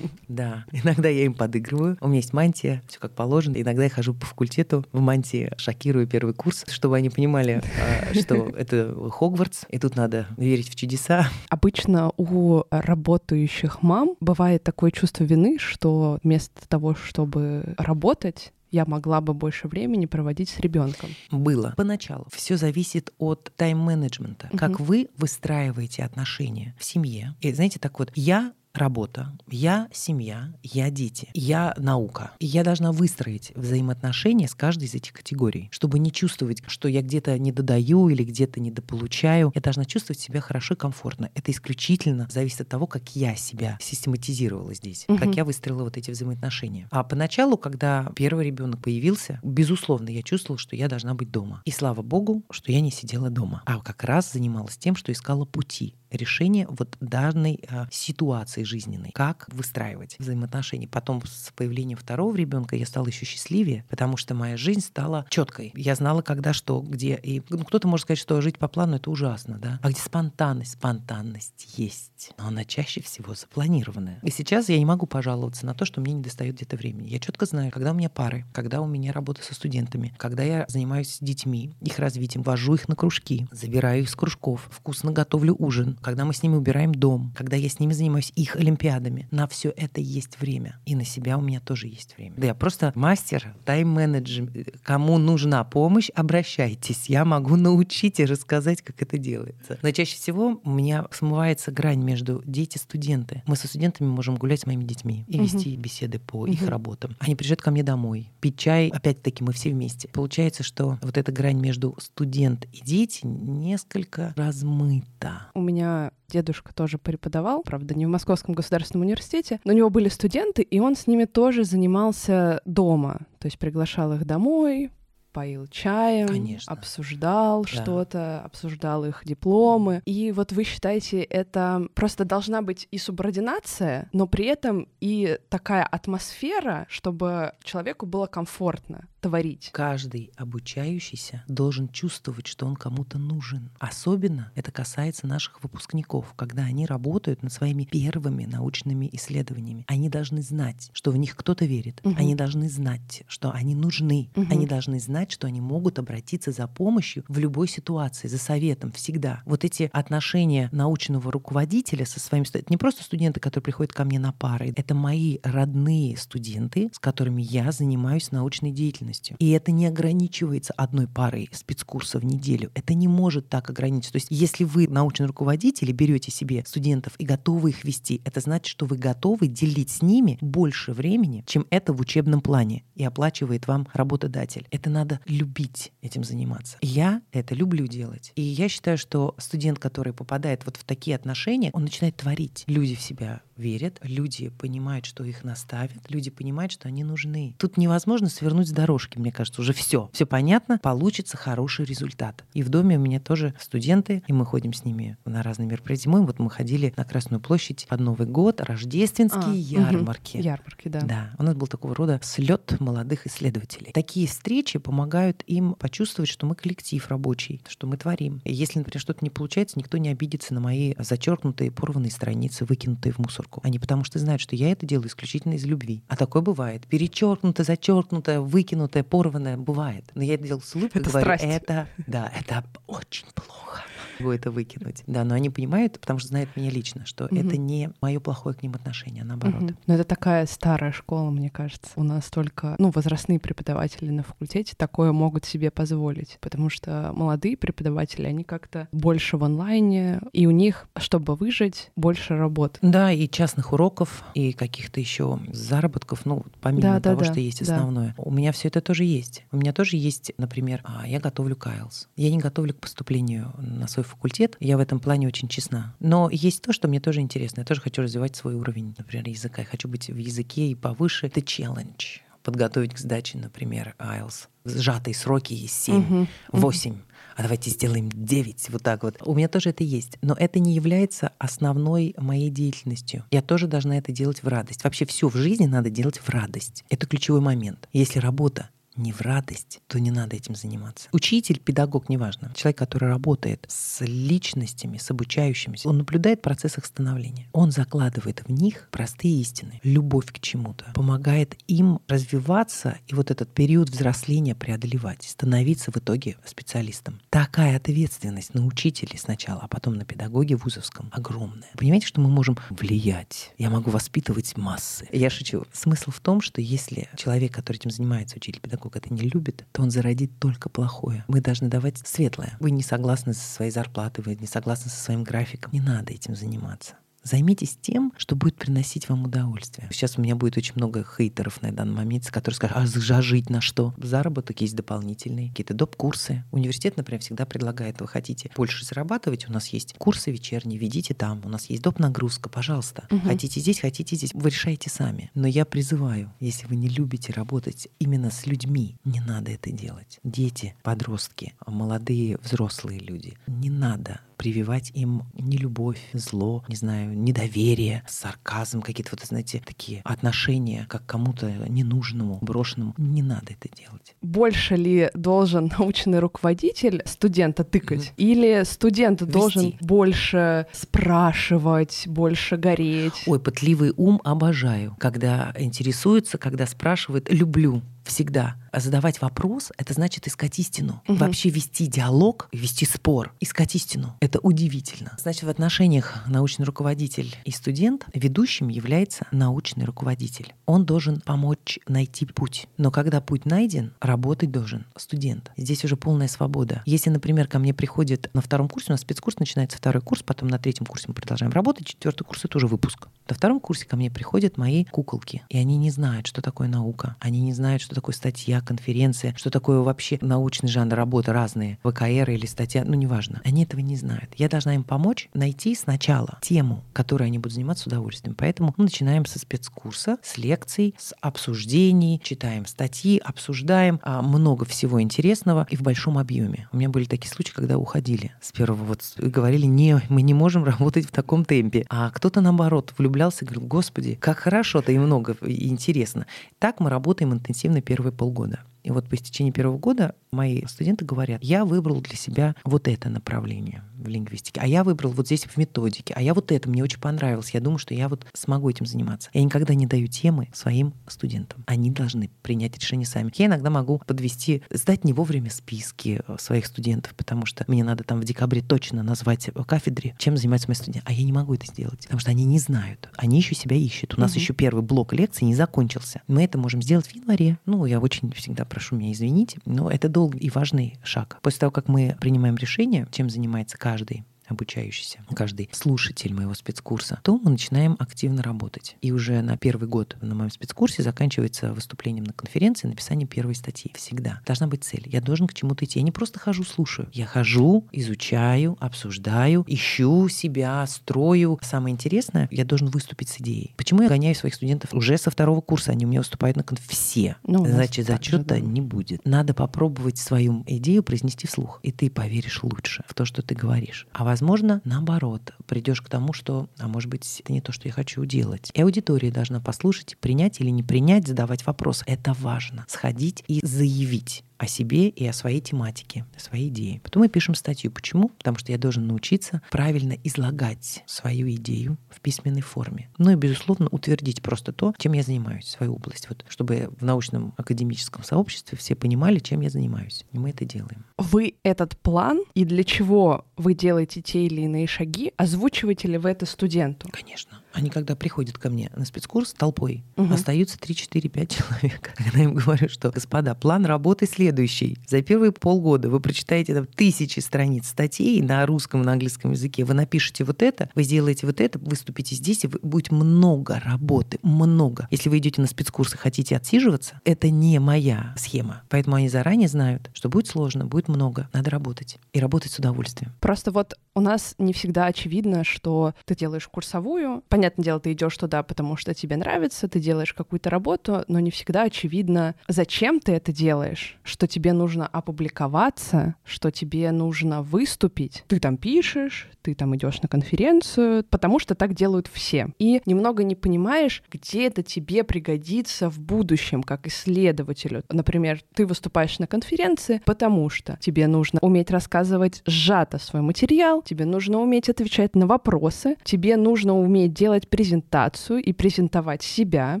Да. 0.26 0.64
Иногда 0.72 1.10
я 1.10 1.26
им 1.26 1.34
подыгрываю. 1.34 1.98
У 2.00 2.06
меня 2.06 2.16
есть 2.16 2.32
мантия, 2.32 2.82
все 2.88 2.98
как 2.98 3.12
положено. 3.12 3.60
Иногда 3.60 3.82
я 3.84 3.90
хожу 3.90 4.14
по 4.14 4.24
факультету 4.24 4.86
в 4.90 5.00
мантии, 5.00 5.52
шокирую 5.58 6.06
первый 6.06 6.32
курс, 6.32 6.64
чтобы 6.68 6.96
они 6.96 7.10
понимали, 7.10 7.62
а, 8.10 8.14
что 8.14 8.48
это 8.56 8.96
Хогвартс, 9.10 9.66
и 9.68 9.78
тут 9.78 9.96
надо 9.96 10.26
верить 10.38 10.70
в 10.70 10.74
чудеса. 10.76 11.28
Обычно 11.50 12.10
у 12.16 12.62
работающих 12.70 13.82
мам 13.82 14.16
бывает 14.20 14.62
такое 14.64 14.90
чувство 14.90 15.24
вины, 15.24 15.58
что 15.58 16.18
вместо 16.22 16.66
того, 16.68 16.94
чтобы 16.94 17.74
работать, 17.76 18.54
я 18.72 18.84
могла 18.86 19.20
бы 19.20 19.34
больше 19.34 19.68
времени 19.68 20.06
проводить 20.06 20.48
с 20.48 20.58
ребенком. 20.58 21.10
Было. 21.30 21.74
Поначалу. 21.76 22.26
Все 22.32 22.56
зависит 22.56 23.12
от 23.18 23.52
тайм-менеджмента. 23.56 24.50
Как 24.56 24.72
Мгм. 24.72 24.84
вы 24.84 25.08
выстраиваете 25.16 26.02
отношения 26.02 26.74
в 26.78 26.84
семье. 26.84 27.36
И 27.40 27.52
знаете, 27.52 27.78
так 27.78 27.98
вот, 27.98 28.10
я 28.14 28.52
работа, 28.74 29.32
я 29.48 29.88
семья, 29.92 30.52
я 30.62 30.90
дети, 30.90 31.28
я 31.34 31.74
наука. 31.76 32.32
И 32.38 32.46
я 32.46 32.64
должна 32.64 32.92
выстроить 32.92 33.52
взаимоотношения 33.54 34.48
с 34.48 34.54
каждой 34.54 34.84
из 34.84 34.94
этих 34.94 35.12
категорий, 35.12 35.68
чтобы 35.72 35.98
не 35.98 36.12
чувствовать, 36.12 36.62
что 36.66 36.88
я 36.88 37.02
где-то 37.02 37.38
не 37.38 37.52
додаю 37.52 38.08
или 38.08 38.24
где-то 38.24 38.60
недополучаю. 38.60 39.52
Я 39.54 39.60
должна 39.60 39.84
чувствовать 39.84 40.20
себя 40.20 40.40
хорошо 40.40 40.74
и 40.74 40.76
комфортно. 40.76 41.30
Это 41.34 41.50
исключительно 41.50 42.28
зависит 42.30 42.62
от 42.62 42.68
того, 42.68 42.86
как 42.86 43.14
я 43.14 43.36
себя 43.36 43.78
систематизировала 43.80 44.74
здесь, 44.74 45.04
угу. 45.08 45.18
как 45.18 45.34
я 45.34 45.44
выстроила 45.44 45.84
вот 45.84 45.96
эти 45.96 46.10
взаимоотношения. 46.10 46.88
А 46.90 47.04
поначалу, 47.04 47.56
когда 47.56 48.10
первый 48.16 48.46
ребенок 48.46 48.82
появился, 48.82 49.40
безусловно, 49.42 50.08
я 50.08 50.22
чувствовала, 50.22 50.58
что 50.58 50.76
я 50.76 50.88
должна 50.88 51.14
быть 51.14 51.30
дома. 51.30 51.62
И 51.64 51.70
слава 51.70 52.02
богу, 52.02 52.44
что 52.50 52.72
я 52.72 52.80
не 52.80 52.90
сидела 52.90 53.30
дома, 53.30 53.62
а 53.66 53.80
как 53.80 54.04
раз 54.04 54.32
занималась 54.32 54.76
тем, 54.76 54.96
что 54.96 55.12
искала 55.12 55.44
пути 55.44 55.94
решение 56.12 56.66
вот 56.68 56.96
данной 57.00 57.60
а, 57.68 57.88
ситуации 57.90 58.62
жизненной. 58.62 59.10
Как 59.12 59.46
выстраивать 59.52 60.16
взаимоотношения. 60.18 60.88
Потом 60.88 61.22
с 61.24 61.52
появлением 61.54 61.98
второго 61.98 62.34
ребенка 62.36 62.76
я 62.76 62.86
стала 62.86 63.06
еще 63.06 63.24
счастливее, 63.26 63.84
потому 63.88 64.16
что 64.16 64.34
моя 64.34 64.56
жизнь 64.56 64.80
стала 64.80 65.26
четкой. 65.28 65.72
Я 65.74 65.94
знала, 65.94 66.22
когда 66.22 66.52
что, 66.52 66.80
где. 66.80 67.16
И 67.22 67.42
ну, 67.48 67.64
кто-то 67.64 67.88
может 67.88 68.04
сказать, 68.04 68.18
что 68.18 68.40
жить 68.40 68.58
по 68.58 68.68
плану 68.68 68.96
это 68.96 69.10
ужасно, 69.10 69.58
да? 69.58 69.78
А 69.82 69.90
где 69.90 70.00
спонтанность? 70.00 70.72
Спонтанность 70.72 71.74
есть, 71.76 72.32
но 72.38 72.46
она 72.48 72.64
чаще 72.64 73.02
всего 73.02 73.34
запланированная. 73.34 74.20
И 74.22 74.30
сейчас 74.30 74.68
я 74.68 74.78
не 74.78 74.84
могу 74.84 75.06
пожаловаться 75.06 75.66
на 75.66 75.74
то, 75.74 75.84
что 75.84 76.00
мне 76.00 76.12
не 76.12 76.22
достает 76.22 76.56
где-то 76.56 76.76
времени. 76.76 77.08
Я 77.08 77.18
четко 77.18 77.46
знаю, 77.46 77.70
когда 77.70 77.92
у 77.92 77.94
меня 77.94 78.08
пары, 78.08 78.44
когда 78.52 78.80
у 78.80 78.86
меня 78.86 79.12
работа 79.12 79.42
со 79.42 79.54
студентами, 79.54 80.14
когда 80.18 80.42
я 80.42 80.64
занимаюсь 80.68 81.18
детьми, 81.20 81.74
их 81.80 81.98
развитием, 81.98 82.42
вожу 82.42 82.74
их 82.74 82.88
на 82.88 82.96
кружки, 82.96 83.46
забираю 83.50 84.02
их 84.02 84.10
с 84.10 84.14
кружков, 84.14 84.68
вкусно 84.70 85.12
готовлю 85.12 85.54
ужин, 85.58 85.98
когда 86.02 86.24
мы 86.24 86.34
с 86.34 86.42
ними 86.42 86.56
убираем 86.56 86.92
дом, 86.94 87.32
когда 87.36 87.56
я 87.56 87.68
с 87.68 87.80
ними 87.80 87.92
занимаюсь 87.92 88.32
их 88.34 88.56
олимпиадами. 88.56 89.28
На 89.30 89.46
все 89.48 89.72
это 89.76 90.00
есть 90.00 90.40
время. 90.40 90.78
И 90.84 90.94
на 90.94 91.04
себя 91.04 91.38
у 91.38 91.40
меня 91.40 91.60
тоже 91.60 91.86
есть 91.86 92.16
время. 92.16 92.34
Да 92.36 92.46
я 92.46 92.54
просто 92.54 92.92
мастер, 92.94 93.54
тайм-менеджер. 93.64 94.50
Кому 94.82 95.18
нужна 95.18 95.64
помощь, 95.64 96.10
обращайтесь. 96.14 97.06
Я 97.06 97.24
могу 97.24 97.56
научить 97.56 98.20
и 98.20 98.24
рассказать, 98.24 98.82
как 98.82 99.00
это 99.02 99.18
делается. 99.18 99.78
Но 99.82 99.90
чаще 99.90 100.16
всего 100.16 100.60
у 100.64 100.70
меня 100.70 101.06
смывается 101.10 101.70
грань 101.70 102.02
между 102.02 102.42
дети 102.46 102.76
и 102.76 102.80
студенты. 102.80 103.42
Мы 103.46 103.56
со 103.56 103.68
студентами 103.68 104.08
можем 104.08 104.36
гулять 104.36 104.60
с 104.60 104.66
моими 104.66 104.84
детьми 104.84 105.24
и 105.28 105.38
вести 105.38 105.74
угу. 105.74 105.82
беседы 105.82 106.18
по 106.18 106.38
угу. 106.38 106.46
их 106.46 106.66
работам. 106.66 107.16
Они 107.18 107.34
приезжают 107.34 107.62
ко 107.62 107.70
мне 107.70 107.82
домой, 107.82 108.30
пить 108.40 108.58
чай. 108.58 108.88
Опять-таки 108.88 109.44
мы 109.44 109.52
все 109.52 109.70
вместе. 109.70 110.08
Получается, 110.08 110.62
что 110.62 110.98
вот 111.02 111.16
эта 111.16 111.32
грань 111.32 111.60
между 111.60 111.96
студент 112.00 112.66
и 112.72 112.82
дети 112.82 113.24
несколько 113.24 114.32
размыта. 114.36 115.50
У 115.54 115.60
меня 115.60 115.91
дедушка 116.28 116.74
тоже 116.74 116.98
преподавал, 116.98 117.62
правда, 117.62 117.94
не 117.94 118.06
в 118.06 118.08
Московском 118.08 118.54
государственном 118.54 119.06
университете, 119.06 119.60
но 119.64 119.72
у 119.72 119.76
него 119.76 119.90
были 119.90 120.08
студенты, 120.08 120.62
и 120.62 120.80
он 120.80 120.96
с 120.96 121.06
ними 121.06 121.24
тоже 121.24 121.64
занимался 121.64 122.60
дома, 122.64 123.20
то 123.38 123.46
есть 123.46 123.58
приглашал 123.58 124.12
их 124.14 124.24
домой, 124.24 124.90
поил 125.32 125.66
чаем, 125.66 126.28
Конечно. 126.28 126.72
обсуждал 126.72 127.62
да. 127.62 127.68
что-то, 127.68 128.42
обсуждал 128.42 129.04
их 129.04 129.22
дипломы. 129.24 130.02
И 130.04 130.30
вот 130.32 130.52
вы 130.52 130.64
считаете, 130.64 131.22
это 131.22 131.88
просто 131.94 132.24
должна 132.24 132.62
быть 132.62 132.86
и 132.90 132.98
субординация, 132.98 134.08
но 134.12 134.26
при 134.26 134.46
этом 134.46 134.88
и 135.00 135.38
такая 135.48 135.84
атмосфера, 135.84 136.86
чтобы 136.88 137.52
человеку 137.64 138.06
было 138.06 138.26
комфортно 138.26 139.08
творить. 139.22 139.70
Каждый 139.72 140.32
обучающийся 140.36 141.44
должен 141.46 141.88
чувствовать, 141.88 142.48
что 142.48 142.66
он 142.66 142.74
кому-то 142.74 143.18
нужен. 143.18 143.70
Особенно 143.78 144.50
это 144.56 144.72
касается 144.72 145.26
наших 145.26 145.62
выпускников, 145.62 146.34
когда 146.34 146.64
они 146.64 146.84
работают 146.84 147.42
над 147.42 147.52
своими 147.52 147.84
первыми 147.84 148.44
научными 148.44 149.08
исследованиями. 149.12 149.84
Они 149.86 150.08
должны 150.08 150.42
знать, 150.42 150.90
что 150.92 151.12
в 151.12 151.16
них 151.16 151.36
кто-то 151.36 151.64
верит. 151.64 152.00
Угу. 152.02 152.16
Они 152.18 152.34
должны 152.34 152.68
знать, 152.68 153.22
что 153.28 153.52
они 153.52 153.76
нужны. 153.76 154.28
Угу. 154.34 154.46
Они 154.50 154.66
должны 154.66 154.98
знать, 154.98 155.30
что 155.30 155.46
они 155.46 155.60
могут 155.60 156.00
обратиться 156.00 156.50
за 156.50 156.66
помощью 156.66 157.24
в 157.28 157.38
любой 157.38 157.68
ситуации, 157.68 158.26
за 158.26 158.38
советом 158.38 158.90
всегда. 158.90 159.42
Вот 159.46 159.64
эти 159.64 159.88
отношения 159.92 160.68
научного 160.72 161.30
руководителя 161.30 162.04
со 162.04 162.18
студентами, 162.18 162.62
это 162.62 162.70
не 162.70 162.76
просто 162.76 163.04
студенты, 163.04 163.38
которые 163.38 163.62
приходят 163.62 163.92
ко 163.92 164.04
мне 164.04 164.18
на 164.18 164.32
пары, 164.32 164.72
это 164.74 164.94
мои 164.94 165.38
родные 165.44 166.16
студенты, 166.16 166.90
с 166.92 166.98
которыми 166.98 167.42
я 167.42 167.70
занимаюсь 167.70 168.32
научной 168.32 168.72
деятельностью 168.72 169.11
деятельностью. 169.12 169.36
И 169.38 169.50
это 169.50 169.72
не 169.72 169.86
ограничивается 169.86 170.72
одной 170.76 171.06
парой 171.06 171.48
спецкурсов 171.52 172.22
в 172.22 172.24
неделю. 172.24 172.70
Это 172.74 172.94
не 172.94 173.08
может 173.08 173.48
так 173.48 173.70
ограничиться. 173.70 174.12
То 174.12 174.16
есть 174.16 174.28
если 174.30 174.64
вы 174.64 174.88
научный 174.88 175.26
руководитель 175.26 175.90
и 175.90 175.92
берете 175.92 176.30
себе 176.30 176.64
студентов 176.66 177.14
и 177.18 177.24
готовы 177.24 177.70
их 177.70 177.84
вести, 177.84 178.20
это 178.24 178.40
значит, 178.40 178.66
что 178.66 178.86
вы 178.86 178.96
готовы 178.96 179.46
делить 179.48 179.90
с 179.90 180.02
ними 180.02 180.38
больше 180.40 180.92
времени, 180.92 181.44
чем 181.46 181.66
это 181.70 181.92
в 181.92 182.00
учебном 182.00 182.40
плане 182.40 182.84
и 182.94 183.04
оплачивает 183.04 183.66
вам 183.66 183.86
работодатель. 183.92 184.66
Это 184.70 184.90
надо 184.90 185.20
любить 185.26 185.92
этим 186.02 186.24
заниматься. 186.24 186.78
Я 186.80 187.22
это 187.32 187.54
люблю 187.54 187.86
делать. 187.86 188.32
И 188.36 188.42
я 188.42 188.68
считаю, 188.68 188.98
что 188.98 189.34
студент, 189.38 189.78
который 189.78 190.12
попадает 190.12 190.64
вот 190.64 190.76
в 190.76 190.84
такие 190.84 191.16
отношения, 191.16 191.70
он 191.72 191.82
начинает 191.82 192.16
творить. 192.16 192.64
Люди 192.66 192.94
в 192.94 193.00
себя 193.00 193.42
верят, 193.62 193.98
люди 194.02 194.50
понимают, 194.50 195.06
что 195.06 195.24
их 195.24 195.44
наставят, 195.44 196.10
люди 196.10 196.30
понимают, 196.30 196.72
что 196.72 196.88
они 196.88 197.04
нужны. 197.04 197.54
Тут 197.58 197.76
невозможно 197.76 198.28
свернуть 198.28 198.68
с 198.68 198.72
дорожки, 198.72 199.18
мне 199.18 199.32
кажется, 199.32 199.60
уже 199.60 199.72
все. 199.72 200.10
Все 200.12 200.26
понятно, 200.26 200.78
получится 200.82 201.36
хороший 201.36 201.86
результат. 201.86 202.44
И 202.52 202.62
в 202.62 202.68
доме 202.68 202.98
у 202.98 203.00
меня 203.00 203.20
тоже 203.20 203.54
студенты, 203.60 204.22
и 204.26 204.32
мы 204.32 204.44
ходим 204.44 204.72
с 204.72 204.84
ними 204.84 205.16
на 205.24 205.42
разные 205.42 205.68
мероприятия. 205.68 206.10
Мы 206.10 206.26
вот 206.26 206.38
мы 206.38 206.50
ходили 206.50 206.92
на 206.96 207.04
Красную 207.04 207.40
площадь 207.40 207.86
под 207.88 208.00
Новый 208.00 208.26
год, 208.26 208.60
рождественские 208.60 209.42
а, 209.46 209.90
ярмарки. 209.90 210.38
Угу. 210.38 210.44
Ярмарки, 210.44 210.88
да. 210.88 211.00
Да, 211.00 211.30
у 211.38 211.42
нас 211.44 211.54
был 211.54 211.68
такого 211.68 211.94
рода 211.94 212.20
слет 212.22 212.76
молодых 212.80 213.26
исследователей. 213.26 213.92
Такие 213.92 214.26
встречи 214.26 214.78
помогают 214.78 215.42
им 215.46 215.74
почувствовать, 215.74 216.30
что 216.30 216.46
мы 216.46 216.54
коллектив 216.54 217.06
рабочий, 217.08 217.62
что 217.68 217.86
мы 217.86 217.96
творим. 217.96 218.40
И 218.44 218.52
если, 218.52 218.78
например, 218.78 219.00
что-то 219.00 219.24
не 219.24 219.30
получается, 219.30 219.78
никто 219.78 219.98
не 219.98 220.08
обидится 220.08 220.54
на 220.54 220.60
мои 220.60 220.94
зачеркнутые, 220.98 221.70
порванные 221.70 222.10
страницы, 222.10 222.64
выкинутые 222.64 223.12
в 223.12 223.18
мусорку 223.18 223.51
поддержку. 223.52 223.60
Они 223.62 223.78
потому 223.78 224.04
что 224.04 224.18
знают, 224.18 224.40
что 224.40 224.56
я 224.56 224.72
это 224.72 224.86
делаю 224.86 225.08
исключительно 225.08 225.54
из 225.54 225.64
любви. 225.64 226.02
А 226.08 226.16
такое 226.16 226.42
бывает. 226.42 226.86
Перечеркнутое, 226.86 227.64
зачеркнутое, 227.64 228.40
выкинутое, 228.40 229.02
порванное 229.02 229.56
бывает. 229.56 230.04
Но 230.14 230.22
я 230.22 230.34
это 230.34 230.44
делаю 230.44 230.62
с 230.62 230.74
улыбкой, 230.74 231.00
это 231.00 231.10
говорю, 231.10 231.24
страсть. 231.24 231.44
это, 231.44 231.88
да, 232.06 232.32
это 232.38 232.64
очень 232.86 233.26
плохо 233.34 233.82
его 234.22 234.32
это 234.32 234.50
выкинуть. 234.50 235.02
Да, 235.06 235.24
но 235.24 235.34
они 235.34 235.50
понимают, 235.50 236.00
потому 236.00 236.18
что 236.18 236.28
знают 236.28 236.56
меня 236.56 236.70
лично, 236.70 237.04
что 237.06 237.26
угу. 237.26 237.36
это 237.36 237.56
не 237.56 237.90
мое 238.00 238.20
плохое 238.20 238.54
к 238.54 238.62
ним 238.62 238.74
отношение, 238.74 239.22
а 239.22 239.26
наоборот. 239.26 239.62
Угу. 239.62 239.74
Но 239.86 239.94
это 239.94 240.04
такая 240.04 240.46
старая 240.46 240.92
школа, 240.92 241.30
мне 241.30 241.50
кажется. 241.50 241.90
У 241.96 242.02
нас 242.02 242.26
только, 242.26 242.74
ну, 242.78 242.90
возрастные 242.90 243.38
преподаватели 243.38 244.10
на 244.10 244.22
факультете 244.22 244.74
такое 244.76 245.12
могут 245.12 245.44
себе 245.44 245.70
позволить, 245.70 246.38
потому 246.40 246.70
что 246.70 247.12
молодые 247.14 247.56
преподаватели, 247.56 248.26
они 248.26 248.44
как-то 248.44 248.88
больше 248.92 249.36
в 249.36 249.44
онлайне, 249.44 250.20
и 250.32 250.46
у 250.46 250.50
них, 250.50 250.88
чтобы 250.96 251.34
выжить, 251.34 251.90
больше 251.96 252.36
работы. 252.36 252.78
Да, 252.82 253.12
и 253.12 253.28
частных 253.28 253.72
уроков, 253.72 254.24
и 254.34 254.52
каких-то 254.52 255.00
еще 255.00 255.40
заработков, 255.52 256.24
ну, 256.24 256.44
помимо 256.60 256.82
да, 256.82 257.00
того, 257.00 257.20
да, 257.20 257.24
что 257.26 257.40
есть 257.40 257.62
основное. 257.62 258.14
Да. 258.16 258.22
У 258.22 258.30
меня 258.30 258.52
все 258.52 258.68
это 258.68 258.80
тоже 258.80 259.04
есть. 259.04 259.44
У 259.52 259.56
меня 259.56 259.72
тоже 259.72 259.96
есть, 259.96 260.32
например, 260.38 260.80
а, 260.84 261.06
я 261.06 261.20
готовлю 261.20 261.56
Кайлс. 261.56 262.08
Я 262.16 262.30
не 262.30 262.38
готовлю 262.38 262.74
к 262.74 262.78
поступлению 262.78 263.52
на 263.58 263.88
свой 263.88 264.04
факультет. 264.12 264.56
Я 264.60 264.76
в 264.76 264.80
этом 264.80 265.00
плане 265.00 265.26
очень 265.26 265.48
честна. 265.48 265.94
Но 266.00 266.28
есть 266.30 266.62
то, 266.62 266.72
что 266.72 266.88
мне 266.88 267.00
тоже 267.00 267.20
интересно. 267.20 267.60
Я 267.60 267.66
тоже 267.66 267.80
хочу 267.80 268.02
развивать 268.02 268.36
свой 268.36 268.54
уровень, 268.54 268.94
например, 268.96 269.28
языка. 269.28 269.62
Я 269.62 269.66
хочу 269.66 269.88
быть 269.88 270.08
в 270.08 270.16
языке 270.16 270.68
и 270.68 270.74
повыше. 270.74 271.26
Это 271.26 271.42
челлендж 271.42 272.18
подготовить 272.42 272.94
к 272.94 272.98
сдаче, 272.98 273.38
например, 273.38 273.94
IELTS. 273.98 274.48
Сжатые 274.64 275.14
сроки 275.14 275.52
есть 275.52 275.82
7, 275.82 275.94
uh-huh. 275.94 276.28
8. 276.52 276.96
А 277.36 277.42
давайте 277.42 277.70
сделаем 277.70 278.10
9, 278.12 278.70
вот 278.70 278.82
так 278.82 279.02
вот. 279.02 279.16
У 279.24 279.34
меня 279.34 279.48
тоже 279.48 279.70
это 279.70 279.84
есть. 279.84 280.18
Но 280.22 280.34
это 280.34 280.58
не 280.58 280.74
является 280.74 281.32
основной 281.38 282.14
моей 282.18 282.50
деятельностью. 282.50 283.24
Я 283.30 283.42
тоже 283.42 283.66
должна 283.66 283.96
это 283.96 284.12
делать 284.12 284.42
в 284.42 284.48
радость. 284.48 284.84
Вообще 284.84 285.06
все 285.06 285.28
в 285.28 285.36
жизни 285.36 285.66
надо 285.66 285.88
делать 285.90 286.18
в 286.18 286.28
радость. 286.28 286.84
Это 286.90 287.06
ключевой 287.06 287.40
момент. 287.40 287.88
Если 287.92 288.18
работа 288.18 288.68
не 288.96 289.12
в 289.12 289.20
радость, 289.20 289.80
то 289.86 289.98
не 289.98 290.10
надо 290.10 290.36
этим 290.36 290.54
заниматься. 290.54 291.08
Учитель, 291.12 291.58
педагог, 291.58 292.08
неважно. 292.08 292.52
Человек, 292.54 292.78
который 292.78 293.08
работает 293.08 293.64
с 293.68 294.00
личностями, 294.04 294.98
с 294.98 295.10
обучающимися, 295.10 295.88
он 295.88 295.98
наблюдает 295.98 296.42
процесс 296.42 296.78
их 296.78 296.84
становления. 296.84 297.48
Он 297.52 297.70
закладывает 297.70 298.42
в 298.46 298.52
них 298.52 298.88
простые 298.90 299.40
истины, 299.40 299.80
любовь 299.82 300.26
к 300.32 300.40
чему-то, 300.40 300.86
помогает 300.94 301.56
им 301.66 302.00
развиваться 302.08 302.98
и 303.06 303.14
вот 303.14 303.30
этот 303.30 303.52
период 303.52 303.88
взросления 303.90 304.54
преодолевать, 304.54 305.22
становиться 305.24 305.90
в 305.90 305.96
итоге 305.96 306.36
специалистом. 306.44 307.20
Такая 307.30 307.76
ответственность 307.76 308.54
на 308.54 308.66
учителей 308.66 309.18
сначала, 309.18 309.62
а 309.62 309.68
потом 309.68 309.94
на 309.94 310.04
педагоге 310.04 310.56
вузовском 310.56 311.08
огромная. 311.12 311.70
Понимаете, 311.76 312.06
что 312.06 312.20
мы 312.20 312.28
можем 312.28 312.58
влиять? 312.70 313.52
Я 313.58 313.70
могу 313.70 313.90
воспитывать 313.90 314.56
массы. 314.56 315.08
Я 315.12 315.30
шучу. 315.30 315.64
Смысл 315.72 316.10
в 316.10 316.20
том, 316.20 316.40
что 316.40 316.60
если 316.60 317.08
человек, 317.16 317.52
который 317.52 317.76
этим 317.76 317.90
занимается, 317.90 318.36
учитель, 318.36 318.60
педагог, 318.60 318.81
педагог 318.82 318.96
это 318.96 319.12
не 319.12 319.22
любит, 319.22 319.64
то 319.72 319.82
он 319.82 319.90
зародит 319.90 320.30
только 320.38 320.68
плохое. 320.68 321.24
Мы 321.28 321.40
должны 321.40 321.68
давать 321.68 321.98
светлое. 321.98 322.56
Вы 322.60 322.70
не 322.70 322.82
согласны 322.82 323.34
со 323.34 323.54
своей 323.54 323.70
зарплатой, 323.70 324.24
вы 324.24 324.34
не 324.34 324.46
согласны 324.46 324.90
со 324.90 324.96
своим 324.96 325.24
графиком. 325.24 325.72
Не 325.72 325.80
надо 325.80 326.12
этим 326.12 326.34
заниматься. 326.34 326.94
Займитесь 327.22 327.78
тем, 327.80 328.12
что 328.16 328.36
будет 328.36 328.56
приносить 328.56 329.08
вам 329.08 329.24
удовольствие. 329.24 329.88
Сейчас 329.92 330.18
у 330.18 330.22
меня 330.22 330.34
будет 330.34 330.56
очень 330.56 330.74
много 330.76 331.04
хейтеров 331.04 331.62
на 331.62 331.72
данный 331.72 331.94
момент, 331.94 332.30
которые 332.30 332.56
скажут, 332.56 332.76
а 332.76 332.86
зажить 332.86 333.48
на 333.48 333.60
что? 333.60 333.94
Заработок 333.96 334.60
есть 334.60 334.74
дополнительный, 334.74 335.48
какие-то 335.50 335.74
доп-курсы. 335.74 336.44
Университет, 336.50 336.96
например, 336.96 337.20
всегда 337.20 337.46
предлагает, 337.46 338.00
вы 338.00 338.08
хотите 338.08 338.50
больше 338.56 338.84
зарабатывать, 338.84 339.48
у 339.48 339.52
нас 339.52 339.68
есть 339.68 339.94
курсы 339.98 340.30
вечерние, 340.30 340.78
ведите 340.78 341.14
там, 341.14 341.40
у 341.44 341.48
нас 341.48 341.66
есть 341.66 341.82
доп-нагрузка, 341.82 342.48
пожалуйста. 342.48 343.06
Угу. 343.10 343.20
Хотите 343.20 343.60
здесь, 343.60 343.80
хотите 343.80 344.16
здесь, 344.16 344.30
вы 344.34 344.50
решаете 344.50 344.90
сами. 344.90 345.30
Но 345.34 345.46
я 345.46 345.64
призываю, 345.64 346.32
если 346.40 346.66
вы 346.66 346.76
не 346.76 346.88
любите 346.88 347.32
работать 347.32 347.88
именно 347.98 348.30
с 348.30 348.46
людьми, 348.46 348.96
не 349.04 349.20
надо 349.20 349.52
это 349.52 349.70
делать. 349.70 350.18
Дети, 350.24 350.74
подростки, 350.82 351.54
молодые 351.66 352.38
взрослые 352.38 352.98
люди, 352.98 353.36
не 353.46 353.70
надо 353.70 354.20
прививать 354.42 354.90
им 354.92 355.22
нелюбовь, 355.34 356.00
зло, 356.14 356.64
не 356.66 356.74
знаю, 356.74 357.16
недоверие, 357.16 358.02
сарказм, 358.08 358.82
какие-то 358.82 359.12
вот, 359.12 359.24
знаете, 359.24 359.62
такие 359.64 360.00
отношения, 360.02 360.84
как 360.88 361.06
кому-то 361.06 361.46
ненужному, 361.68 362.40
брошенному. 362.40 362.92
Не 362.98 363.22
надо 363.22 363.52
это 363.52 363.68
делать. 363.72 364.16
Больше 364.20 364.74
ли 364.74 365.10
должен 365.14 365.70
научный 365.78 366.18
руководитель 366.18 367.04
студента 367.06 367.62
тыкать? 367.62 368.08
Mm-hmm. 368.08 368.14
Или 368.16 368.64
студент 368.64 369.20
Вести. 369.20 369.32
должен 369.32 369.74
больше 369.80 370.66
спрашивать, 370.72 372.02
больше 372.08 372.56
гореть? 372.56 373.22
Ой, 373.26 373.38
пытливый 373.38 373.92
ум 373.96 374.20
обожаю. 374.24 374.96
Когда 374.98 375.54
интересуется, 375.56 376.36
когда 376.36 376.66
спрашивает, 376.66 377.32
люблю 377.32 377.82
всегда. 378.04 378.56
Задавать 378.74 379.20
вопрос— 379.20 379.70
это 379.76 379.92
значит 379.92 380.26
искать 380.26 380.58
истину. 380.58 381.02
Угу. 381.06 381.18
Вообще 381.18 381.50
вести 381.50 381.86
диалог, 381.86 382.48
вести 382.52 382.86
спор, 382.86 383.34
искать 383.40 383.74
истину. 383.74 384.16
Это 384.20 384.40
удивительно. 384.40 385.16
Значит, 385.18 385.42
в 385.42 385.48
отношениях 385.48 386.22
научный 386.26 386.64
руководитель 386.64 387.36
и 387.44 387.50
студент 387.50 388.06
ведущим 388.14 388.68
является 388.68 389.26
научный 389.30 389.84
руководитель. 389.84 390.54
Он 390.64 390.86
должен 390.86 391.20
помочь 391.20 391.78
найти 391.86 392.24
путь. 392.24 392.66
Но 392.78 392.90
когда 392.90 393.20
путь 393.20 393.44
найден, 393.44 393.92
работать 394.00 394.50
должен 394.50 394.86
студент. 394.96 395.52
Здесь 395.56 395.84
уже 395.84 395.96
полная 395.96 396.28
свобода. 396.28 396.82
Если, 396.86 397.10
например, 397.10 397.48
ко 397.48 397.58
мне 397.58 397.74
приходит 397.74 398.30
на 398.32 398.40
втором 398.40 398.68
курсе, 398.68 398.86
у 398.88 398.92
нас 398.92 399.00
спецкурс 399.02 399.38
начинается 399.38 399.76
второй 399.76 400.02
курс, 400.02 400.22
потом 400.22 400.48
на 400.48 400.58
третьем 400.58 400.86
курсе 400.86 401.06
мы 401.08 401.14
продолжаем 401.14 401.52
работать, 401.52 401.86
четвертый 401.86 402.24
курс— 402.24 402.44
это 402.44 402.56
уже 402.56 402.66
выпуск. 402.66 403.08
На 403.28 403.34
втором 403.34 403.60
курсе 403.60 403.84
ко 403.84 403.96
мне 403.96 404.10
приходят 404.10 404.56
мои 404.56 404.84
куколки, 404.84 405.42
и 405.48 405.58
они 405.58 405.76
не 405.76 405.90
знают, 405.90 406.26
что 406.26 406.40
такое 406.42 406.68
наука. 406.68 407.16
Они 407.20 407.40
не 407.40 407.52
знают, 407.52 407.82
что 407.82 407.94
такое 407.94 408.14
статья, 408.14 408.61
конференция, 408.62 409.34
что 409.36 409.50
такое 409.50 409.80
вообще 409.80 410.18
научный 410.20 410.68
жанр 410.68 410.94
работы 410.94 411.32
разные, 411.32 411.78
ВКР 411.82 412.30
или 412.30 412.46
статья, 412.46 412.84
ну 412.84 412.94
неважно. 412.94 413.40
Они 413.44 413.64
этого 413.64 413.80
не 413.80 413.96
знают. 413.96 414.32
Я 414.36 414.48
должна 414.48 414.74
им 414.74 414.84
помочь 414.84 415.28
найти 415.34 415.74
сначала 415.74 416.38
тему, 416.42 416.82
которой 416.92 417.24
они 417.24 417.38
будут 417.38 417.54
заниматься 417.54 417.84
с 417.84 417.86
удовольствием. 417.86 418.34
Поэтому 418.38 418.74
мы 418.76 418.84
начинаем 418.84 419.26
со 419.26 419.38
спецкурса, 419.38 420.18
с 420.22 420.38
лекций, 420.38 420.94
с 420.98 421.14
обсуждений, 421.20 422.20
читаем 422.22 422.66
статьи, 422.66 423.20
обсуждаем 423.24 424.00
а, 424.02 424.22
много 424.22 424.64
всего 424.64 425.00
интересного 425.00 425.66
и 425.70 425.76
в 425.76 425.82
большом 425.82 426.18
объеме. 426.18 426.68
У 426.72 426.76
меня 426.76 426.88
были 426.88 427.04
такие 427.04 427.30
случаи, 427.30 427.52
когда 427.52 427.78
уходили 427.78 428.32
с 428.40 428.52
первого 428.52 428.84
вот 428.84 429.02
говорили, 429.16 429.66
не, 429.66 430.00
мы 430.08 430.22
не 430.22 430.34
можем 430.34 430.64
работать 430.64 431.06
в 431.06 431.10
таком 431.10 431.44
темпе. 431.44 431.86
А 431.88 432.10
кто-то 432.10 432.40
наоборот 432.40 432.94
влюблялся 432.98 433.44
и 433.44 433.48
говорил, 433.48 433.66
господи, 433.66 434.16
как 434.20 434.38
хорошо-то 434.38 434.92
и 434.92 434.98
много 434.98 435.36
и 435.42 435.68
интересно. 435.68 436.26
Так 436.58 436.80
мы 436.80 436.90
работаем 436.90 437.32
интенсивно 437.32 437.80
первые 437.80 438.12
полгода. 438.12 438.51
И 438.82 438.90
вот 438.90 439.08
по 439.08 439.14
истечении 439.14 439.50
первого 439.50 439.78
года 439.78 440.14
мои 440.30 440.64
студенты 440.66 441.04
говорят, 441.04 441.42
я 441.42 441.64
выбрал 441.64 442.00
для 442.00 442.16
себя 442.16 442.54
вот 442.64 442.88
это 442.88 443.08
направление 443.08 443.82
в 444.02 444.08
лингвистике, 444.08 444.60
а 444.60 444.66
я 444.66 444.84
выбрал 444.84 445.10
вот 445.10 445.26
здесь 445.26 445.44
в 445.44 445.56
методике, 445.56 446.14
а 446.14 446.22
я 446.22 446.34
вот 446.34 446.52
это, 446.52 446.68
мне 446.68 446.82
очень 446.82 447.00
понравилось, 447.00 447.50
я 447.50 447.60
думаю, 447.60 447.78
что 447.78 447.94
я 447.94 448.08
вот 448.08 448.26
смогу 448.34 448.68
этим 448.70 448.86
заниматься. 448.86 449.30
Я 449.32 449.42
никогда 449.42 449.74
не 449.74 449.86
даю 449.86 450.06
темы 450.06 450.48
своим 450.52 450.94
студентам. 451.06 451.64
Они 451.66 451.90
должны 451.90 452.30
принять 452.42 452.78
решение 452.78 453.06
сами. 453.06 453.30
Я 453.34 453.46
иногда 453.46 453.70
могу 453.70 454.00
подвести, 454.06 454.62
сдать 454.70 455.04
не 455.04 455.12
вовремя 455.12 455.50
списки 455.50 456.22
э, 456.26 456.36
своих 456.38 456.66
студентов, 456.66 457.14
потому 457.14 457.46
что 457.46 457.64
мне 457.68 457.84
надо 457.84 458.04
там 458.04 458.20
в 458.20 458.24
декабре 458.24 458.62
точно 458.62 459.02
назвать 459.02 459.50
кафедре, 459.66 460.14
чем 460.18 460.36
занимаются 460.36 460.68
мои 460.68 460.74
студенты. 460.74 461.02
А 461.04 461.12
я 461.12 461.24
не 461.24 461.32
могу 461.32 461.54
это 461.54 461.66
сделать, 461.66 462.02
потому 462.02 462.20
что 462.20 462.30
они 462.30 462.44
не 462.44 462.58
знают. 462.58 463.08
Они 463.16 463.38
еще 463.38 463.54
себя 463.54 463.76
ищут. 463.76 464.14
У 464.16 464.20
нас 464.20 464.32
угу. 464.32 464.40
еще 464.40 464.52
первый 464.52 464.82
блок 464.82 465.12
лекций 465.12 465.46
не 465.46 465.54
закончился. 465.54 466.22
Мы 466.26 466.44
это 466.44 466.58
можем 466.58 466.82
сделать 466.82 467.06
в 467.06 467.14
январе. 467.14 467.58
Ну, 467.66 467.86
я 467.86 468.00
очень 468.00 468.32
всегда 468.32 468.64
прошу 468.64 468.96
меня 468.96 469.12
извинить, 469.12 469.56
но 469.64 469.90
это 469.90 470.08
долгий 470.08 470.38
и 470.38 470.50
важный 470.50 470.98
шаг. 471.02 471.38
После 471.42 471.60
того, 471.60 471.70
как 471.70 471.88
мы 471.88 472.16
принимаем 472.20 472.56
решение, 472.56 473.06
чем 473.10 473.30
занимается 473.30 473.78
каждый, 473.92 474.24
обучающийся, 474.52 475.24
каждый 475.34 475.68
слушатель 475.72 476.34
моего 476.34 476.54
спецкурса, 476.54 477.20
то 477.22 477.38
мы 477.42 477.50
начинаем 477.50 477.96
активно 477.98 478.42
работать. 478.42 478.96
И 479.00 479.12
уже 479.12 479.40
на 479.42 479.56
первый 479.56 479.88
год 479.88 480.16
на 480.20 480.34
моем 480.34 480.50
спецкурсе 480.50 481.02
заканчивается 481.02 481.72
выступлением 481.72 482.24
на 482.24 482.32
конференции, 482.32 482.86
написанием 482.86 483.28
первой 483.28 483.54
статьи. 483.54 483.92
Всегда. 483.96 484.40
Должна 484.46 484.66
быть 484.66 484.84
цель. 484.84 485.04
Я 485.06 485.20
должен 485.20 485.46
к 485.46 485.54
чему-то 485.54 485.84
идти. 485.84 485.98
Я 485.98 486.04
не 486.04 486.12
просто 486.12 486.38
хожу, 486.38 486.64
слушаю. 486.64 487.08
Я 487.12 487.26
хожу, 487.26 487.86
изучаю, 487.92 488.76
обсуждаю, 488.80 489.64
ищу 489.66 490.28
себя, 490.28 490.86
строю. 490.86 491.58
Самое 491.62 491.92
интересное, 491.92 492.48
я 492.50 492.64
должен 492.64 492.88
выступить 492.88 493.28
с 493.28 493.40
идеей. 493.40 493.74
Почему 493.76 494.02
я 494.02 494.08
гоняю 494.08 494.34
своих 494.34 494.54
студентов 494.54 494.92
уже 494.94 495.18
со 495.18 495.30
второго 495.30 495.60
курса? 495.60 495.92
Они 495.92 496.04
у 496.04 496.08
меня 496.08 496.20
выступают 496.20 496.56
на 496.56 496.62
конференции. 496.62 496.92
Все. 496.92 497.36
Ну, 497.46 497.64
Значит, 497.64 498.06
зачета 498.06 498.42
да. 498.54 498.60
не 498.60 498.80
будет. 498.80 499.24
Надо 499.24 499.54
попробовать 499.54 500.18
свою 500.18 500.64
идею 500.66 501.02
произнести 501.02 501.46
вслух. 501.46 501.80
И 501.82 501.92
ты 501.92 502.10
поверишь 502.10 502.62
лучше 502.62 503.04
в 503.06 503.14
то, 503.14 503.24
что 503.24 503.42
ты 503.42 503.54
говоришь. 503.54 504.06
А 504.12 504.24
возможно, 504.24 504.41
наоборот, 504.84 505.52
придешь 505.66 506.02
к 506.02 506.08
тому, 506.08 506.32
что, 506.32 506.68
а 506.78 506.88
может 506.88 507.10
быть, 507.10 507.40
это 507.44 507.52
не 507.52 507.60
то, 507.60 507.72
что 507.72 507.88
я 507.88 507.92
хочу 507.92 508.24
делать. 508.24 508.70
И 508.74 508.82
аудитория 508.82 509.30
должна 509.30 509.60
послушать, 509.60 510.16
принять 510.18 510.60
или 510.60 510.70
не 510.70 510.82
принять, 510.82 511.26
задавать 511.26 511.66
вопрос. 511.66 512.02
Это 512.06 512.34
важно. 512.34 512.84
Сходить 512.88 513.44
и 513.48 513.60
заявить 513.62 514.44
о 514.58 514.66
себе 514.66 515.08
и 515.08 515.26
о 515.26 515.32
своей 515.32 515.60
тематике, 515.60 516.26
о 516.36 516.40
своей 516.40 516.68
идее. 516.68 517.00
Потом 517.02 517.22
мы 517.22 517.28
пишем 517.28 517.54
статью. 517.54 517.90
Почему? 517.90 518.28
Потому 518.28 518.58
что 518.58 518.72
я 518.72 518.78
должен 518.78 519.06
научиться 519.06 519.62
правильно 519.70 520.16
излагать 520.24 521.02
свою 521.06 521.50
идею 521.50 521.96
в 522.10 522.20
письменной 522.20 522.60
форме. 522.60 523.10
Ну 523.18 523.30
и, 523.30 523.34
безусловно, 523.34 523.88
утвердить 523.90 524.42
просто 524.42 524.72
то, 524.72 524.94
чем 524.98 525.12
я 525.12 525.22
занимаюсь, 525.22 525.68
свою 525.68 525.94
область. 525.94 526.28
Вот, 526.28 526.44
чтобы 526.48 526.90
в 526.98 527.04
научном 527.04 527.54
академическом 527.56 528.24
сообществе 528.24 528.78
все 528.78 528.94
понимали, 528.94 529.38
чем 529.38 529.60
я 529.60 529.70
занимаюсь. 529.70 530.24
И 530.32 530.38
мы 530.38 530.50
это 530.50 530.64
делаем. 530.64 531.04
Вы 531.18 531.54
этот 531.62 531.96
план 531.98 532.42
и 532.54 532.64
для 532.64 532.84
чего 532.84 533.44
вы 533.56 533.74
делаете 533.74 534.22
те 534.22 534.46
или 534.46 534.62
иные 534.62 534.86
шаги, 534.86 535.32
озвучиваете 535.36 536.08
ли 536.08 536.18
вы 536.18 536.30
это 536.30 536.46
студенту? 536.46 537.08
Конечно. 537.12 537.61
Они 537.72 537.90
когда 537.90 538.16
приходят 538.16 538.58
ко 538.58 538.70
мне 538.70 538.90
на 538.94 539.04
спецкурс 539.04 539.52
толпой, 539.52 540.04
угу. 540.16 540.32
остаются 540.32 540.78
3, 540.78 540.94
4, 540.94 541.28
5 541.28 541.50
человек. 541.50 542.12
Когда 542.14 542.38
я 542.38 542.44
им 542.44 542.54
говорю, 542.54 542.88
что, 542.88 543.10
господа, 543.10 543.54
план 543.54 543.86
работы 543.86 544.26
следующий. 544.26 544.98
За 545.06 545.22
первые 545.22 545.52
полгода 545.52 546.08
вы 546.10 546.20
прочитаете 546.20 546.74
там 546.74 546.86
тысячи 546.86 547.40
страниц 547.40 547.88
статей 547.88 548.40
на 548.42 548.64
русском 548.66 549.02
и 549.02 549.04
на 549.04 549.12
английском 549.12 549.52
языке, 549.52 549.84
вы 549.84 549.94
напишете 549.94 550.44
вот 550.44 550.62
это, 550.62 550.90
вы 550.94 551.02
сделаете 551.02 551.46
вот 551.46 551.60
это, 551.60 551.78
выступите 551.78 552.34
здесь, 552.34 552.64
и 552.64 552.68
будет 552.68 553.10
много 553.10 553.80
работы, 553.84 554.38
много. 554.42 555.08
Если 555.10 555.28
вы 555.28 555.38
идете 555.38 555.60
на 555.60 555.66
спецкурсы, 555.66 556.16
хотите 556.16 556.56
отсиживаться, 556.56 557.20
это 557.24 557.50
не 557.50 557.78
моя 557.78 558.34
схема. 558.36 558.82
Поэтому 558.88 559.16
они 559.16 559.28
заранее 559.28 559.68
знают, 559.68 560.10
что 560.12 560.28
будет 560.28 560.46
сложно, 560.46 560.86
будет 560.86 561.08
много, 561.08 561.48
надо 561.52 561.70
работать. 561.70 562.18
И 562.32 562.40
работать 562.40 562.72
с 562.72 562.78
удовольствием. 562.78 563.32
Просто 563.40 563.70
вот 563.70 563.98
у 564.14 564.20
нас 564.20 564.54
не 564.58 564.72
всегда 564.72 565.06
очевидно, 565.06 565.64
что 565.64 566.14
ты 566.24 566.34
делаешь 566.34 566.68
курсовую, 566.68 567.42
понятное 567.62 567.84
дело, 567.84 568.00
ты 568.00 568.10
идешь 568.10 568.36
туда, 568.36 568.64
потому 568.64 568.96
что 568.96 569.14
тебе 569.14 569.36
нравится, 569.36 569.86
ты 569.86 570.00
делаешь 570.00 570.32
какую-то 570.32 570.68
работу, 570.68 571.24
но 571.28 571.38
не 571.38 571.52
всегда 571.52 571.84
очевидно, 571.84 572.56
зачем 572.66 573.20
ты 573.20 573.30
это 573.34 573.52
делаешь, 573.52 574.18
что 574.24 574.48
тебе 574.48 574.72
нужно 574.72 575.06
опубликоваться, 575.06 576.34
что 576.44 576.72
тебе 576.72 577.12
нужно 577.12 577.62
выступить. 577.62 578.42
Ты 578.48 578.58
там 578.58 578.76
пишешь, 578.76 579.48
ты 579.62 579.76
там 579.76 579.94
идешь 579.94 580.20
на 580.22 580.28
конференцию, 580.28 581.24
потому 581.30 581.60
что 581.60 581.76
так 581.76 581.94
делают 581.94 582.28
все. 582.32 582.70
И 582.80 583.00
немного 583.06 583.44
не 583.44 583.54
понимаешь, 583.54 584.24
где 584.28 584.66
это 584.66 584.82
тебе 584.82 585.22
пригодится 585.22 586.10
в 586.10 586.18
будущем 586.18 586.82
как 586.82 587.06
исследователю. 587.06 588.02
Например, 588.10 588.60
ты 588.74 588.86
выступаешь 588.86 589.38
на 589.38 589.46
конференции, 589.46 590.20
потому 590.24 590.68
что 590.68 590.98
тебе 591.00 591.28
нужно 591.28 591.60
уметь 591.62 591.92
рассказывать 591.92 592.62
сжато 592.66 593.18
свой 593.18 593.42
материал, 593.42 594.02
тебе 594.02 594.24
нужно 594.24 594.58
уметь 594.58 594.88
отвечать 594.88 595.36
на 595.36 595.46
вопросы, 595.46 596.16
тебе 596.24 596.56
нужно 596.56 596.98
уметь 596.98 597.32
делать 597.32 597.51
делать 597.52 597.68
презентацию 597.68 598.62
и 598.62 598.72
презентовать 598.72 599.42
себя. 599.42 600.00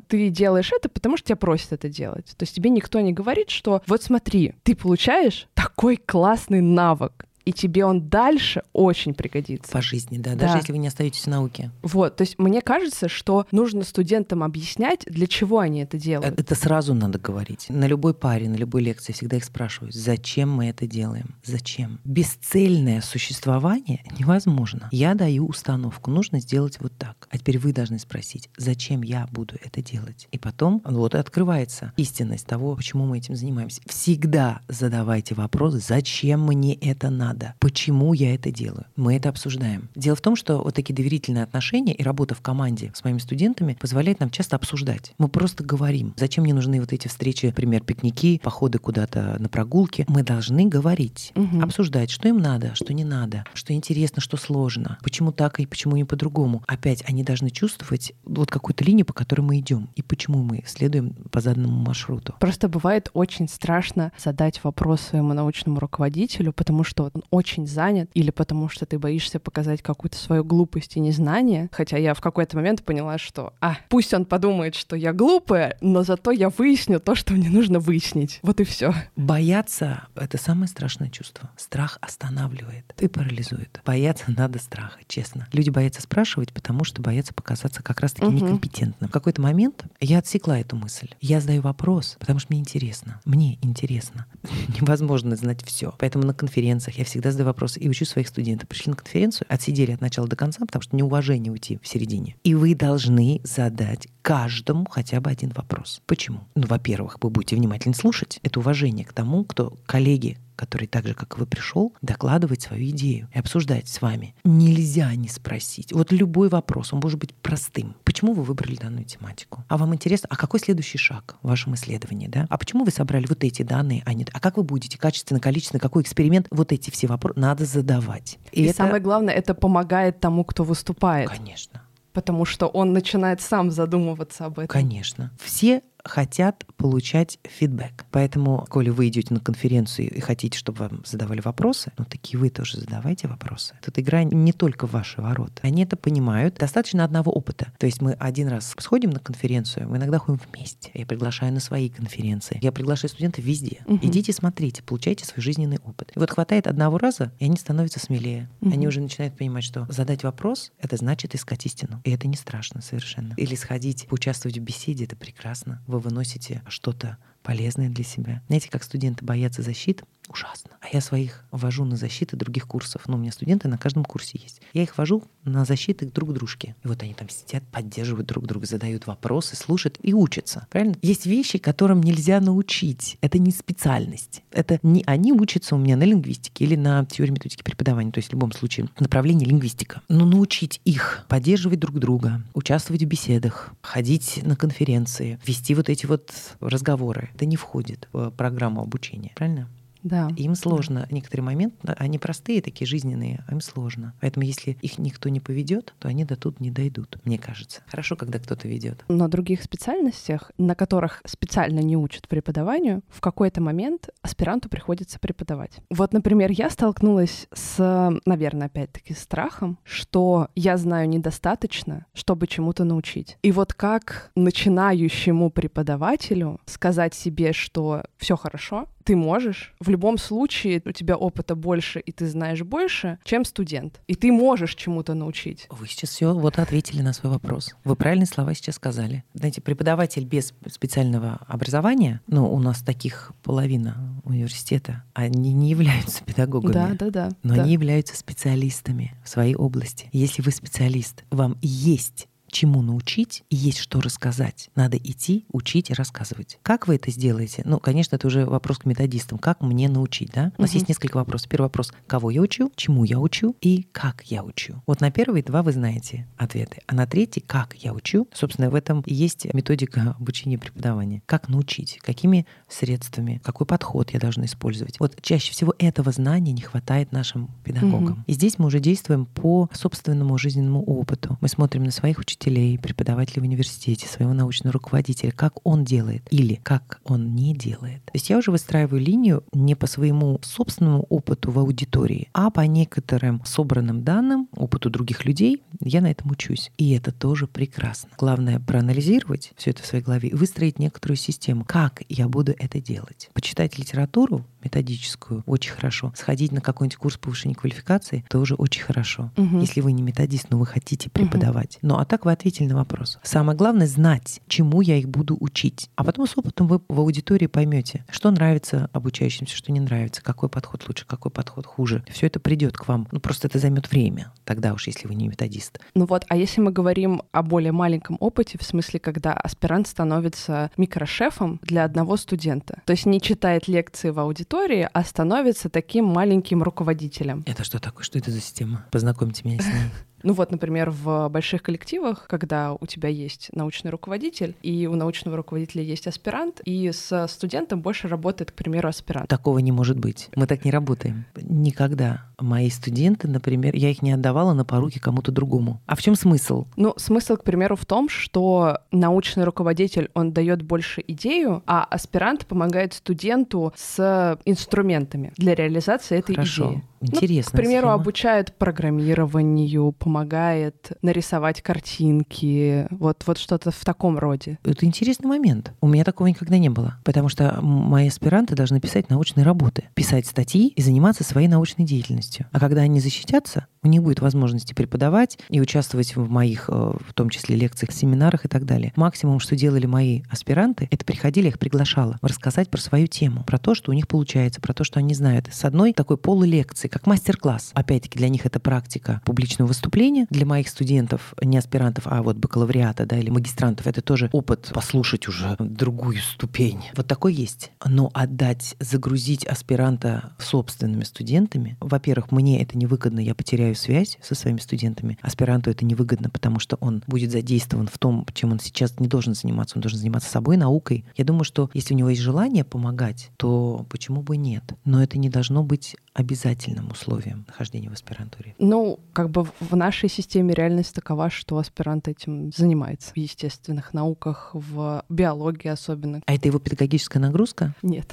Ты 0.08 0.30
делаешь 0.30 0.72
это, 0.72 0.88
потому 0.88 1.16
что 1.16 1.28
тебя 1.28 1.36
просят 1.36 1.72
это 1.72 1.88
делать. 1.88 2.34
То 2.36 2.44
есть 2.44 2.54
тебе 2.54 2.70
никто 2.70 3.00
не 3.00 3.12
говорит, 3.12 3.50
что 3.50 3.82
вот 3.86 4.02
смотри, 4.02 4.54
ты 4.62 4.74
получаешь 4.74 5.48
такой 5.54 5.96
классный 5.96 6.62
навык, 6.62 7.26
и 7.44 7.52
тебе 7.52 7.84
он 7.84 8.08
дальше 8.08 8.62
очень 8.72 9.14
пригодится. 9.14 9.70
По 9.72 9.82
жизни, 9.82 10.18
да, 10.18 10.30
Да. 10.32 10.36
даже 10.46 10.58
если 10.58 10.72
вы 10.72 10.78
не 10.78 10.88
остаетесь 10.88 11.22
в 11.24 11.26
науке. 11.28 11.70
Вот, 11.82 12.16
то 12.16 12.22
есть 12.22 12.38
мне 12.38 12.60
кажется, 12.62 13.08
что 13.08 13.46
нужно 13.50 13.82
студентам 13.84 14.42
объяснять, 14.42 15.04
для 15.06 15.26
чего 15.26 15.58
они 15.58 15.80
это 15.82 15.96
Э, 15.96 16.00
делают. 16.00 16.40
Это 16.40 16.54
сразу 16.54 16.94
надо 16.94 17.18
говорить. 17.18 17.66
На 17.68 17.86
любой 17.86 18.14
паре, 18.14 18.48
на 18.48 18.56
любой 18.56 18.82
лекции 18.82 19.12
всегда 19.12 19.36
их 19.36 19.44
спрашивают, 19.44 19.94
зачем 19.94 20.50
мы 20.50 20.66
это 20.68 20.86
делаем? 20.86 21.34
Зачем? 21.44 22.00
Бесцельное 22.04 23.00
существование 23.00 24.04
невозможно. 24.18 24.88
Я 24.92 25.14
даю 25.14 25.46
установку, 25.46 26.10
нужно 26.10 26.40
сделать 26.40 26.78
вот 26.80 26.92
так. 26.96 27.28
А 27.30 27.38
теперь 27.38 27.58
вы 27.58 27.72
должны 27.72 27.98
спросить, 27.98 28.48
зачем 28.56 29.02
я 29.02 29.26
буду 29.30 29.56
это 29.62 29.82
делать? 29.82 30.28
И 30.32 30.38
потом 30.38 30.82
вот 30.84 31.14
и 31.14 31.18
открывается 31.18 31.92
истинность 31.96 32.46
того, 32.46 32.76
почему 32.76 33.06
мы 33.06 33.18
этим 33.18 33.34
занимаемся. 33.34 33.80
Всегда 33.86 34.60
задавайте 34.68 35.34
вопрос, 35.34 35.74
зачем 35.74 36.46
мне 36.46 36.74
это 36.74 37.10
надо? 37.10 37.31
Почему 37.58 38.12
я 38.12 38.34
это 38.34 38.50
делаю? 38.50 38.86
Мы 38.96 39.16
это 39.16 39.28
обсуждаем. 39.28 39.88
Дело 39.94 40.16
в 40.16 40.20
том, 40.20 40.36
что 40.36 40.58
вот 40.62 40.74
такие 40.74 40.94
доверительные 40.94 41.44
отношения 41.44 41.94
и 41.94 42.02
работа 42.02 42.34
в 42.34 42.40
команде 42.40 42.90
с 42.94 43.04
моими 43.04 43.18
студентами 43.18 43.76
позволяет 43.80 44.20
нам 44.20 44.30
часто 44.30 44.56
обсуждать. 44.56 45.12
Мы 45.18 45.28
просто 45.28 45.64
говорим, 45.64 46.14
зачем 46.16 46.44
мне 46.44 46.54
нужны 46.54 46.80
вот 46.80 46.92
эти 46.92 47.08
встречи, 47.08 47.46
например, 47.46 47.82
пикники, 47.82 48.40
походы 48.42 48.78
куда-то 48.78 49.36
на 49.38 49.48
прогулки. 49.48 50.04
Мы 50.08 50.22
должны 50.22 50.66
говорить, 50.68 51.32
Мгм. 51.34 51.62
обсуждать, 51.62 52.10
что 52.10 52.28
им 52.28 52.38
надо, 52.38 52.74
что 52.74 52.92
не 52.92 53.04
надо, 53.04 53.44
что 53.54 53.72
интересно, 53.72 54.20
что 54.20 54.36
сложно, 54.36 54.98
почему 55.02 55.32
так 55.32 55.60
и 55.60 55.66
почему 55.66 55.96
не 55.96 56.04
по-другому. 56.04 56.62
Опять 56.66 57.02
они 57.08 57.22
должны 57.24 57.50
чувствовать 57.50 58.12
вот 58.24 58.50
какую-то 58.50 58.84
линию, 58.84 59.06
по 59.06 59.12
которой 59.12 59.40
мы 59.42 59.58
идем, 59.58 59.88
и 59.96 60.02
почему 60.02 60.42
мы 60.42 60.62
следуем 60.66 61.14
по 61.30 61.40
заданному 61.40 61.80
маршруту. 61.82 62.34
Просто 62.40 62.68
бывает 62.68 63.10
очень 63.14 63.48
страшно 63.48 64.12
задать 64.22 64.62
вопрос 64.64 65.00
своему 65.00 65.32
научному 65.32 65.78
руководителю, 65.80 66.52
потому 66.52 66.84
что 66.84 67.10
он 67.22 67.38
очень 67.38 67.66
занят, 67.66 68.10
или 68.14 68.30
потому 68.30 68.68
что 68.68 68.86
ты 68.86 68.98
боишься 68.98 69.38
показать 69.40 69.82
какую-то 69.82 70.16
свою 70.16 70.44
глупость 70.44 70.96
и 70.96 71.00
незнание. 71.00 71.68
Хотя 71.72 71.96
я 71.96 72.14
в 72.14 72.20
какой-то 72.20 72.56
момент 72.56 72.82
поняла, 72.82 73.18
что, 73.18 73.52
а, 73.60 73.76
пусть 73.88 74.12
он 74.14 74.24
подумает, 74.24 74.74
что 74.74 74.96
я 74.96 75.12
глупая, 75.12 75.76
но 75.80 76.02
зато 76.02 76.30
я 76.30 76.48
выясню 76.50 77.00
то, 77.00 77.14
что 77.14 77.32
мне 77.34 77.48
нужно 77.48 77.78
выяснить. 77.78 78.40
Вот 78.42 78.60
и 78.60 78.64
все. 78.64 78.94
Бояться— 79.16 80.06
это 80.14 80.38
самое 80.38 80.68
страшное 80.68 81.08
чувство. 81.10 81.50
Страх 81.56 81.98
останавливает 82.00 82.94
и 83.00 83.08
парализует. 83.08 83.80
Бояться 83.84 84.24
надо 84.36 84.58
страха, 84.58 84.98
честно. 85.08 85.46
Люди 85.52 85.70
боятся 85.70 86.02
спрашивать, 86.02 86.52
потому 86.52 86.84
что 86.84 87.02
боятся 87.02 87.34
показаться 87.34 87.82
как 87.82 88.00
раз-таки 88.00 88.26
Мгм. 88.26 88.36
некомпетентным. 88.36 89.08
В 89.08 89.12
какой-то 89.12 89.40
момент 89.42 89.84
я 90.00 90.18
отсекла 90.18 90.58
эту 90.58 90.76
мысль. 90.76 91.08
Я 91.20 91.40
задаю 91.40 91.62
вопрос, 91.62 92.16
потому 92.18 92.38
что 92.38 92.52
мне 92.52 92.60
интересно. 92.60 93.20
Мне 93.24 93.58
интересно. 93.62 94.26
Невозможно 94.80 95.36
знать 95.36 95.64
все. 95.64 95.94
Поэтому 95.98 96.24
на 96.24 96.34
конференциях 96.34 96.98
я 96.98 97.04
всегда 97.12 97.30
задаю 97.30 97.46
вопросы 97.46 97.78
и 97.78 97.88
учу 97.88 98.04
своих 98.04 98.28
студентов. 98.28 98.68
Пришли 98.68 98.90
на 98.90 98.96
конференцию, 98.96 99.46
отсидели 99.48 99.92
от 99.92 100.00
начала 100.00 100.26
до 100.26 100.36
конца, 100.36 100.60
потому 100.60 100.82
что 100.82 100.96
неуважение 100.96 101.52
уйти 101.52 101.78
в 101.82 101.86
середине. 101.86 102.36
И 102.42 102.54
вы 102.54 102.74
должны 102.74 103.40
задать 103.44 104.08
каждому 104.22 104.86
хотя 104.88 105.20
бы 105.20 105.30
один 105.30 105.52
вопрос. 105.54 106.00
Почему? 106.06 106.40
Ну, 106.54 106.66
во-первых, 106.66 107.18
вы 107.20 107.30
будете 107.30 107.56
внимательно 107.56 107.94
слушать. 107.94 108.38
Это 108.42 108.60
уважение 108.60 109.04
к 109.04 109.12
тому, 109.12 109.44
кто 109.44 109.76
коллеги 109.86 110.38
который 110.56 110.86
так 110.86 111.06
же, 111.06 111.14
как 111.14 111.36
и 111.36 111.40
вы 111.40 111.46
пришел, 111.46 111.94
докладывать 112.02 112.62
свою 112.62 112.90
идею 112.90 113.28
и 113.34 113.38
обсуждать 113.38 113.88
с 113.88 114.00
вами. 114.00 114.34
Нельзя 114.44 115.14
не 115.14 115.28
спросить. 115.28 115.92
Вот 115.92 116.12
любой 116.12 116.48
вопрос, 116.48 116.92
он 116.92 117.00
может 117.00 117.18
быть 117.18 117.34
простым. 117.34 117.96
Почему 118.04 118.32
вы 118.32 118.42
выбрали 118.42 118.76
данную 118.76 119.04
тематику? 119.04 119.64
А 119.68 119.76
вам 119.76 119.94
интересно, 119.94 120.28
а 120.30 120.36
какой 120.36 120.60
следующий 120.60 120.98
шаг 120.98 121.36
в 121.42 121.48
вашем 121.48 121.74
исследовании? 121.74 122.28
Да? 122.28 122.46
А 122.48 122.58
почему 122.58 122.84
вы 122.84 122.90
собрали 122.90 123.26
вот 123.26 123.44
эти 123.44 123.62
данные, 123.62 124.02
а 124.04 124.14
не... 124.14 124.26
А 124.32 124.40
как 124.40 124.56
вы 124.56 124.62
будете 124.62 124.98
качественно, 124.98 125.40
количественно, 125.40 125.80
какой 125.80 126.02
эксперимент? 126.02 126.46
Вот 126.50 126.72
эти 126.72 126.90
все 126.90 127.06
вопросы 127.06 127.38
надо 127.38 127.64
задавать. 127.64 128.38
И, 128.52 128.64
это... 128.64 128.76
самое 128.76 129.00
главное, 129.00 129.34
это 129.34 129.54
помогает 129.54 130.20
тому, 130.20 130.44
кто 130.44 130.64
выступает. 130.64 131.28
Конечно. 131.28 131.82
Потому 132.12 132.44
что 132.44 132.66
он 132.66 132.92
начинает 132.92 133.40
сам 133.40 133.70
задумываться 133.70 134.44
об 134.44 134.58
этом. 134.58 134.68
Конечно. 134.68 135.32
Все 135.42 135.82
хотят 136.04 136.64
получать 136.76 137.38
фидбэк. 137.44 138.06
Поэтому, 138.10 138.66
коли 138.68 138.90
вы 138.90 139.08
идете 139.08 139.34
на 139.34 139.40
конференцию 139.40 140.10
и 140.10 140.20
хотите, 140.20 140.58
чтобы 140.58 140.78
вам 140.78 141.02
задавали 141.04 141.40
вопросы, 141.40 141.92
ну 141.98 142.04
такие 142.04 142.38
вы 142.38 142.50
тоже 142.50 142.78
задавайте 142.78 143.28
вопросы. 143.28 143.74
Тут 143.84 143.98
игра 143.98 144.24
не 144.24 144.52
только 144.52 144.86
в 144.86 144.92
ваши 144.92 145.20
ворота. 145.20 145.62
Они 145.62 145.82
это 145.84 145.96
понимают. 145.96 146.56
Достаточно 146.56 147.04
одного 147.04 147.32
опыта. 147.32 147.72
То 147.78 147.86
есть 147.86 148.00
мы 148.00 148.12
один 148.12 148.48
раз 148.48 148.74
сходим 148.78 149.10
на 149.10 149.20
конференцию, 149.20 149.88
мы 149.88 149.96
иногда 149.96 150.18
ходим 150.18 150.40
вместе. 150.52 150.90
Я 150.94 151.06
приглашаю 151.06 151.52
на 151.52 151.60
свои 151.60 151.88
конференции. 151.88 152.58
Я 152.62 152.72
приглашаю 152.72 153.10
студентов 153.10 153.44
везде. 153.44 153.84
Мгм. 153.86 154.00
Идите, 154.02 154.32
смотрите, 154.32 154.82
получайте 154.82 155.24
свой 155.24 155.42
жизненный 155.42 155.78
опыт. 155.84 156.12
И 156.14 156.18
вот 156.18 156.30
хватает 156.30 156.66
одного 156.66 156.98
раза, 156.98 157.32
и 157.38 157.44
они 157.44 157.56
становятся 157.56 158.00
смелее. 158.00 158.50
Мгм. 158.60 158.72
Они 158.72 158.88
уже 158.88 159.00
начинают 159.00 159.36
понимать, 159.36 159.64
что 159.64 159.86
задать 159.88 160.22
вопрос— 160.22 160.72
это 160.78 160.96
значит 160.96 161.34
искать 161.34 161.64
истину. 161.66 162.00
И 162.04 162.10
это 162.10 162.26
не 162.28 162.36
страшно 162.36 162.80
совершенно. 162.80 163.34
Или 163.36 163.54
сходить, 163.54 164.06
поучаствовать 164.08 164.58
в 164.58 164.62
беседе— 164.62 165.04
это 165.06 165.16
прекрасно. 165.16 165.82
Вы 165.92 165.98
выносите 165.98 166.62
что-то 166.68 167.18
полезное 167.42 167.90
для 167.90 168.02
себя. 168.02 168.40
Знаете, 168.46 168.70
как 168.70 168.82
студенты 168.82 169.26
боятся 169.26 169.60
защиты? 169.60 170.06
Ужасно. 170.32 170.70
А 170.80 170.86
я 170.92 171.00
своих 171.00 171.44
вожу 171.50 171.84
на 171.84 171.96
защиты 171.96 172.36
других 172.36 172.66
курсов. 172.66 173.02
Ну, 173.06 173.16
у 173.16 173.18
меня 173.18 173.32
студенты 173.32 173.68
на 173.68 173.78
каждом 173.78 174.04
курсе 174.04 174.40
есть. 174.42 174.62
Я 174.72 174.82
их 174.82 174.96
вожу 174.96 175.24
на 175.44 175.64
защиты 175.64 176.06
друг 176.06 176.32
дружке. 176.32 176.74
И 176.82 176.88
вот 176.88 177.02
они 177.02 177.14
там 177.14 177.28
сидят, 177.28 177.62
поддерживают 177.70 178.26
друг 178.26 178.46
друга, 178.46 178.66
задают 178.66 179.06
вопросы, 179.06 179.56
слушают 179.56 179.98
и 180.02 180.14
учатся. 180.14 180.66
Правильно? 180.70 180.96
Есть 181.02 181.26
вещи, 181.26 181.58
которым 181.58 182.02
нельзя 182.02 182.40
научить. 182.40 183.18
Это 183.20 183.38
не 183.38 183.50
специальность. 183.50 184.42
Это 184.50 184.78
не 184.82 185.02
они 185.06 185.32
учатся 185.32 185.76
у 185.76 185.78
меня 185.78 185.96
на 185.96 186.04
лингвистике 186.04 186.64
или 186.64 186.76
на 186.76 187.04
теории 187.04 187.32
методики 187.32 187.62
преподавания, 187.62 188.12
то 188.12 188.18
есть 188.18 188.30
в 188.30 188.32
любом 188.32 188.52
случае 188.52 188.88
направление 188.98 189.46
лингвистика. 189.46 190.02
Но 190.08 190.24
научить 190.24 190.80
их 190.84 191.26
поддерживать 191.28 191.80
друг 191.80 191.98
друга, 191.98 192.42
участвовать 192.54 193.02
в 193.02 193.06
беседах, 193.06 193.72
ходить 193.82 194.40
на 194.42 194.56
конференции, 194.56 195.38
вести 195.46 195.74
вот 195.74 195.88
эти 195.88 196.06
вот 196.06 196.32
разговоры, 196.60 197.30
это 197.34 197.44
не 197.44 197.56
входит 197.56 198.08
в 198.12 198.30
программу 198.30 198.80
обучения. 198.80 199.32
Правильно? 199.34 199.68
Да. 200.02 200.30
Им 200.36 200.54
сложно. 200.54 201.06
Некоторые 201.10 201.44
моменты, 201.44 201.76
они 201.98 202.18
простые, 202.18 202.62
такие 202.62 202.86
жизненные, 202.86 203.44
а 203.46 203.52
им 203.52 203.60
сложно. 203.60 204.14
Поэтому 204.20 204.44
если 204.44 204.72
их 204.80 204.98
никто 204.98 205.28
не 205.28 205.40
поведет, 205.40 205.94
то 205.98 206.08
они 206.08 206.24
до 206.24 206.36
тут 206.36 206.60
не 206.60 206.70
дойдут, 206.70 207.18
мне 207.24 207.38
кажется. 207.38 207.82
Хорошо, 207.86 208.16
когда 208.16 208.38
кто-то 208.38 208.68
ведет. 208.68 209.04
На 209.08 209.28
других 209.28 209.62
специальностях, 209.62 210.50
на 210.58 210.74
которых 210.74 211.22
специально 211.26 211.80
не 211.80 211.96
учат 211.96 212.28
преподаванию, 212.28 213.02
в 213.08 213.20
какой-то 213.20 213.60
момент 213.60 214.08
аспиранту 214.22 214.68
приходится 214.68 215.18
преподавать. 215.18 215.78
Вот, 215.90 216.12
например, 216.12 216.50
я 216.50 216.70
столкнулась 216.70 217.46
с, 217.52 218.20
наверное, 218.24 218.66
опять-таки 218.66 219.14
страхом, 219.14 219.78
что 219.84 220.48
я 220.54 220.76
знаю 220.76 221.08
недостаточно, 221.08 222.06
чтобы 222.14 222.46
чему-то 222.46 222.84
научить. 222.84 223.38
И 223.42 223.52
вот 223.52 223.74
как 223.74 224.30
начинающему 224.34 225.50
преподавателю 225.50 226.60
сказать 226.66 227.14
себе, 227.14 227.52
что 227.52 228.04
все 228.16 228.36
хорошо, 228.36 228.88
ты 229.04 229.16
можешь. 229.16 229.74
В 229.80 229.88
любом 229.88 230.18
случае 230.18 230.82
у 230.84 230.92
тебя 230.92 231.16
опыта 231.16 231.54
больше, 231.54 232.00
и 232.00 232.12
ты 232.12 232.26
знаешь 232.26 232.62
больше, 232.62 233.18
чем 233.24 233.44
студент. 233.44 234.00
И 234.06 234.14
ты 234.14 234.32
можешь 234.32 234.74
чему-то 234.74 235.14
научить. 235.14 235.66
Вы 235.70 235.86
сейчас 235.88 236.10
все 236.10 236.34
вот 236.34 236.58
ответили 236.58 237.02
на 237.02 237.12
свой 237.12 237.32
вопрос. 237.32 237.74
Вы 237.84 237.96
правильные 237.96 238.26
слова 238.26 238.54
сейчас 238.54 238.76
сказали. 238.76 239.24
Знаете, 239.34 239.60
преподаватель 239.60 240.24
без 240.24 240.54
специального 240.70 241.40
образования, 241.46 242.20
ну, 242.26 242.52
у 242.52 242.58
нас 242.58 242.80
таких 242.80 243.32
половина 243.42 244.20
университета, 244.24 245.04
они 245.14 245.52
не 245.52 245.70
являются 245.70 246.24
педагогами. 246.24 246.72
Да, 246.72 246.94
да, 246.98 247.10
да. 247.10 247.30
Но 247.42 247.56
да. 247.56 247.62
они 247.62 247.72
являются 247.72 248.16
специалистами 248.16 249.14
в 249.24 249.28
своей 249.28 249.54
области. 249.54 250.08
Если 250.12 250.42
вы 250.42 250.50
специалист, 250.50 251.24
вам 251.30 251.58
есть 251.60 252.28
чему 252.52 252.82
научить 252.82 253.42
и 253.50 253.56
есть 253.56 253.78
что 253.78 254.00
рассказать. 254.00 254.70
Надо 254.76 254.96
идти, 254.98 255.46
учить 255.50 255.90
и 255.90 255.94
рассказывать. 255.94 256.58
Как 256.62 256.86
вы 256.86 256.96
это 256.96 257.10
сделаете? 257.10 257.62
Ну, 257.64 257.80
конечно, 257.80 258.14
это 258.16 258.26
уже 258.26 258.44
вопрос 258.44 258.78
к 258.78 258.84
методистам. 258.84 259.38
Как 259.38 259.62
мне 259.62 259.88
научить, 259.88 260.30
да? 260.32 260.52
У 260.58 260.62
нас 260.62 260.70
Мгм. 260.70 260.76
есть 260.76 260.88
несколько 260.88 261.16
вопросов. 261.16 261.48
Первый 261.48 261.64
вопрос— 261.64 261.92
кого 262.06 262.30
я 262.30 262.42
учу, 262.42 262.70
чему 262.76 263.04
я 263.04 263.18
учу 263.18 263.56
и 263.62 263.86
как 263.90 264.24
я 264.26 264.44
учу. 264.44 264.82
Вот 264.86 265.00
на 265.00 265.10
первые 265.10 265.42
два 265.42 265.62
вы 265.62 265.72
знаете 265.72 266.28
ответы. 266.36 266.82
А 266.86 266.94
на 266.94 267.06
третий— 267.06 267.40
как 267.46 267.74
я 267.74 267.94
учу. 267.94 268.28
Собственно, 268.34 268.68
в 268.70 268.74
этом 268.74 269.00
и 269.06 269.14
есть 269.14 269.52
методика 269.54 270.14
обучения 270.20 270.54
и 270.56 270.58
преподавания. 270.58 271.22
Как 271.24 271.48
научить, 271.48 271.98
какими 272.02 272.46
средствами, 272.68 273.40
какой 273.42 273.66
подход 273.66 274.10
я 274.12 274.20
должна 274.20 274.44
использовать. 274.44 275.00
Вот 275.00 275.16
чаще 275.22 275.52
всего 275.52 275.74
этого 275.78 276.12
знания 276.12 276.52
не 276.52 276.60
хватает 276.60 277.12
нашим 277.12 277.48
педагогам. 277.64 278.02
Мгм. 278.16 278.24
И 278.26 278.34
здесь 278.34 278.58
мы 278.58 278.66
уже 278.66 278.78
действуем 278.78 279.24
по 279.24 279.70
собственному 279.72 280.36
жизненному 280.36 280.82
опыту. 280.84 281.38
Мы 281.40 281.48
смотрим 281.48 281.84
на 281.84 281.90
своих 281.90 282.18
учителей, 282.18 282.41
преподавателей 282.50 283.40
в 283.40 283.44
университете, 283.44 284.06
своего 284.06 284.32
научного 284.32 284.72
руководителя, 284.72 285.30
как 285.30 285.54
он 285.64 285.84
делает 285.84 286.22
или 286.30 286.54
как 286.54 287.00
он 287.04 287.34
не 287.34 287.54
делает. 287.54 288.04
То 288.06 288.12
есть 288.14 288.30
я 288.30 288.38
уже 288.38 288.50
выстраиваю 288.50 289.00
линию 289.00 289.44
не 289.52 289.74
по 289.74 289.86
своему 289.86 290.40
собственному 290.42 291.06
опыту 291.08 291.50
в 291.50 291.58
аудитории, 291.58 292.28
а 292.32 292.50
по 292.50 292.60
некоторым 292.60 293.42
собранным 293.44 294.02
данным, 294.02 294.48
опыту 294.56 294.90
других 294.90 295.24
людей, 295.24 295.62
я 295.80 296.00
на 296.00 296.10
этом 296.10 296.30
учусь. 296.30 296.70
И 296.78 296.92
это 296.92 297.12
тоже 297.12 297.46
прекрасно. 297.46 298.10
Главное 298.18 298.60
проанализировать 298.60 299.52
все 299.56 299.70
это 299.70 299.82
в 299.82 299.86
своей 299.86 300.04
голове 300.04 300.30
и 300.30 300.34
выстроить 300.34 300.78
некоторую 300.78 301.16
систему, 301.16 301.64
как 301.66 302.02
я 302.08 302.28
буду 302.28 302.54
это 302.58 302.80
делать. 302.80 303.30
Почитать 303.32 303.78
литературу 303.78 304.44
методическую, 304.64 305.42
очень 305.46 305.72
хорошо. 305.72 306.12
Сходить 306.16 306.52
на 306.52 306.60
какой-нибудь 306.60 306.96
курс 306.96 307.16
повышения 307.16 307.54
квалификации 307.54 308.24
тоже 308.28 308.54
очень 308.54 308.82
хорошо. 308.82 309.30
Мгм. 309.36 309.60
Если 309.60 309.80
вы 309.80 309.92
не 309.92 310.02
методист, 310.02 310.46
но 310.50 310.58
вы 310.58 310.66
хотите 310.66 311.10
преподавать. 311.10 311.78
Ну, 311.82 311.96
а 311.98 312.04
так 312.04 312.24
вы 312.24 312.32
ответили 312.32 312.68
на 312.68 312.76
вопрос. 312.76 313.18
Самое 313.22 313.56
главное 313.56 313.86
знать, 313.86 314.40
чему 314.48 314.80
я 314.80 314.96
их 314.96 315.08
буду 315.08 315.36
учить. 315.40 315.90
А 315.96 316.04
потом 316.04 316.26
с 316.26 316.36
опытом 316.36 316.66
вы 316.68 316.80
в 316.88 317.00
аудитории 317.00 317.46
поймете, 317.46 318.04
что 318.10 318.30
нравится 318.30 318.88
обучающимся, 318.92 319.56
что 319.56 319.72
не 319.72 319.80
нравится, 319.80 320.22
какой 320.22 320.48
подход 320.48 320.84
лучше, 320.88 321.06
какой 321.06 321.30
подход 321.30 321.66
хуже. 321.66 322.04
Все 322.10 322.26
это 322.26 322.40
придет 322.40 322.76
к 322.76 322.88
вам. 322.88 323.08
Ну, 323.10 323.20
просто 323.20 323.48
это 323.48 323.58
займет 323.58 323.90
время. 323.90 324.32
Тогда 324.44 324.72
уж, 324.72 324.86
если 324.86 325.08
вы 325.08 325.14
не 325.14 325.28
методист. 325.28 325.80
Ну 325.94 326.06
вот, 326.06 326.24
а 326.28 326.36
если 326.36 326.60
мы 326.60 326.72
говорим 326.72 327.22
о 327.32 327.42
более 327.42 327.72
маленьком 327.72 328.16
опыте, 328.20 328.58
в 328.58 328.64
смысле, 328.64 329.00
когда 329.00 329.32
аспирант 329.32 329.88
становится 329.88 330.70
микрошефом 330.76 331.60
для 331.62 331.84
одного 331.84 332.16
студента, 332.16 332.82
то 332.84 332.92
есть 332.92 333.06
не 333.06 333.20
читает 333.20 333.68
лекции 333.68 334.10
в 334.10 334.18
аудитории, 334.18 334.51
а 334.92 335.04
становится 335.04 335.68
таким 335.70 336.04
маленьким 336.04 336.62
руководителем. 336.62 337.42
Это 337.46 337.64
что 337.64 337.80
такое? 337.80 338.04
Что 338.04 338.18
это 338.18 338.30
за 338.30 338.40
система? 338.40 338.84
Познакомьте 338.90 339.42
меня 339.44 339.60
с 339.60 339.66
ней. 339.66 339.90
Ну 340.22 340.32
вот, 340.32 340.50
например, 340.50 340.90
в 340.90 341.28
больших 341.28 341.62
коллективах, 341.62 342.26
когда 342.28 342.72
у 342.72 342.86
тебя 342.86 343.08
есть 343.08 343.50
научный 343.52 343.90
руководитель, 343.90 344.54
и 344.62 344.86
у 344.86 344.94
научного 344.94 345.36
руководителя 345.36 345.82
есть 345.82 346.06
аспирант, 346.06 346.60
и 346.64 346.90
с 346.92 347.26
студентом 347.28 347.80
больше 347.80 348.08
работает, 348.08 348.52
к 348.52 348.54
примеру, 348.54 348.88
аспирант. 348.88 349.28
Такого 349.28 349.58
не 349.58 349.72
может 349.72 349.98
быть. 349.98 350.28
Мы 350.34 350.46
так 350.46 350.64
не 350.64 350.70
работаем. 350.70 351.24
Никогда. 351.36 352.24
Мои 352.40 352.70
студенты, 352.70 353.28
например, 353.28 353.74
я 353.76 353.90
их 353.90 354.02
не 354.02 354.12
отдавала 354.12 354.52
на 354.52 354.64
поруки 354.64 354.98
кому-то 354.98 355.32
другому. 355.32 355.80
А 355.86 355.96
в 355.96 356.02
чем 356.02 356.14
смысл? 356.14 356.66
Ну, 356.76 356.94
смысл, 356.96 357.36
к 357.36 357.44
примеру, 357.44 357.76
в 357.76 357.86
том, 357.86 358.08
что 358.08 358.78
научный 358.90 359.44
руководитель, 359.44 360.10
он 360.14 360.32
дает 360.32 360.62
больше 360.62 361.02
идею, 361.06 361.62
а 361.66 361.84
аспирант 361.84 362.46
помогает 362.46 362.94
студенту 362.94 363.72
с 363.76 364.38
инструментами 364.44 365.32
для 365.36 365.54
реализации 365.54 366.18
этой 366.18 366.34
Хорошо. 366.34 366.70
идеи. 366.72 366.84
Интересно. 367.02 367.52
К 367.52 367.56
примеру, 367.56 367.90
обучает 367.90 368.54
программированию, 368.54 369.92
помогает 369.92 370.92
нарисовать 371.02 371.60
картинки, 371.60 372.86
вот, 372.90 373.24
вот 373.26 373.38
что-то 373.38 373.70
в 373.70 373.84
таком 373.84 374.18
роде. 374.18 374.58
Это 374.64 374.86
интересный 374.86 375.26
момент. 375.26 375.72
У 375.80 375.88
меня 375.88 376.04
такого 376.04 376.28
никогда 376.28 376.58
не 376.58 376.68
было. 376.68 376.96
Потому 377.04 377.28
что 377.28 377.58
мои 377.60 378.08
аспиранты 378.08 378.54
должны 378.54 378.80
писать 378.80 379.10
научные 379.10 379.44
работы, 379.44 379.84
писать 379.94 380.26
статьи 380.26 380.68
и 380.68 380.82
заниматься 380.82 381.24
своей 381.24 381.48
научной 381.48 381.84
деятельностью. 381.84 382.46
А 382.52 382.60
когда 382.60 382.82
они 382.82 383.00
защитятся, 383.00 383.66
у 383.82 383.88
них 383.88 384.02
будет 384.02 384.20
возможности 384.20 384.74
преподавать 384.74 385.38
и 385.48 385.60
участвовать 385.60 386.14
в 386.14 386.30
моих, 386.30 386.68
э, 386.68 386.72
в 386.72 387.12
том 387.14 387.30
числе, 387.30 387.56
лекциях, 387.56 387.92
семинарах 387.92 388.44
и 388.44 388.48
так 388.48 388.64
далее. 388.64 388.92
Максимум, 388.94 389.40
что 389.40 389.56
делали 389.56 389.86
мои 389.86 390.22
аспиранты, 390.30 390.88
это 390.90 391.04
приходили, 391.04 391.46
я 391.46 391.50
их 391.50 391.58
приглашала 391.58 392.18
рассказать 392.22 392.70
про 392.70 392.80
свою 392.80 393.08
тему, 393.08 393.42
про 393.44 393.58
то, 393.58 393.74
что 393.74 393.90
у 393.90 393.94
них 393.94 394.06
получается, 394.06 394.60
про 394.60 394.72
то, 394.72 394.84
что 394.84 395.00
они 395.00 395.14
знают. 395.14 395.48
С 395.52 395.64
одной 395.64 395.92
такой 395.92 396.16
полулекции, 396.16 396.88
как 396.92 397.06
мастер-класс. 397.06 397.70
Опять-таки, 397.72 398.18
для 398.18 398.28
них 398.28 398.44
это 398.44 398.60
практика 398.60 399.22
публичного 399.24 399.68
выступления. 399.68 400.26
Для 400.28 400.44
моих 400.44 400.68
студентов, 400.68 401.34
не 401.42 401.56
аспирантов, 401.56 402.06
а 402.06 402.22
вот 402.22 402.36
бакалавриата, 402.36 403.06
да, 403.06 403.18
или 403.18 403.30
магистрантов, 403.30 403.86
это 403.86 404.02
тоже 404.02 404.28
опыт 404.32 404.70
послушать 404.74 405.26
уже 405.26 405.56
другую 405.58 406.18
ступень. 406.18 406.84
Вот 406.94 407.06
такой 407.06 407.32
есть. 407.32 407.72
Но 407.86 408.10
отдать, 408.12 408.76
загрузить 408.78 409.46
аспиранта 409.46 410.34
собственными 410.38 411.04
студентами, 411.04 411.78
во-первых, 411.80 412.30
мне 412.30 412.62
это 412.62 412.76
невыгодно, 412.76 413.20
я 413.20 413.34
потеряю 413.34 413.74
связь 413.74 414.18
со 414.20 414.34
своими 414.34 414.58
студентами. 414.58 415.18
Аспиранту 415.22 415.70
это 415.70 415.86
невыгодно, 415.86 416.28
потому 416.28 416.58
что 416.58 416.76
он 416.76 417.02
будет 417.06 417.30
задействован 417.30 417.88
в 417.88 417.96
том, 417.96 418.26
чем 418.34 418.52
он 418.52 418.60
сейчас 418.60 419.00
не 419.00 419.08
должен 419.08 419.34
заниматься. 419.34 419.78
Он 419.78 419.82
должен 419.82 419.98
заниматься 419.98 420.30
собой, 420.30 420.58
наукой. 420.58 421.06
Я 421.16 421.24
думаю, 421.24 421.44
что 421.44 421.70
если 421.72 421.94
у 421.94 421.96
него 421.96 422.10
есть 422.10 422.20
желание 422.20 422.64
помогать, 422.64 423.30
то 423.38 423.86
почему 423.88 424.20
бы 424.20 424.36
нет? 424.36 424.74
Но 424.84 425.02
это 425.02 425.18
не 425.18 425.30
должно 425.30 425.62
быть 425.62 425.96
обязательным 426.14 426.90
условием 426.90 427.44
нахождения 427.48 427.88
в 427.88 427.92
аспирантуре. 427.94 428.54
Ну, 428.58 429.00
как 429.12 429.30
бы 429.30 429.44
в- 429.60 429.74
нашей 429.76 430.08
системе 430.08 430.54
реальность 430.54 430.94
такова, 430.94 431.30
что 431.30 431.58
аспирант 431.58 432.08
этим 432.08 432.52
занимается. 432.52 433.12
В 433.12 433.16
естественных 433.16 433.94
науках, 433.94 434.50
в 434.52 435.04
биологии 435.08 435.68
особенно. 435.68 436.20
А 436.26 436.34
это 436.34 436.48
его 436.48 436.58
педагогическая 436.58 437.20
нагрузка? 437.20 437.74
Нет. 437.82 438.12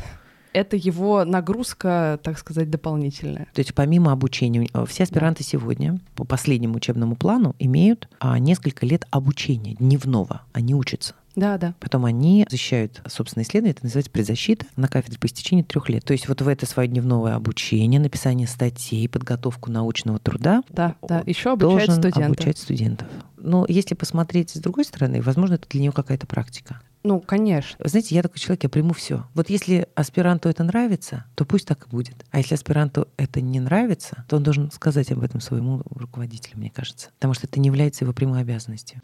Это 0.51 0.75
его 0.75 1.25
нагрузка, 1.25 2.19
так 2.23 2.39
сказать, 2.39 2.71
дополнительная. 2.71 3.47
То 3.53 3.59
есть 3.59 3.75
помимо 3.75 4.11
обучения, 4.11 4.67
у- 4.73 4.85
все 4.85 5.03
аспиранты 5.03 5.43
сегодня 5.43 5.99
по 6.15 6.23
последнему 6.23 6.77
учебному 6.77 7.15
плану 7.15 7.55
имеют 7.59 8.09
а, 8.19 8.39
несколько 8.39 8.85
лет 8.87 9.05
обучения 9.11 9.75
дневного. 9.75 10.41
Они 10.53 10.73
учатся. 10.73 11.13
Да, 11.39 11.57
да. 11.57 11.73
Потом 11.79 12.05
они 12.05 12.45
защищают 12.49 13.01
собственное 13.07 13.45
исследование, 13.45 13.71
это 13.71 13.83
называется 13.85 14.11
предзащита, 14.11 14.65
на 14.75 14.87
кафедре 14.87 15.17
по 15.19 15.27
истечении 15.27 15.63
трех 15.63 15.89
лет. 15.89 16.03
То 16.03 16.13
есть 16.13 16.27
вот 16.27 16.41
в 16.41 16.47
это 16.47 16.65
свое 16.65 16.89
дневное 16.89 17.35
обучение, 17.35 17.99
написание 17.99 18.47
статей, 18.47 19.07
подготовку 19.07 19.71
научного 19.71 20.19
труда 20.19 20.63
Да, 20.69 20.95
да. 21.07 21.23
Еще 21.25 21.51
обучает 21.51 21.87
должен 21.87 22.01
студента. 22.03 22.25
обучать 22.25 22.57
студентов. 22.57 23.07
Но 23.37 23.65
если 23.67 23.95
посмотреть 23.95 24.51
с 24.51 24.59
другой 24.59 24.83
стороны, 24.85 25.21
возможно, 25.21 25.55
это 25.55 25.67
для 25.69 25.81
него 25.81 25.93
какая-то 25.93 26.27
практика. 26.27 26.81
Ну, 27.03 27.21
конечно. 27.21 27.77
Вы 27.79 27.89
Знаете, 27.89 28.13
я 28.15 28.21
такой 28.21 28.39
человек, 28.39 28.63
я 28.63 28.69
приму 28.69 28.93
все. 28.93 29.25
Вот 29.33 29.49
если 29.49 29.87
аспиранту 29.95 30.49
это 30.49 30.65
нравится, 30.65 31.23
то 31.35 31.45
пусть 31.45 31.65
так 31.65 31.87
и 31.87 31.89
будет. 31.89 32.25
А 32.31 32.39
если 32.39 32.55
аспиранту 32.55 33.07
это 33.15 33.39
не 33.39 33.61
нравится, 33.61 34.25
то 34.27 34.35
он 34.35 34.43
должен 34.43 34.69
сказать 34.71 35.09
об 35.11 35.23
этом 35.23 35.39
своему 35.39 35.81
руководителю, 35.89 36.57
мне 36.57 36.69
кажется. 36.69 37.09
Потому 37.15 37.33
что 37.33 37.47
это 37.47 37.59
не 37.61 37.67
является 37.67 38.03
его 38.03 38.13
прямой 38.13 38.41
обязанностью. 38.41 39.01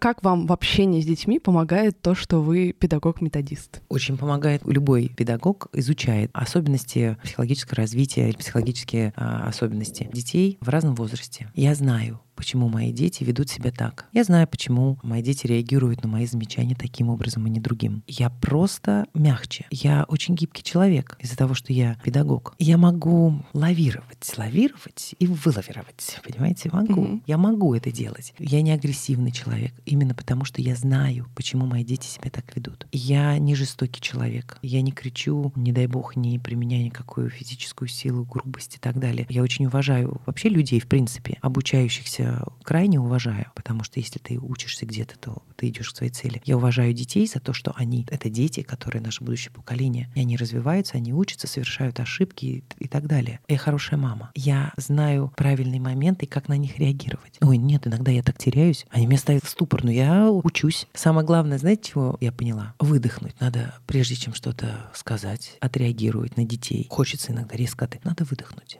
Как 0.00 0.22
вам 0.22 0.46
в 0.46 0.52
общении 0.52 1.00
с 1.00 1.04
детьми 1.04 1.40
помогает 1.40 2.00
то, 2.00 2.14
что 2.14 2.40
вы 2.40 2.72
педагог-методист? 2.72 3.82
Очень 3.88 4.16
помогает 4.16 4.62
любой 4.64 5.08
педагог 5.08 5.66
изучает 5.72 6.30
особенности 6.32 7.16
психологического 7.24 7.78
развития 7.78 8.32
психологические 8.32 9.12
а, 9.16 9.48
особенности 9.48 10.08
детей 10.12 10.56
в 10.60 10.68
разном 10.68 10.94
возрасте. 10.94 11.50
Я 11.56 11.74
знаю, 11.74 12.20
почему 12.38 12.68
мои 12.68 12.92
дети 12.92 13.24
ведут 13.24 13.50
себя 13.50 13.72
так. 13.72 14.06
Я 14.12 14.22
знаю, 14.22 14.46
почему 14.46 14.96
мои 15.02 15.22
дети 15.22 15.48
реагируют 15.48 16.04
на 16.04 16.08
мои 16.08 16.24
замечания 16.24 16.76
таким 16.76 17.08
образом, 17.08 17.44
а 17.46 17.48
не 17.48 17.58
другим. 17.58 18.04
Я 18.06 18.30
просто 18.30 19.06
мягче. 19.12 19.66
Я 19.72 20.04
очень 20.04 20.36
гибкий 20.36 20.62
человек 20.62 21.16
из-за 21.18 21.36
того, 21.36 21.54
что 21.54 21.72
я 21.72 21.98
педагог. 22.04 22.54
Я 22.60 22.78
могу 22.78 23.44
лавировать, 23.54 24.32
лавировать 24.36 25.16
и 25.18 25.26
вылавировать. 25.26 26.20
Понимаете, 26.24 26.70
могу. 26.72 27.00
Мгм. 27.00 27.22
Я 27.26 27.38
могу 27.38 27.74
это 27.74 27.90
делать. 27.90 28.32
Я 28.38 28.62
не 28.62 28.70
агрессивный 28.70 29.32
человек, 29.32 29.74
именно 29.84 30.14
потому 30.14 30.44
что 30.44 30.62
я 30.62 30.76
знаю, 30.76 31.26
почему 31.34 31.66
мои 31.66 31.82
дети 31.82 32.06
себя 32.06 32.30
так 32.30 32.54
ведут. 32.54 32.86
Я 32.92 33.36
не 33.38 33.56
жестокий 33.56 34.00
человек. 34.00 34.58
Я 34.62 34.80
не 34.82 34.92
кричу, 34.92 35.52
не 35.56 35.72
дай 35.72 35.88
бог, 35.88 36.14
не 36.14 36.38
применяю 36.38 36.84
никакую 36.84 37.30
физическую 37.30 37.88
силу, 37.88 38.24
грубость 38.24 38.76
и 38.76 38.78
так 38.78 39.00
далее. 39.00 39.26
Я 39.28 39.42
очень 39.42 39.66
уважаю 39.66 40.20
вообще 40.24 40.48
людей, 40.48 40.78
в 40.78 40.86
принципе, 40.86 41.38
обучающихся 41.40 42.27
крайне 42.62 43.00
уважаю, 43.00 43.46
потому 43.54 43.84
что 43.84 44.00
если 44.00 44.18
ты 44.18 44.38
учишься 44.38 44.86
где-то, 44.86 45.18
то 45.18 45.42
ты 45.56 45.68
идешь 45.68 45.90
к 45.90 45.96
своей 45.96 46.12
цели. 46.12 46.42
Я 46.44 46.56
уважаю 46.56 46.92
детей 46.92 47.26
за 47.26 47.40
то, 47.40 47.52
что 47.52 47.72
они— 47.76 48.06
это 48.10 48.30
дети, 48.30 48.62
которые 48.62 49.02
наше 49.02 49.24
будущее 49.24 49.52
поколение. 49.52 50.10
И 50.14 50.20
они 50.20 50.36
развиваются, 50.36 50.96
они 50.96 51.12
учатся, 51.12 51.46
совершают 51.46 52.00
ошибки 52.00 52.44
и, 52.46 52.64
и 52.78 52.88
так 52.88 53.06
далее. 53.06 53.40
Я 53.48 53.58
хорошая 53.58 53.98
мама. 53.98 54.30
Я 54.34 54.72
знаю 54.76 55.32
правильные 55.36 55.80
моменты 55.80 56.26
и 56.26 56.28
как 56.28 56.48
на 56.48 56.56
них 56.56 56.78
реагировать. 56.78 57.38
Ой, 57.40 57.56
нет, 57.56 57.86
иногда 57.86 58.10
я 58.10 58.22
так 58.22 58.38
теряюсь. 58.38 58.86
Они 58.90 59.06
меня 59.06 59.18
ставят 59.18 59.44
в 59.44 59.48
ступор, 59.48 59.84
но 59.84 59.90
я 59.90 60.30
учусь. 60.30 60.86
Самое 60.94 61.26
главное, 61.26 61.58
знаете, 61.58 61.90
чего 61.90 62.16
я 62.20 62.32
поняла? 62.32 62.74
Выдохнуть. 62.78 63.38
Надо, 63.40 63.74
прежде 63.86 64.16
чем 64.16 64.34
что-то 64.34 64.90
сказать, 64.94 65.56
отреагировать 65.60 66.36
на 66.36 66.44
детей. 66.44 66.86
Хочется 66.90 67.32
иногда 67.32 67.56
резко 67.56 67.84
отойти. 67.84 68.06
Надо 68.06 68.24
выдохнуть. 68.24 68.78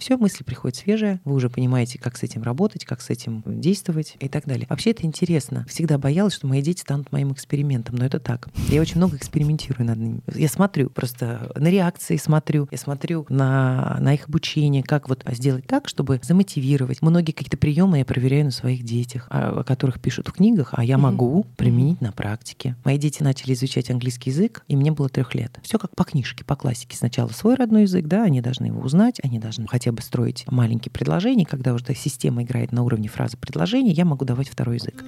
Все, 0.00 0.16
мысли 0.16 0.44
приходят 0.44 0.76
свежие, 0.76 1.20
вы 1.24 1.34
уже 1.34 1.50
понимаете, 1.50 1.98
как 1.98 2.16
с 2.16 2.22
этим 2.22 2.42
работать, 2.42 2.86
как 2.86 3.02
с 3.02 3.10
этим 3.10 3.42
действовать 3.46 4.16
и 4.18 4.28
так 4.28 4.46
далее. 4.46 4.66
Вообще 4.70 4.90
это 4.92 5.04
интересно. 5.04 5.66
Всегда 5.68 5.98
боялась, 5.98 6.34
что 6.34 6.46
мои 6.46 6.62
дети 6.62 6.80
станут 6.80 7.12
моим 7.12 7.32
экспериментом, 7.32 7.96
но 7.96 8.06
это 8.06 8.18
так. 8.18 8.48
Я 8.70 8.80
очень 8.80 8.96
много 8.96 9.18
экспериментирую 9.18 9.86
над 9.86 9.98
ними. 9.98 10.20
Я 10.34 10.48
смотрю 10.48 10.88
просто 10.88 11.52
на 11.54 11.68
реакции, 11.68 12.16
смотрю, 12.16 12.66
я 12.70 12.78
смотрю 12.78 13.26
на, 13.28 13.98
на 14.00 14.14
их 14.14 14.26
обучение, 14.26 14.82
как 14.82 15.10
вот 15.10 15.22
сделать 15.32 15.66
так, 15.66 15.86
чтобы 15.86 16.18
замотивировать. 16.22 17.02
Многие 17.02 17.32
какие-то 17.32 17.58
приемы 17.58 17.98
я 17.98 18.04
проверяю 18.06 18.46
на 18.46 18.50
своих 18.50 18.82
детях, 18.82 19.26
о 19.28 19.60
о 19.60 19.64
которых 19.64 20.00
пишут 20.00 20.28
в 20.28 20.32
книгах, 20.32 20.70
а 20.72 20.82
я 20.84 20.96
Мгм. 20.96 21.02
могу 21.04 21.46
применить 21.56 22.00
на 22.00 22.12
практике. 22.12 22.76
Мои 22.84 22.96
дети 22.98 23.22
начали 23.22 23.52
изучать 23.52 23.90
английский 23.90 24.30
язык, 24.30 24.64
и 24.68 24.76
мне 24.76 24.92
было 24.92 25.08
трех 25.08 25.34
лет. 25.34 25.58
Все 25.62 25.78
как 25.78 25.94
по 25.94 26.04
книжке, 26.04 26.44
по 26.44 26.56
классике. 26.56 26.96
Сначала 26.96 27.28
свой 27.28 27.56
родной 27.56 27.82
язык, 27.82 28.06
да, 28.06 28.24
они 28.24 28.40
должны 28.40 28.66
его 28.66 28.80
узнать, 28.80 29.20
они 29.22 29.38
должны 29.38 29.66
хотя 29.66 29.89
бы 29.92 30.02
строить 30.02 30.44
маленькие 30.50 30.92
предложения. 30.92 31.44
Когда 31.44 31.74
уже 31.74 31.84
система 31.94 32.42
играет 32.42 32.72
на 32.72 32.82
уровне 32.82 33.08
фразы 33.08 33.36
предложения, 33.36 33.92
я 33.92 34.04
могу 34.04 34.24
давать 34.24 34.48
второй 34.48 34.76
язык. 34.76 35.04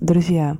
Друзья, 0.00 0.58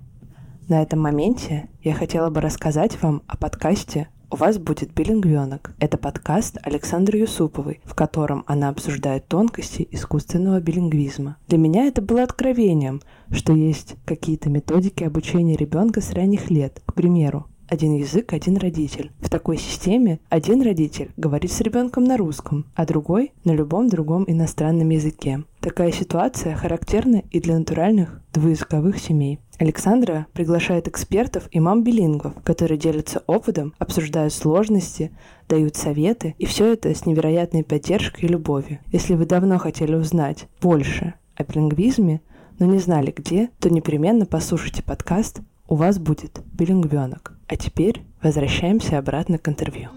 на 0.69 0.83
этом 0.83 1.01
моменте 1.01 1.69
я 1.83 1.95
хотела 1.95 2.31
бы 2.31 2.41
рассказать 2.41 3.01
вам 3.03 3.23
о 3.27 3.37
подкасте 3.37 4.09
у 4.29 4.37
вас 4.37 4.59
будет 4.59 4.93
билингвенок. 4.93 5.75
Это 5.79 5.99
подкаст 5.99 6.59
Александры 6.63 7.19
Юсуповой, 7.19 7.81
в 7.85 7.95
котором 7.95 8.43
она 8.49 8.69
обсуждает 8.71 9.29
тонкости 9.29 9.87
искусственного 9.93 10.61
билингвизма. 10.61 11.37
Для 11.47 11.59
меня 11.59 11.87
это 11.87 12.03
было 12.03 12.25
откровением, 12.25 13.03
что 13.31 13.53
есть 13.53 13.95
какие-то 14.05 14.51
методики 14.51 15.05
обучения 15.05 15.57
ребенка 15.57 16.01
с 16.01 16.13
ранних 16.13 16.51
лет. 16.51 16.83
К 16.87 16.95
примеру, 16.95 17.47
один 17.69 17.97
язык, 17.97 18.33
один 18.33 18.57
родитель. 18.57 19.11
В 19.21 19.29
такой 19.29 19.59
системе 19.59 20.21
один 20.29 20.63
родитель 20.63 21.11
говорит 21.17 21.53
с 21.53 21.61
ребенком 21.61 22.05
на 22.05 22.17
русском, 22.17 22.67
а 22.75 22.87
другой 22.87 23.33
на 23.45 23.53
любом 23.53 23.89
другом 23.89 24.25
иностранном 24.27 24.89
языке. 24.91 25.45
Такая 25.61 25.93
ситуация 25.93 26.55
характерна 26.55 27.23
и 27.31 27.41
для 27.41 27.59
натуральных 27.59 28.21
двуязыковых 28.33 28.99
семей. 28.99 29.41
Александра 29.59 30.27
приглашает 30.33 30.87
экспертов 30.87 31.49
и 31.51 31.61
мам-билингвов, 31.61 32.35
которые 32.45 32.79
делятся 32.79 33.23
опытом, 33.27 33.75
обсуждают 33.79 34.33
сложности, 34.33 35.11
дают 35.49 35.77
советы, 35.77 36.35
и 36.39 36.45
все 36.45 36.73
это 36.73 36.95
с 36.95 37.07
невероятной 37.07 37.65
поддержкой 37.65 38.27
и 38.27 38.29
любовью. 38.29 38.79
Если 38.93 39.15
вы 39.15 39.25
давно 39.25 39.59
хотели 39.59 39.95
узнать 39.95 40.47
больше 40.61 41.15
о 41.37 41.45
билингвизме, 41.45 42.21
но 42.59 42.67
не 42.67 42.79
знали 42.79 43.13
где, 43.17 43.51
то 43.59 43.71
непременно 43.71 44.27
послушайте 44.27 44.83
подкаст 44.83 45.41
«У 45.69 45.75
вас 45.75 45.99
будет 45.99 46.41
билингвенок». 46.53 47.33
А 47.49 47.57
теперь 47.57 48.03
возвращаемся 48.23 48.99
обратно 48.99 49.39
к 49.39 49.49
интервью. 49.49 49.89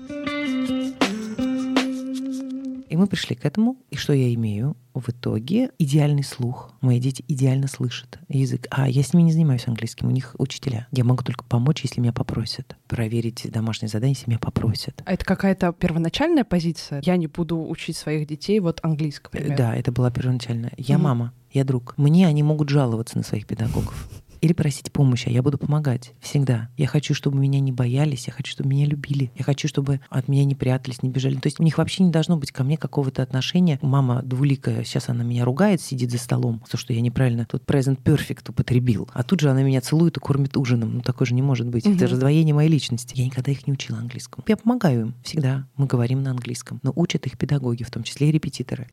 И 2.90 2.98
мы 2.98 3.06
пришли 3.06 3.36
к 3.36 3.46
этому. 3.46 3.78
И 3.92 3.96
что 3.96 4.14
я 4.14 4.34
имею? 4.34 4.76
В 4.96 5.10
итоге 5.10 5.70
идеальный 5.78 6.24
слух. 6.24 6.72
Мои 6.82 7.00
дети 7.00 7.24
идеально 7.28 7.68
слышат 7.68 8.18
язык. 8.30 8.66
А 8.72 8.90
я 8.90 9.04
с 9.04 9.14
ними 9.14 9.26
не 9.26 9.32
занимаюсь 9.32 9.68
английским, 9.68 10.08
у 10.08 10.12
них 10.12 10.36
учителя. 10.40 10.88
Я 10.92 11.04
могу 11.04 11.24
только 11.24 11.44
помочь, 11.44 11.84
если 11.84 12.02
меня 12.02 12.14
попросят. 12.14 12.76
Проверить 12.88 13.48
домашнее 13.52 13.90
задание, 13.90 14.16
если 14.16 14.32
меня 14.32 14.40
попросят. 14.40 15.04
А 15.06 15.14
это 15.14 15.24
какая-то 15.24 15.72
первоначальная 15.72 16.44
позиция? 16.44 17.02
Я 17.06 17.16
не 17.18 17.28
буду 17.28 17.64
учить 17.64 17.96
своих 17.96 18.28
детей 18.28 18.60
вот 18.60 18.80
английскому, 18.82 19.34
например. 19.34 19.58
Да, 19.58 19.76
это 19.76 19.92
была 19.92 20.10
первоначальная. 20.10 20.72
Я 20.78 20.96
mm-hmm. 20.96 21.00
мама, 21.00 21.34
я 21.52 21.64
друг. 21.64 21.94
Мне 21.98 22.26
они 22.26 22.42
могут 22.42 22.70
жаловаться 22.70 23.18
на 23.18 23.24
своих 23.24 23.46
педагогов 23.46 24.10
или 24.42 24.54
просить 24.54 24.92
помощи, 24.92 25.28
а 25.28 25.32
я 25.32 25.42
буду 25.42 25.58
помогать 25.58 26.14
всегда. 26.20 26.70
Я 26.78 26.88
хочу, 26.88 27.14
чтобы 27.14 27.38
меня 27.38 27.60
не 27.60 27.72
боялись, 27.72 28.28
я 28.28 28.34
хочу, 28.34 28.52
чтобы 28.52 28.70
меня 28.70 28.86
любили, 28.86 29.32
я 29.36 29.44
хочу, 29.44 29.68
чтобы 29.68 30.02
от 30.10 30.28
меня 30.28 30.46
не 30.46 30.56
прятались, 30.56 31.04
не 31.04 31.10
бежали. 31.10 31.36
То 31.36 31.48
есть 31.48 31.60
у 31.60 31.64
них 31.64 31.78
вообще 31.78 32.04
не 32.04 32.12
должно 32.12 32.38
быть 32.38 32.52
ко 32.52 32.64
мне 32.64 32.78
какого-то 32.78 33.22
отношения. 33.24 33.80
Мама 33.82 34.22
двуликая, 34.24 34.84
сейчас 34.84 35.10
она 35.10 35.24
меня 35.24 35.46
ругает, 35.46 35.82
сидит 35.82 36.12
за 36.12 36.18
столом, 36.18 36.62
то, 36.70 36.78
что 36.78 36.94
я 36.94 37.02
неправильно 37.02 37.46
тут 37.46 37.64
present 37.64 38.02
perfect 38.02 38.50
употребил. 38.50 39.10
А 39.14 39.24
тут 39.24 39.40
же 39.40 39.50
она 39.50 39.62
меня 39.64 39.82
целует 39.82 40.18
и 40.18 40.20
кормит 40.20 40.58
ужином. 40.58 40.96
Ну, 40.96 41.02
такое 41.02 41.26
же 41.26 41.34
не 41.34 41.42
может 41.42 41.68
быть. 41.68 41.86
Угу. 41.86 41.96
Это 41.96 42.08
раздвоение 42.08 42.54
моей 42.54 42.70
личности. 42.70 43.14
Я 43.16 43.26
никогда 43.26 43.52
их 43.52 43.68
не 43.68 43.74
учила 43.74 44.00
английскому. 44.00 44.44
Я 44.48 44.58
помогаю 44.58 45.02
им 45.02 45.16
всегда. 45.24 45.68
Мы 45.76 45.86
говорим 45.86 46.24
на 46.24 46.32
английском. 46.32 46.80
Но 46.84 46.92
учат 46.96 47.26
их 47.26 47.38
педагоги, 47.38 47.84
в 47.84 47.92
том 47.92 48.04
числе 48.04 48.30
и 48.30 48.32
репетиторы. 48.32 48.88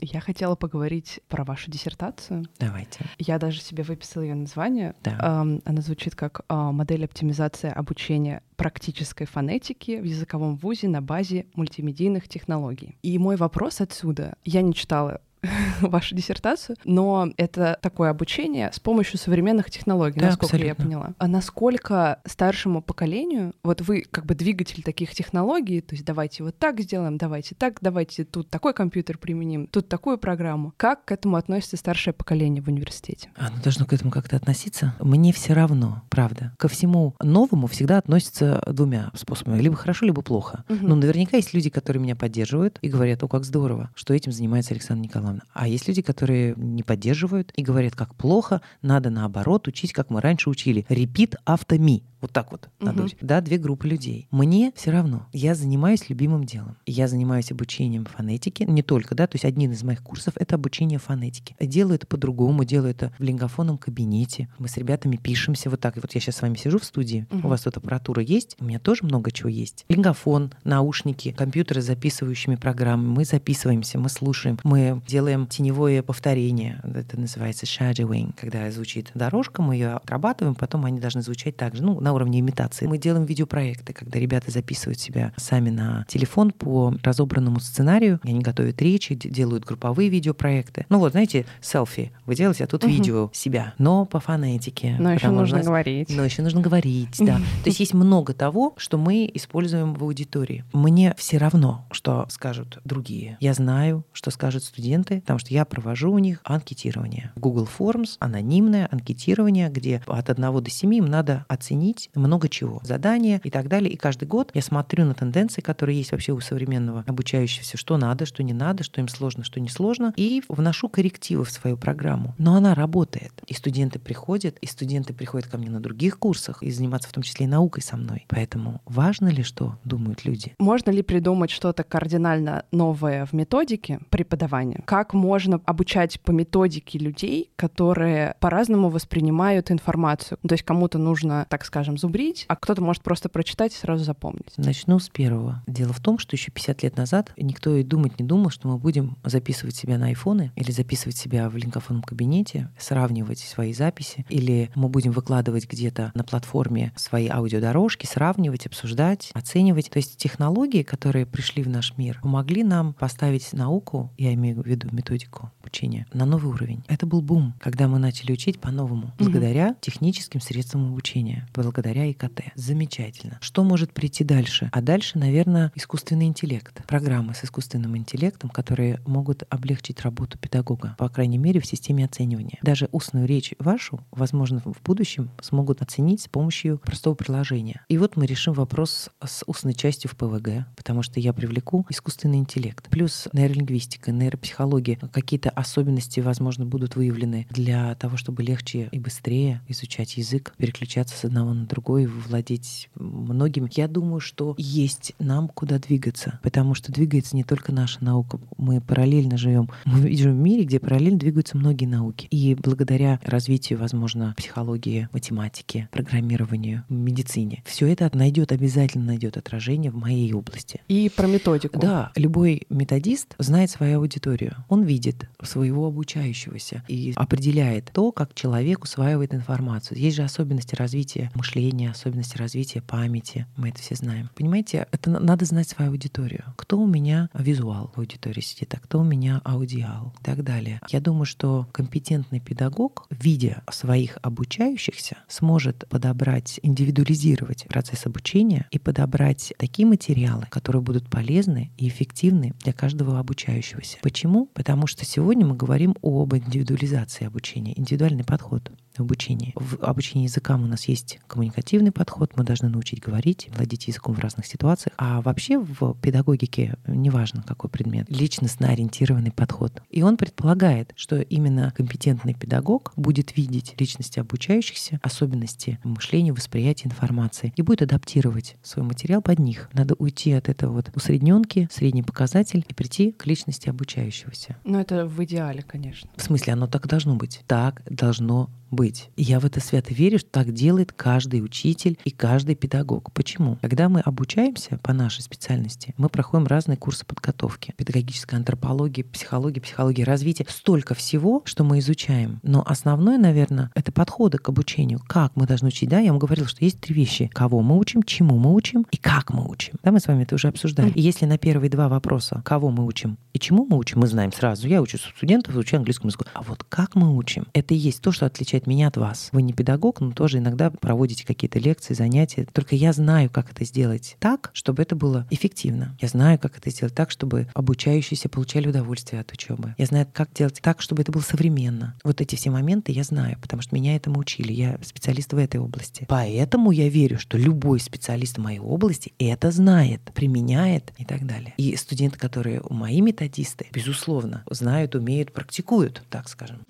Я 0.00 0.20
хотела 0.20 0.54
поговорить 0.54 1.20
про 1.28 1.44
вашу 1.44 1.70
диссертацию. 1.70 2.44
Давайте. 2.58 3.04
Я 3.18 3.38
даже 3.38 3.60
себе 3.60 3.82
выписала 3.82 4.22
ее 4.22 4.34
название. 4.34 4.94
Да. 5.02 5.18
Она 5.64 5.80
звучит 5.82 6.14
как 6.14 6.42
а, 6.48 6.72
«Модель 6.72 7.04
оптимизации 7.04 7.70
обучения 7.70 8.42
практической 8.56 9.24
фонетики 9.24 10.00
в 10.00 10.04
языковом 10.04 10.56
вузе 10.56 10.88
на 10.88 11.02
базе 11.02 11.46
мультимедийных 11.54 12.28
технологий». 12.28 12.98
И 13.02 13.18
мой 13.18 13.36
вопрос 13.36 13.80
отсюда. 13.80 14.34
Я 14.44 14.62
не 14.62 14.74
читала 14.74 15.20
вашу 15.80 16.14
диссертацию, 16.14 16.76
но 16.84 17.30
это 17.36 17.78
такое 17.80 18.10
обучение 18.10 18.70
с 18.72 18.80
помощью 18.80 19.18
современных 19.18 19.70
технологий, 19.70 20.20
да, 20.20 20.26
насколько 20.26 20.56
абсолютно. 20.56 20.68
я 20.68 20.74
поняла. 20.74 21.14
А 21.18 21.28
насколько 21.28 22.20
старшему 22.26 22.82
поколению, 22.82 23.54
вот 23.62 23.80
вы 23.80 24.04
как 24.10 24.26
бы 24.26 24.34
двигатель 24.34 24.82
таких 24.82 25.14
технологий, 25.14 25.80
то 25.80 25.94
есть 25.94 26.04
давайте 26.04 26.42
вот 26.42 26.58
так 26.58 26.80
сделаем, 26.80 27.16
давайте 27.16 27.54
так, 27.54 27.78
давайте 27.80 28.24
тут 28.24 28.50
такой 28.50 28.74
компьютер 28.74 29.18
применим, 29.18 29.66
тут 29.66 29.88
такую 29.88 30.18
программу. 30.18 30.74
Как 30.76 31.04
к 31.04 31.12
этому 31.12 31.36
относится 31.36 31.76
старшее 31.76 32.14
поколение 32.14 32.62
в 32.62 32.68
университете? 32.68 33.30
Оно 33.36 33.62
должно 33.62 33.86
к 33.86 33.92
этому 33.92 34.10
как-то 34.10 34.36
относиться. 34.36 34.94
Мне 35.00 35.32
все 35.32 35.54
равно, 35.54 36.02
правда. 36.10 36.54
Ко 36.58 36.68
всему 36.68 37.14
новому 37.22 37.66
всегда 37.66 37.98
относятся 37.98 38.62
двумя 38.66 39.10
способами. 39.14 39.60
Либо 39.60 39.76
хорошо, 39.76 40.06
либо 40.06 40.22
плохо. 40.22 40.64
Угу. 40.68 40.86
Но 40.86 40.94
наверняка 40.94 41.36
есть 41.36 41.54
люди, 41.54 41.70
которые 41.70 42.02
меня 42.02 42.16
поддерживают 42.16 42.78
и 42.82 42.88
говорят, 42.88 43.22
о, 43.22 43.28
как 43.28 43.44
здорово, 43.44 43.90
что 43.94 44.14
этим 44.14 44.32
занимается 44.32 44.74
Александр 44.74 45.04
Николаевич 45.04 45.29
безусловно. 45.30 45.42
А 45.52 45.68
есть 45.68 45.88
люди, 45.88 46.02
которые 46.02 46.54
не 46.56 46.82
поддерживают 46.82 47.52
и 47.56 47.62
говорят, 47.62 47.94
как 47.94 48.14
плохо, 48.14 48.60
надо 48.82 49.10
наоборот 49.10 49.68
учить, 49.68 49.92
как 49.92 50.10
мы 50.10 50.20
раньше 50.20 50.50
учили. 50.50 50.84
Repeat 50.88 51.34
after 51.46 51.78
me. 51.78 52.02
Вот 52.20 52.32
так 52.32 52.50
вот 52.50 52.68
угу. 52.78 52.86
надо 52.86 53.02
учить. 53.04 53.18
Да, 53.20 53.40
две 53.40 53.58
группы 53.58 53.88
людей. 53.88 54.28
Мне 54.30 54.72
все 54.76 54.90
равно. 54.90 55.26
Я 55.32 55.54
занимаюсь 55.54 56.08
любимым 56.08 56.44
делом. 56.44 56.76
Я 56.86 57.08
занимаюсь 57.08 57.50
обучением 57.50 58.04
фонетики. 58.04 58.64
Не 58.64 58.82
только, 58.82 59.14
да, 59.14 59.26
то 59.26 59.36
есть 59.36 59.44
один 59.44 59.72
из 59.72 59.82
моих 59.82 60.02
курсов— 60.02 60.34
это 60.36 60.54
обучение 60.56 60.98
фонетики. 60.98 61.56
Делаю 61.60 61.96
это 61.96 62.06
по-другому, 62.06 62.64
делаю 62.64 62.90
это 62.90 63.12
в 63.18 63.22
лингофонном 63.22 63.78
кабинете. 63.78 64.48
Мы 64.58 64.68
с 64.68 64.76
ребятами 64.76 65.16
пишемся 65.16 65.70
вот 65.70 65.80
так. 65.80 65.96
И 65.96 66.00
вот 66.00 66.14
я 66.14 66.20
сейчас 66.20 66.36
с 66.36 66.42
вами 66.42 66.56
сижу 66.56 66.78
в 66.78 66.84
студии, 66.84 67.26
угу. 67.30 67.48
у 67.48 67.50
вас 67.50 67.62
тут 67.62 67.76
аппаратура 67.76 68.22
есть, 68.22 68.56
у 68.60 68.64
меня 68.64 68.78
тоже 68.78 69.04
много 69.04 69.30
чего 69.30 69.48
есть. 69.48 69.84
Лингофон, 69.88 70.52
наушники, 70.64 71.32
компьютеры 71.32 71.82
с 71.82 71.86
записывающими 71.86 72.56
программами. 72.56 73.08
Мы 73.08 73.24
записываемся, 73.24 73.98
мы 73.98 74.08
слушаем, 74.08 74.58
мы 74.64 75.02
делаем 75.06 75.46
теневое 75.46 76.02
повторение. 76.02 76.80
Это 76.84 77.18
называется 77.18 77.66
shadowing, 77.66 78.34
когда 78.38 78.70
звучит 78.70 79.10
дорожка, 79.14 79.62
мы 79.62 79.74
ее 79.74 79.92
отрабатываем, 79.92 80.54
потом 80.54 80.84
они 80.84 81.00
должны 81.00 81.22
звучать 81.22 81.56
так 81.56 81.74
же. 81.74 81.82
Ну, 81.82 82.00
на 82.00 82.09
уровне 82.12 82.40
имитации. 82.40 82.86
Мы 82.86 82.98
делаем 82.98 83.24
видеопроекты, 83.26 83.92
когда 83.92 84.18
ребята 84.18 84.50
записывают 84.50 84.98
себя 84.98 85.32
сами 85.36 85.70
на 85.70 86.04
телефон 86.08 86.50
по 86.50 86.94
разобранному 87.02 87.60
сценарию. 87.60 88.20
Они 88.22 88.40
готовят 88.40 88.80
речи, 88.82 89.14
делают 89.14 89.64
групповые 89.64 90.08
видеопроекты. 90.08 90.86
Ну 90.88 90.98
вот, 90.98 91.12
знаете, 91.12 91.46
селфи 91.60 92.12
вы 92.26 92.34
делаете, 92.34 92.64
а 92.64 92.66
тут 92.66 92.84
угу. 92.84 92.92
видео 92.92 93.30
себя, 93.32 93.74
но 93.78 94.04
по 94.04 94.20
фонетике. 94.20 94.96
Но 94.98 95.12
еще 95.12 95.28
нужно 95.28 95.58
нас... 95.58 95.66
говорить. 95.66 96.10
Но 96.10 96.24
еще 96.24 96.42
нужно 96.42 96.60
говорить, 96.60 97.16
да. 97.18 97.36
То 97.64 97.68
есть 97.68 97.80
есть 97.80 97.94
много 97.94 98.34
того, 98.34 98.74
что 98.76 98.98
мы 98.98 99.30
используем 99.32 99.94
в 99.94 100.02
аудитории. 100.04 100.64
Мне 100.72 101.14
все 101.16 101.38
равно, 101.38 101.86
что 101.90 102.26
скажут 102.28 102.78
другие. 102.84 103.36
Я 103.40 103.54
знаю, 103.54 104.04
что 104.12 104.30
скажут 104.30 104.64
студенты, 104.64 105.20
потому 105.20 105.38
что 105.38 105.52
я 105.52 105.64
провожу 105.64 106.12
у 106.12 106.18
них 106.18 106.40
анкетирование. 106.44 107.32
Google 107.36 107.68
Forms, 107.78 108.16
анонимное 108.18 108.88
анкетирование, 108.90 109.68
где 109.68 110.02
от 110.06 110.30
1 110.30 110.62
до 110.62 110.70
7 110.70 110.94
им 110.94 111.06
надо 111.06 111.44
оценить 111.48 111.99
изучить 112.00 112.16
много 112.16 112.48
чего, 112.48 112.80
задания 112.82 113.40
и 113.44 113.50
так 113.50 113.68
далее. 113.68 113.90
И 113.90 113.96
каждый 113.96 114.26
год 114.26 114.50
я 114.54 114.62
смотрю 114.62 115.04
на 115.04 115.14
тенденции, 115.14 115.60
которые 115.60 115.98
есть 115.98 116.12
вообще 116.12 116.32
у 116.32 116.40
современного 116.40 117.04
обучающегося, 117.06 117.76
что 117.76 117.96
надо, 117.96 118.26
что 118.26 118.42
не 118.42 118.52
надо, 118.52 118.84
что 118.84 119.00
им 119.00 119.08
сложно, 119.08 119.44
что 119.44 119.60
не 119.60 119.68
сложно, 119.68 120.12
и 120.16 120.42
вношу 120.48 120.88
коррективы 120.88 121.44
в 121.44 121.50
свою 121.50 121.76
программу. 121.76 122.34
Но 122.38 122.54
она 122.54 122.74
работает. 122.74 123.32
И 123.46 123.54
студенты 123.54 123.98
приходят, 123.98 124.58
и 124.60 124.66
студенты 124.66 125.12
приходят 125.14 125.48
ко 125.48 125.58
мне 125.58 125.70
на 125.70 125.80
других 125.80 126.18
курсах 126.18 126.62
и 126.62 126.70
заниматься 126.70 127.08
в 127.08 127.12
том 127.12 127.22
числе 127.22 127.46
и 127.46 127.48
наукой 127.48 127.82
со 127.82 127.96
мной. 127.96 128.26
Поэтому 128.28 128.80
важно 128.84 129.28
ли, 129.28 129.42
что 129.42 129.78
думают 129.84 130.24
люди? 130.24 130.54
Можно 130.58 130.90
ли 130.90 131.02
придумать 131.02 131.50
что-то 131.50 131.82
кардинально 131.82 132.64
новое 132.72 133.26
в 133.26 133.32
методике 133.32 134.00
преподавания? 134.10 134.82
Как 134.84 135.14
можно 135.14 135.60
обучать 135.64 136.20
по 136.20 136.30
методике 136.30 136.98
людей, 136.98 137.50
которые 137.56 138.34
по-разному 138.40 138.88
воспринимают 138.88 139.70
информацию? 139.70 140.38
То 140.46 140.54
есть 140.54 140.64
кому-то 140.64 140.98
нужно, 140.98 141.46
так 141.48 141.64
скажем, 141.64 141.89
скажем, 141.90 141.98
зубрить, 141.98 142.44
а 142.48 142.56
кто-то 142.56 142.82
может 142.82 143.02
просто 143.02 143.28
прочитать 143.28 143.72
и 143.74 143.76
сразу 143.76 144.04
запомнить. 144.04 144.52
Начну 144.56 144.98
с 144.98 145.08
первого. 145.08 145.62
Дело 145.66 145.92
в 145.92 146.00
том, 146.00 146.18
что 146.18 146.36
еще 146.36 146.50
50 146.50 146.82
лет 146.82 146.96
назад 146.96 147.32
никто 147.36 147.76
и 147.76 147.82
думать 147.82 148.18
не 148.18 148.26
думал, 148.26 148.50
что 148.50 148.68
мы 148.68 148.78
будем 148.78 149.16
записывать 149.24 149.76
себя 149.76 149.98
на 149.98 150.06
айфоны 150.06 150.52
или 150.56 150.70
записывать 150.70 151.16
себя 151.16 151.48
в 151.48 151.56
линкофонном 151.56 152.02
кабинете, 152.02 152.70
сравнивать 152.78 153.40
свои 153.40 153.72
записи, 153.72 154.24
или 154.28 154.70
мы 154.74 154.88
будем 154.88 155.12
выкладывать 155.12 155.68
где-то 155.68 156.12
на 156.14 156.24
платформе 156.24 156.92
свои 156.96 157.28
аудиодорожки, 157.28 158.06
сравнивать, 158.06 158.66
обсуждать, 158.66 159.30
оценивать. 159.34 159.90
То 159.90 159.98
есть 159.98 160.16
технологии, 160.16 160.82
которые 160.82 161.26
пришли 161.26 161.62
в 161.62 161.68
наш 161.68 161.96
мир, 161.96 162.20
помогли 162.22 162.62
нам 162.62 162.94
поставить 162.94 163.52
науку, 163.52 164.12
я 164.18 164.34
имею 164.34 164.62
в 164.62 164.66
виду 164.66 164.88
методику 164.92 165.50
обучения, 165.60 166.06
на 166.12 166.24
новый 166.24 166.52
уровень. 166.52 166.84
Это 166.88 167.06
был 167.06 167.22
бум, 167.22 167.54
когда 167.60 167.88
мы 167.88 167.98
начали 167.98 168.32
учить 168.32 168.60
по-новому, 168.60 169.12
благодаря 169.18 169.76
техническим 169.80 170.40
средствам 170.40 170.88
обучения, 170.88 171.46
благодаря 171.54 171.79
благодаря 171.80 172.10
ИКТ. 172.10 172.42
Замечательно. 172.56 173.38
Что 173.40 173.64
может 173.64 173.94
прийти 173.94 174.22
дальше? 174.22 174.68
А 174.70 174.82
дальше, 174.82 175.18
наверное, 175.18 175.72
искусственный 175.74 176.26
интеллект. 176.26 176.86
Программы 176.86 177.34
с 177.34 177.42
искусственным 177.42 177.96
интеллектом, 177.96 178.50
которые 178.50 179.00
могут 179.06 179.44
облегчить 179.48 180.02
работу 180.02 180.36
педагога, 180.36 180.94
по 180.98 181.08
крайней 181.08 181.38
мере, 181.38 181.58
в 181.58 181.64
системе 181.64 182.04
оценивания. 182.04 182.58
Даже 182.60 182.90
устную 182.92 183.26
речь 183.26 183.54
вашу, 183.58 184.00
возможно, 184.10 184.60
в 184.62 184.82
будущем 184.84 185.30
смогут 185.40 185.80
оценить 185.80 186.20
с 186.20 186.28
помощью 186.28 186.76
простого 186.80 187.14
приложения. 187.14 187.82
И 187.88 187.96
вот 187.96 188.14
мы 188.16 188.26
решим 188.26 188.52
вопрос 188.52 189.08
с 189.24 189.42
устной 189.46 189.72
частью 189.72 190.10
в 190.10 190.16
ПВГ, 190.16 190.66
потому 190.76 191.02
что 191.02 191.18
я 191.18 191.32
привлеку 191.32 191.86
искусственный 191.88 192.38
интеллект. 192.38 192.90
Плюс 192.90 193.26
нейролингвистика, 193.32 194.12
нейропсихология, 194.12 194.98
какие-то 195.12 195.48
особенности, 195.48 196.20
возможно, 196.20 196.66
будут 196.66 196.96
выявлены 196.96 197.46
для 197.48 197.94
того, 197.94 198.18
чтобы 198.18 198.42
легче 198.42 198.90
и 198.92 198.98
быстрее 198.98 199.62
изучать 199.66 200.18
язык, 200.18 200.52
переключаться 200.58 201.16
с 201.16 201.24
одного 201.24 201.54
на 201.54 201.69
другой 201.70 202.06
владеть 202.06 202.90
многим. 202.94 203.68
Я 203.72 203.88
думаю, 203.88 204.20
что 204.20 204.54
есть 204.58 205.14
нам 205.18 205.48
куда 205.48 205.78
двигаться, 205.78 206.38
потому 206.42 206.74
что 206.74 206.92
двигается 206.92 207.36
не 207.36 207.44
только 207.44 207.72
наша 207.72 208.04
наука. 208.04 208.40
Мы 208.58 208.80
параллельно 208.80 209.38
живем. 209.38 209.70
Мы 209.84 210.14
живем 210.14 210.36
в 210.36 210.40
мире, 210.40 210.64
где 210.64 210.80
параллельно 210.80 211.18
двигаются 211.18 211.56
многие 211.56 211.86
науки. 211.86 212.26
И 212.30 212.54
благодаря 212.54 213.20
развитию, 213.24 213.78
возможно, 213.78 214.34
психологии, 214.36 215.08
математики, 215.12 215.88
программированию, 215.92 216.84
медицине, 216.88 217.62
все 217.64 217.86
это 217.86 218.10
найдет, 218.12 218.52
обязательно 218.52 219.06
найдет 219.06 219.36
отражение 219.36 219.90
в 219.90 219.96
моей 219.96 220.32
области. 220.32 220.80
И 220.88 221.10
про 221.14 221.26
методику. 221.26 221.78
Да, 221.78 222.10
любой 222.16 222.62
методист 222.68 223.34
знает 223.38 223.70
свою 223.70 223.98
аудиторию. 224.00 224.56
Он 224.68 224.82
видит 224.82 225.28
своего 225.42 225.86
обучающегося 225.86 226.82
и 226.88 227.12
определяет 227.14 227.90
то, 227.92 228.10
как 228.10 228.34
человек 228.34 228.84
усваивает 228.84 229.34
информацию. 229.34 229.98
Есть 229.98 230.16
же 230.16 230.22
особенности 230.22 230.74
развития 230.74 231.30
мышления, 231.34 231.59
особенности 231.90 232.36
развития 232.36 232.82
памяти. 232.82 233.46
Мы 233.56 233.68
это 233.68 233.80
все 233.80 233.94
знаем. 233.94 234.30
Понимаете, 234.34 234.86
это 234.90 235.10
надо 235.10 235.44
знать 235.44 235.68
свою 235.68 235.90
аудиторию. 235.90 236.44
Кто 236.56 236.78
у 236.78 236.86
меня 236.86 237.28
визуал 237.34 237.92
в 237.94 237.98
аудитории 237.98 238.40
сидит, 238.40 238.74
а 238.74 238.78
кто 238.78 239.00
у 239.00 239.04
меня 239.04 239.40
аудиал 239.44 240.14
и 240.20 240.24
так 240.24 240.42
далее. 240.42 240.80
Я 240.88 241.00
думаю, 241.00 241.26
что 241.26 241.68
компетентный 241.72 242.40
педагог, 242.40 243.06
видя 243.10 243.62
своих 243.70 244.18
обучающихся, 244.22 245.18
сможет 245.28 245.86
подобрать, 245.88 246.58
индивидуализировать 246.62 247.66
процесс 247.68 248.06
обучения 248.06 248.66
и 248.70 248.78
подобрать 248.78 249.52
такие 249.58 249.86
материалы, 249.86 250.46
которые 250.50 250.82
будут 250.82 251.08
полезны 251.08 251.70
и 251.76 251.88
эффективны 251.88 252.54
для 252.62 252.72
каждого 252.72 253.18
обучающегося. 253.18 253.98
Почему? 254.02 254.46
Потому 254.54 254.86
что 254.86 255.04
сегодня 255.04 255.46
мы 255.46 255.56
говорим 255.56 255.96
об 256.02 256.34
индивидуализации 256.34 257.26
обучения, 257.26 257.78
индивидуальный 257.78 258.24
подход 258.24 258.70
обучении. 258.98 259.52
В 259.56 259.76
обучении 259.82 260.24
языкам 260.24 260.64
у 260.64 260.66
нас 260.66 260.86
есть 260.88 261.18
коммуникативный 261.26 261.92
подход, 261.92 262.32
мы 262.36 262.44
должны 262.44 262.68
научить 262.68 263.00
говорить, 263.00 263.48
владеть 263.54 263.88
языком 263.88 264.14
в 264.14 264.18
разных 264.18 264.46
ситуациях. 264.46 264.94
А 264.98 265.20
вообще 265.22 265.58
в 265.58 265.94
педагогике, 266.00 266.76
неважно 266.86 267.42
какой 267.46 267.70
предмет, 267.70 268.06
личностно 268.10 268.68
ориентированный 268.68 269.32
подход. 269.32 269.82
И 269.90 270.02
он 270.02 270.16
предполагает, 270.16 270.92
что 270.96 271.20
именно 271.20 271.72
компетентный 271.76 272.34
педагог 272.34 272.92
будет 272.96 273.36
видеть 273.36 273.74
личности 273.78 274.18
обучающихся, 274.18 275.00
особенности 275.02 275.78
мышления, 275.84 276.32
восприятия 276.32 276.88
информации 276.88 277.52
и 277.56 277.62
будет 277.62 277.82
адаптировать 277.82 278.56
свой 278.62 278.84
материал 278.84 279.22
под 279.22 279.38
них. 279.38 279.68
Надо 279.72 279.94
уйти 279.94 280.32
от 280.32 280.48
этого 280.48 280.72
вот 280.72 280.90
усредненки, 280.94 281.68
средний 281.70 282.02
показатель 282.02 282.64
и 282.68 282.74
прийти 282.74 283.12
к 283.12 283.26
личности 283.26 283.68
обучающегося. 283.68 284.56
Ну 284.64 284.78
это 284.78 285.06
в 285.06 285.22
идеале, 285.24 285.62
конечно. 285.62 286.10
В 286.16 286.22
смысле, 286.22 286.54
оно 286.54 286.66
так 286.66 286.86
должно 286.86 287.14
быть. 287.16 287.42
Так 287.46 287.82
должно 287.88 288.50
быть. 288.70 288.79
И 288.88 289.22
я 289.22 289.40
в 289.40 289.44
это 289.44 289.60
свято 289.60 289.92
верю, 289.92 290.18
что 290.18 290.30
так 290.30 290.52
делает 290.52 290.92
каждый 290.92 291.44
учитель 291.44 291.98
и 292.04 292.10
каждый 292.10 292.54
педагог. 292.54 293.12
Почему? 293.12 293.58
Когда 293.60 293.88
мы 293.88 294.00
обучаемся 294.00 294.78
по 294.82 294.92
нашей 294.92 295.22
специальности, 295.22 295.94
мы 295.96 296.08
проходим 296.08 296.46
разные 296.46 296.76
курсы 296.76 297.04
подготовки. 297.04 297.74
Педагогическая 297.76 298.38
антропология, 298.38 299.04
психология, 299.04 299.60
психология 299.60 300.04
развития. 300.04 300.46
Столько 300.48 300.94
всего, 300.94 301.42
что 301.44 301.64
мы 301.64 301.78
изучаем. 301.80 302.40
Но 302.42 302.62
основное, 302.66 303.18
наверное, 303.18 303.70
это 303.74 303.92
подходы 303.92 304.38
к 304.38 304.48
обучению. 304.48 305.00
Как 305.06 305.36
мы 305.36 305.46
должны 305.46 305.68
учить? 305.68 305.88
Да, 305.88 305.98
я 305.98 306.10
вам 306.10 306.18
говорила, 306.18 306.48
что 306.48 306.64
есть 306.64 306.80
три 306.80 306.94
вещи. 306.94 307.30
Кого 307.32 307.60
мы 307.62 307.78
учим, 307.78 308.02
чему 308.02 308.38
мы 308.38 308.54
учим 308.54 308.86
и 308.90 308.96
как 308.96 309.30
мы 309.30 309.48
учим. 309.48 309.74
Да, 309.82 309.92
мы 309.92 310.00
с 310.00 310.06
вами 310.06 310.22
это 310.22 310.34
уже 310.34 310.48
обсуждали. 310.48 310.90
И 310.90 311.00
если 311.00 311.26
на 311.26 311.38
первые 311.38 311.70
два 311.70 311.88
вопроса, 311.88 312.42
кого 312.44 312.70
мы 312.70 312.86
учим 312.86 313.18
и 313.32 313.38
чему 313.38 313.66
мы 313.68 313.76
учим, 313.76 314.00
мы 314.00 314.06
знаем 314.06 314.32
сразу. 314.32 314.66
Я 314.66 314.82
учу 314.82 314.98
студентов, 314.98 315.54
учу 315.54 315.76
английскому 315.76 316.08
языку. 316.08 316.24
А 316.32 316.42
вот 316.42 316.64
как 316.68 316.94
мы 316.94 317.16
учим, 317.16 317.46
это 317.52 317.74
и 317.74 317.76
есть 317.76 318.00
то, 318.00 318.12
что 318.12 318.26
отличает 318.26 318.66
меня 318.70 318.88
от 318.88 318.96
вас. 318.96 319.28
Вы 319.32 319.42
не 319.42 319.52
педагог, 319.52 320.00
но 320.00 320.12
тоже 320.12 320.38
иногда 320.38 320.70
проводите 320.70 321.26
какие-то 321.26 321.58
лекции, 321.58 321.94
занятия. 321.94 322.46
Только 322.52 322.76
я 322.76 322.92
знаю, 322.92 323.28
как 323.28 323.50
это 323.50 323.64
сделать 323.64 324.16
так, 324.18 324.50
чтобы 324.52 324.82
это 324.82 324.96
было 324.96 325.26
эффективно. 325.30 325.96
Я 326.00 326.08
знаю, 326.08 326.38
как 326.38 326.56
это 326.56 326.70
сделать 326.70 326.94
так, 326.94 327.10
чтобы 327.10 327.48
обучающиеся 327.54 328.28
получали 328.28 328.68
удовольствие 328.68 329.20
от 329.20 329.32
учебы. 329.32 329.74
Я 329.76 329.86
знаю, 329.86 330.06
как 330.12 330.32
делать 330.32 330.60
так, 330.62 330.80
чтобы 330.80 331.02
это 331.02 331.12
было 331.12 331.22
современно. 331.22 331.94
Вот 332.04 332.20
эти 332.20 332.36
все 332.36 332.50
моменты 332.50 332.92
я 332.92 333.02
знаю, 333.02 333.38
потому 333.42 333.62
что 333.62 333.74
меня 333.74 333.96
этому 333.96 334.20
учили. 334.20 334.52
Я 334.52 334.78
специалист 334.82 335.32
в 335.32 335.36
этой 335.36 335.58
области. 335.58 336.06
Поэтому 336.08 336.70
я 336.70 336.88
верю, 336.88 337.18
что 337.18 337.36
любой 337.36 337.80
специалист 337.80 338.38
в 338.38 338.40
моей 338.40 338.60
области 338.60 339.12
это 339.18 339.50
знает, 339.50 340.00
применяет 340.14 340.92
и 340.98 341.04
так 341.04 341.26
далее. 341.26 341.54
И 341.56 341.74
студенты, 341.76 342.18
которые 342.18 342.62
мои 342.70 343.00
методисты, 343.00 343.66
безусловно, 343.72 344.44
знают, 344.48 344.94
умеют, 344.94 345.32
практикуют, 345.32 346.02
так 346.08 346.28
скажем. 346.28 346.60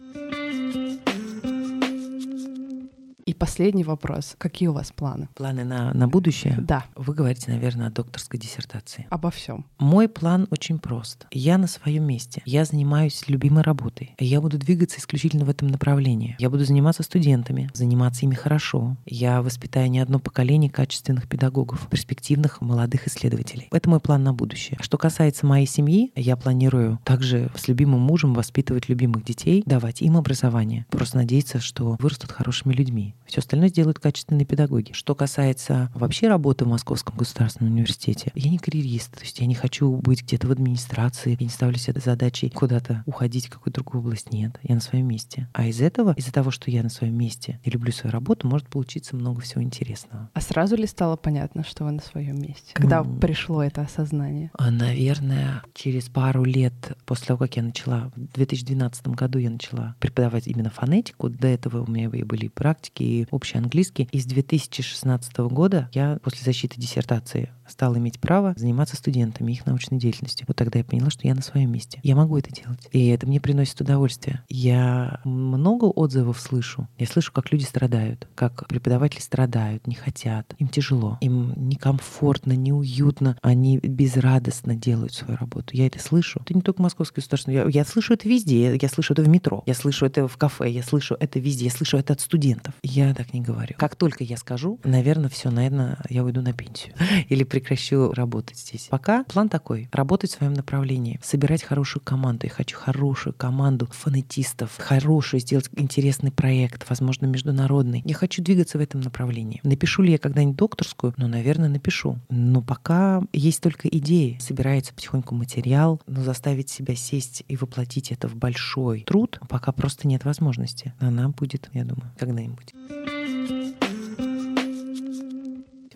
Последний 3.41 3.85
вопрос. 3.85 4.35
Какие 4.37 4.69
у 4.69 4.75
вас 4.75 4.93
планы? 4.93 5.29
Планы 5.35 5.65
на, 5.65 5.95
на 5.95 6.07
будущее? 6.07 6.57
Да. 6.61 6.85
Вы 6.95 7.15
говорите, 7.15 7.51
наверное, 7.51 7.87
о 7.87 7.91
докторской 7.91 8.39
диссертации. 8.39 9.07
Обо 9.09 9.31
всем. 9.31 9.65
Мой 9.79 10.09
план 10.09 10.47
очень 10.51 10.79
прост. 10.79 11.27
Я 11.31 11.57
на 11.57 11.67
своем 11.67 12.05
месте. 12.05 12.43
Я 12.45 12.67
занимаюсь 12.67 13.25
любимой 13.29 13.63
работой. 13.63 14.15
Я 14.19 14.43
буду 14.43 14.59
двигаться 14.59 14.99
исключительно 14.99 15.47
в 15.47 15.49
этом 15.49 15.69
направлении. 15.69 16.37
Я 16.39 16.51
буду 16.51 16.67
заниматься 16.67 17.03
студентами, 17.03 17.71
заниматься 17.73 18.27
ими 18.27 18.35
хорошо. 18.35 18.99
Я 19.07 19.41
воспитаю 19.41 19.91
не 19.91 20.01
одно 20.01 20.19
поколение 20.19 20.71
качественных 20.71 21.27
педагогов, 21.27 21.89
перспективных 21.89 22.61
молодых 22.61 23.09
исследователей. 23.09 23.69
Это 23.73 23.89
мой 23.89 24.01
план 24.01 24.23
на 24.23 24.35
будущее. 24.35 24.77
Что 24.83 24.99
касается 24.99 25.47
моей 25.47 25.67
семьи, 25.67 26.13
я 26.15 26.37
планирую 26.37 26.99
также 27.05 27.51
с 27.57 27.69
любимым 27.69 28.03
мужем 28.03 28.35
воспитывать 28.35 28.91
любимых 28.91 29.25
детей, 29.25 29.63
давать 29.65 30.03
им 30.03 30.19
образование. 30.19 30.85
Просто 30.91 31.17
надеяться, 31.17 31.59
что 31.59 31.97
вырастут 31.99 32.33
хорошими 32.33 32.75
людьми. 32.75 33.15
Все 33.31 33.39
остальное 33.39 33.69
сделают 33.69 34.01
качественные 34.01 34.45
педагоги. 34.45 34.93
Что 34.93 35.15
касается 35.15 35.89
вообще 35.95 36.27
работы 36.27 36.65
в 36.65 36.69
Московском 36.69 37.17
государственном 37.17 37.73
университете, 37.73 38.33
я 38.35 38.51
не 38.51 38.59
карьерист, 38.59 39.13
то 39.13 39.21
есть 39.21 39.39
я 39.39 39.47
не 39.47 39.55
хочу 39.55 39.97
быть 39.99 40.25
где-то 40.25 40.49
в 40.49 40.51
администрации, 40.51 41.37
я 41.39 41.47
не 41.47 41.49
ставлю 41.49 41.79
себе 41.79 42.01
задачей 42.01 42.51
куда-то 42.51 43.05
уходить 43.07 43.47
в 43.47 43.51
какую-то 43.51 43.83
другую 43.83 44.03
область. 44.03 44.33
Нет, 44.33 44.59
я 44.65 44.75
на 44.75 44.81
своем 44.81 45.07
месте. 45.07 45.47
А 45.53 45.67
из 45.67 45.81
этого, 45.81 46.13
из-за 46.17 46.33
того, 46.33 46.51
что 46.51 46.73
я 46.73 46.83
на 46.83 46.89
своем 46.89 47.15
месте 47.17 47.61
и 47.63 47.71
люблю 47.71 47.93
свою 47.93 48.13
работу, 48.13 48.49
может 48.49 48.69
получиться 48.69 49.15
много 49.15 49.43
всего 49.43 49.63
интересного. 49.63 50.29
А 50.35 50.41
сразу 50.41 50.75
ли 50.75 50.89
стало 50.89 51.15
понятно, 51.15 51.63
что 51.63 51.85
вы 51.85 51.93
на 51.93 52.03
своем 52.03 52.41
месте? 52.43 52.73
Когда 52.75 53.03
mm. 53.03 53.21
пришло 53.21 53.63
это 53.63 53.83
осознание? 53.83 54.51
А, 54.55 54.73
наверное, 54.73 55.63
через 55.73 56.09
пару 56.09 56.43
лет 56.43 56.99
после 57.07 57.29
того, 57.29 57.39
как 57.39 57.57
я 57.57 57.63
начала, 57.63 58.11
в 58.17 58.35
2012 58.35 59.07
году 59.09 59.39
я 59.39 59.51
начала 59.51 59.95
преподавать 60.01 60.49
именно 60.49 60.71
фонетику. 60.71 61.29
До 61.29 61.47
этого 61.47 61.85
у 61.85 61.91
меня 61.91 62.09
были 62.09 62.49
практики 62.49 63.20
общий 63.31 63.59
английский. 63.59 64.09
И 64.13 64.21
с 64.21 64.27
2016 64.27 65.37
года 65.39 65.89
я 65.93 66.19
после 66.23 66.45
защиты 66.45 66.81
диссертации 66.81 67.51
стала 67.71 67.97
иметь 67.99 68.21
право 68.21 68.55
заниматься 68.57 68.97
студентами, 68.97 69.53
их 69.53 69.67
научной 69.67 69.99
деятельностью. 69.99 70.45
Вот 70.49 70.57
тогда 70.57 70.79
я 70.81 70.85
поняла, 70.85 71.11
что 71.11 71.27
я 71.27 71.35
на 71.35 71.43
своем 71.43 71.71
месте. 71.73 72.01
Я 72.03 72.17
могу 72.17 72.37
это 72.37 72.53
делать. 72.53 72.89
И 72.91 73.09
это 73.09 73.27
мне 73.27 73.41
приносит 73.41 73.81
удовольствие. 73.81 74.43
Я 74.49 75.21
много 75.25 75.85
отзывов 75.85 76.41
слышу. 76.41 76.89
Я 76.99 77.07
слышу, 77.07 77.33
как 77.33 77.53
люди 77.53 77.65
страдают, 77.65 78.29
как 78.35 78.67
преподаватели 78.69 79.21
страдают, 79.21 79.87
не 79.87 79.95
хотят, 79.95 80.55
им 80.59 80.69
тяжело, 80.69 81.19
им 81.21 81.53
некомфортно, 81.57 82.53
неуютно, 82.53 83.37
они 83.43 83.79
безрадостно 83.79 84.75
делают 84.75 85.15
свою 85.15 85.39
работу. 85.39 85.77
Я 85.77 85.87
это 85.87 85.99
слышу. 85.99 86.41
Это 86.45 86.55
не 86.55 86.63
только 86.63 86.83
Московский 86.83 87.17
государственный. 87.17 87.57
Я, 87.57 87.69
я 87.69 87.85
слышу 87.85 88.15
это 88.15 88.29
везде. 88.29 88.77
Я 88.81 88.89
слышу 88.89 89.13
это 89.13 89.23
в 89.23 89.29
метро. 89.29 89.63
Я 89.67 89.75
слышу 89.75 90.07
это 90.07 90.27
в 90.27 90.37
кафе. 90.37 90.71
Я 90.71 90.83
слышу 90.83 91.17
это 91.19 91.39
везде. 91.39 91.67
Я 91.67 91.71
слышу 91.71 91.97
это 91.97 92.13
от 92.15 92.21
студентов. 92.21 92.75
Я 92.83 93.10
так 93.15 93.33
не 93.35 93.41
говорю. 93.41 93.75
Как 93.79 93.97
только 93.97 94.25
я 94.25 94.37
скажу, 94.37 94.79
наверное, 94.85 95.29
все, 95.29 95.51
наверное, 95.51 95.99
я 96.09 96.25
уйду 96.25 96.41
на 96.41 96.53
пенсию. 96.53 96.95
Или 97.29 97.45
прекращу 97.45 98.13
работать 98.13 98.59
здесь. 98.59 98.89
Пока 98.91 99.25
план 99.25 99.49
такой— 99.49 99.89
работать 99.93 100.31
в 100.31 100.35
своем 100.35 100.55
направлении, 100.55 101.21
собирать 101.23 101.63
хорошую 101.63 102.03
команду. 102.03 102.47
Я 102.47 102.51
хочу 102.51 102.77
хорошую 102.77 103.35
команду 103.35 103.89
фонетистов, 103.91 104.77
хорошую, 104.79 105.41
сделать 105.41 105.69
интересный 105.77 106.33
проект, 106.33 106.89
возможно, 106.89 107.27
международный. 107.27 108.03
Я 108.05 108.15
хочу 108.15 108.43
двигаться 108.43 108.79
в 108.79 108.81
этом 108.81 109.01
направлении. 109.01 109.61
Напишу 109.63 110.03
ли 110.03 110.13
я 110.13 110.19
когда-нибудь 110.19 110.57
докторскую? 110.57 111.15
Ну, 111.17 111.29
наверное, 111.29 111.69
напишу. 111.69 112.19
Но 112.29 112.63
пока 112.63 113.23
есть 113.33 113.61
только 113.61 113.89
идеи. 113.89 114.39
Собирается 114.41 114.95
потихоньку 114.95 115.35
материал, 115.35 116.01
но 116.07 116.23
заставить 116.23 116.71
себя 116.71 116.95
сесть 116.95 117.45
и 117.49 117.57
воплотить 117.57 118.13
это 118.13 118.29
в 118.29 118.37
большой 118.37 119.03
труд 119.03 119.39
пока 119.49 119.73
просто 119.73 120.07
нет 120.09 120.25
возможности. 120.25 120.95
Она 121.01 121.29
будет, 121.29 121.69
я 121.73 121.85
думаю, 121.85 122.11
когда-нибудь. 122.19 122.75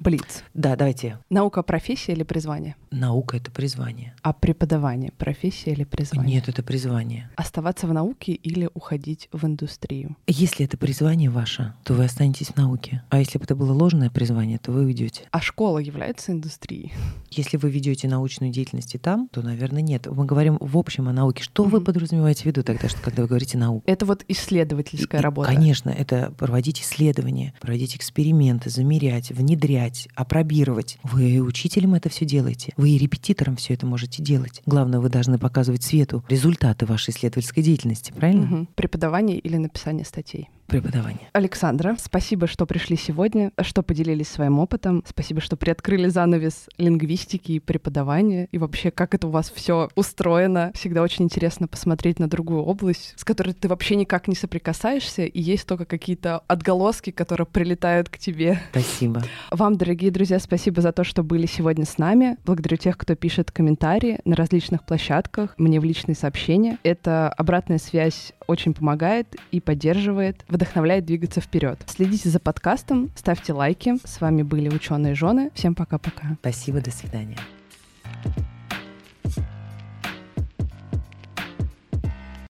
Блиц. 0.04 0.44
Да, 0.52 0.76
давайте. 0.76 1.18
Наука 1.30 1.62
профессия 1.62 2.12
или 2.12 2.24
призвание? 2.24 2.76
Наука— 2.90 3.36
это 3.38 3.50
призвание. 3.50 4.14
А 4.20 4.34
преподавание 4.34 5.12
профессия 5.16 5.72
или 5.72 5.84
призвание? 5.84 6.34
Нет, 6.34 6.48
это 6.50 6.62
призвание. 6.62 7.30
Оставаться 7.36 7.86
в 7.86 7.94
науке 7.94 8.34
или 8.34 8.68
уходить 8.74 9.30
в 9.32 9.46
индустрию? 9.46 10.14
Если 10.26 10.66
это 10.66 10.76
призвание 10.76 11.30
ваше, 11.30 11.72
то 11.84 11.94
вы 11.94 12.04
останетесь 12.04 12.48
в 12.48 12.56
науке. 12.58 13.02
А 13.08 13.18
если 13.18 13.38
бы 13.38 13.44
это 13.44 13.56
было 13.56 13.72
ложное 13.72 14.10
призвание, 14.10 14.58
то 14.58 14.72
вы 14.72 14.84
уйдете. 14.84 15.22
А 15.30 15.40
школа 15.40 15.78
является 15.78 16.32
индустрией? 16.32 16.92
Если 17.30 17.56
вы 17.56 17.70
ведете 17.70 18.06
научную 18.06 18.52
деятельность 18.52 18.94
и 18.94 18.98
там, 18.98 19.28
то, 19.32 19.40
наверное, 19.40 19.80
нет. 19.80 20.06
Мы 20.06 20.26
говорим 20.26 20.58
в 20.60 20.76
общем 20.76 21.08
о 21.08 21.14
науке. 21.14 21.42
Что 21.42 21.64
вы 21.64 21.78
Мгм. 21.78 21.86
подразумеваете 21.86 22.42
в 22.42 22.44
виду 22.44 22.62
тогда, 22.62 22.90
что, 22.90 23.00
когда 23.00 23.22
вы 23.22 23.28
говорите 23.28 23.56
наука? 23.56 23.90
Это 23.90 24.04
вот 24.04 24.22
исследовательская 24.28 25.20
и, 25.22 25.24
работа. 25.24 25.48
Конечно, 25.48 25.88
это 25.88 26.30
проводить 26.36 26.82
исследования, 26.82 27.54
проводить 27.62 27.96
эксперименты, 27.96 28.68
замерять, 28.68 29.30
внедрять, 29.30 29.93
апробировать. 30.14 30.98
Вы 31.02 31.40
учителем 31.40 31.94
это 31.94 32.08
все 32.08 32.24
делаете. 32.24 32.72
Вы 32.76 32.90
и 32.90 32.98
репетитором 32.98 33.56
все 33.56 33.74
это 33.74 33.86
можете 33.86 34.22
делать. 34.22 34.62
Главное, 34.66 35.00
вы 35.00 35.08
должны 35.08 35.38
показывать 35.38 35.82
свету 35.82 36.24
результаты 36.28 36.86
вашей 36.86 37.10
исследовательской 37.10 37.62
деятельности, 37.62 38.12
правильно? 38.12 38.46
Мгм. 38.46 38.68
Преподавание 38.74 39.38
или 39.38 39.56
написание 39.56 40.04
статей? 40.04 40.48
Преподавание. 40.66 41.28
Александра, 41.32 41.96
спасибо, 42.00 42.46
что 42.46 42.66
пришли 42.66 42.96
сегодня, 42.96 43.52
что 43.60 43.82
поделились 43.82 44.28
своим 44.28 44.58
опытом. 44.58 45.04
Спасибо, 45.06 45.40
что 45.40 45.56
приоткрыли 45.56 46.08
занавес 46.08 46.68
лингвистики 46.78 47.52
и 47.52 47.60
преподавания. 47.60 48.48
И 48.50 48.58
вообще, 48.58 48.90
как 48.90 49.14
это 49.14 49.28
у 49.28 49.30
вас 49.30 49.50
все 49.54 49.90
устроено. 49.94 50.72
Всегда 50.74 51.02
очень 51.02 51.24
интересно 51.24 51.68
посмотреть 51.68 52.18
на 52.18 52.28
другую 52.28 52.62
область, 52.62 53.14
с 53.16 53.24
которой 53.24 53.52
ты 53.52 53.68
вообще 53.68 53.96
никак 53.96 54.26
не 54.26 54.34
соприкасаешься, 54.34 55.24
и 55.24 55.40
есть 55.40 55.66
только 55.66 55.84
какие-то 55.84 56.42
отголоски, 56.48 57.10
которые 57.10 57.46
прилетают 57.46 58.08
к 58.08 58.18
тебе. 58.18 58.58
Спасибо. 58.70 59.22
Вам, 59.50 59.76
дорогие 59.76 60.10
друзья, 60.10 60.38
спасибо 60.38 60.80
за 60.80 60.92
то, 60.92 61.04
что 61.04 61.22
были 61.22 61.46
сегодня 61.46 61.84
с 61.84 61.98
нами. 61.98 62.36
Благодарю 62.44 62.76
тех, 62.78 62.96
кто 62.96 63.14
пишет 63.14 63.50
комментарии 63.50 64.20
на 64.24 64.34
различных 64.34 64.84
площадках, 64.84 65.54
мне 65.58 65.78
в 65.78 65.84
личные 65.84 66.14
сообщения. 66.14 66.78
Эта 66.82 67.28
обратная 67.28 67.78
связь 67.78 68.32
очень 68.46 68.74
помогает 68.74 69.26
и 69.50 69.60
поддерживает, 69.60 70.44
вдохновляет 70.54 71.04
двигаться 71.04 71.40
вперед. 71.40 71.80
Следите 71.86 72.28
за 72.28 72.40
подкастом, 72.40 73.10
ставьте 73.16 73.52
лайки. 73.52 73.98
С 74.04 74.20
вами 74.20 74.42
были 74.42 74.68
ученые 74.68 75.14
жены. 75.14 75.50
Всем 75.54 75.74
пока-пока. 75.74 76.36
Спасибо, 76.40 76.80
до 76.80 76.90
свидания. 76.90 77.38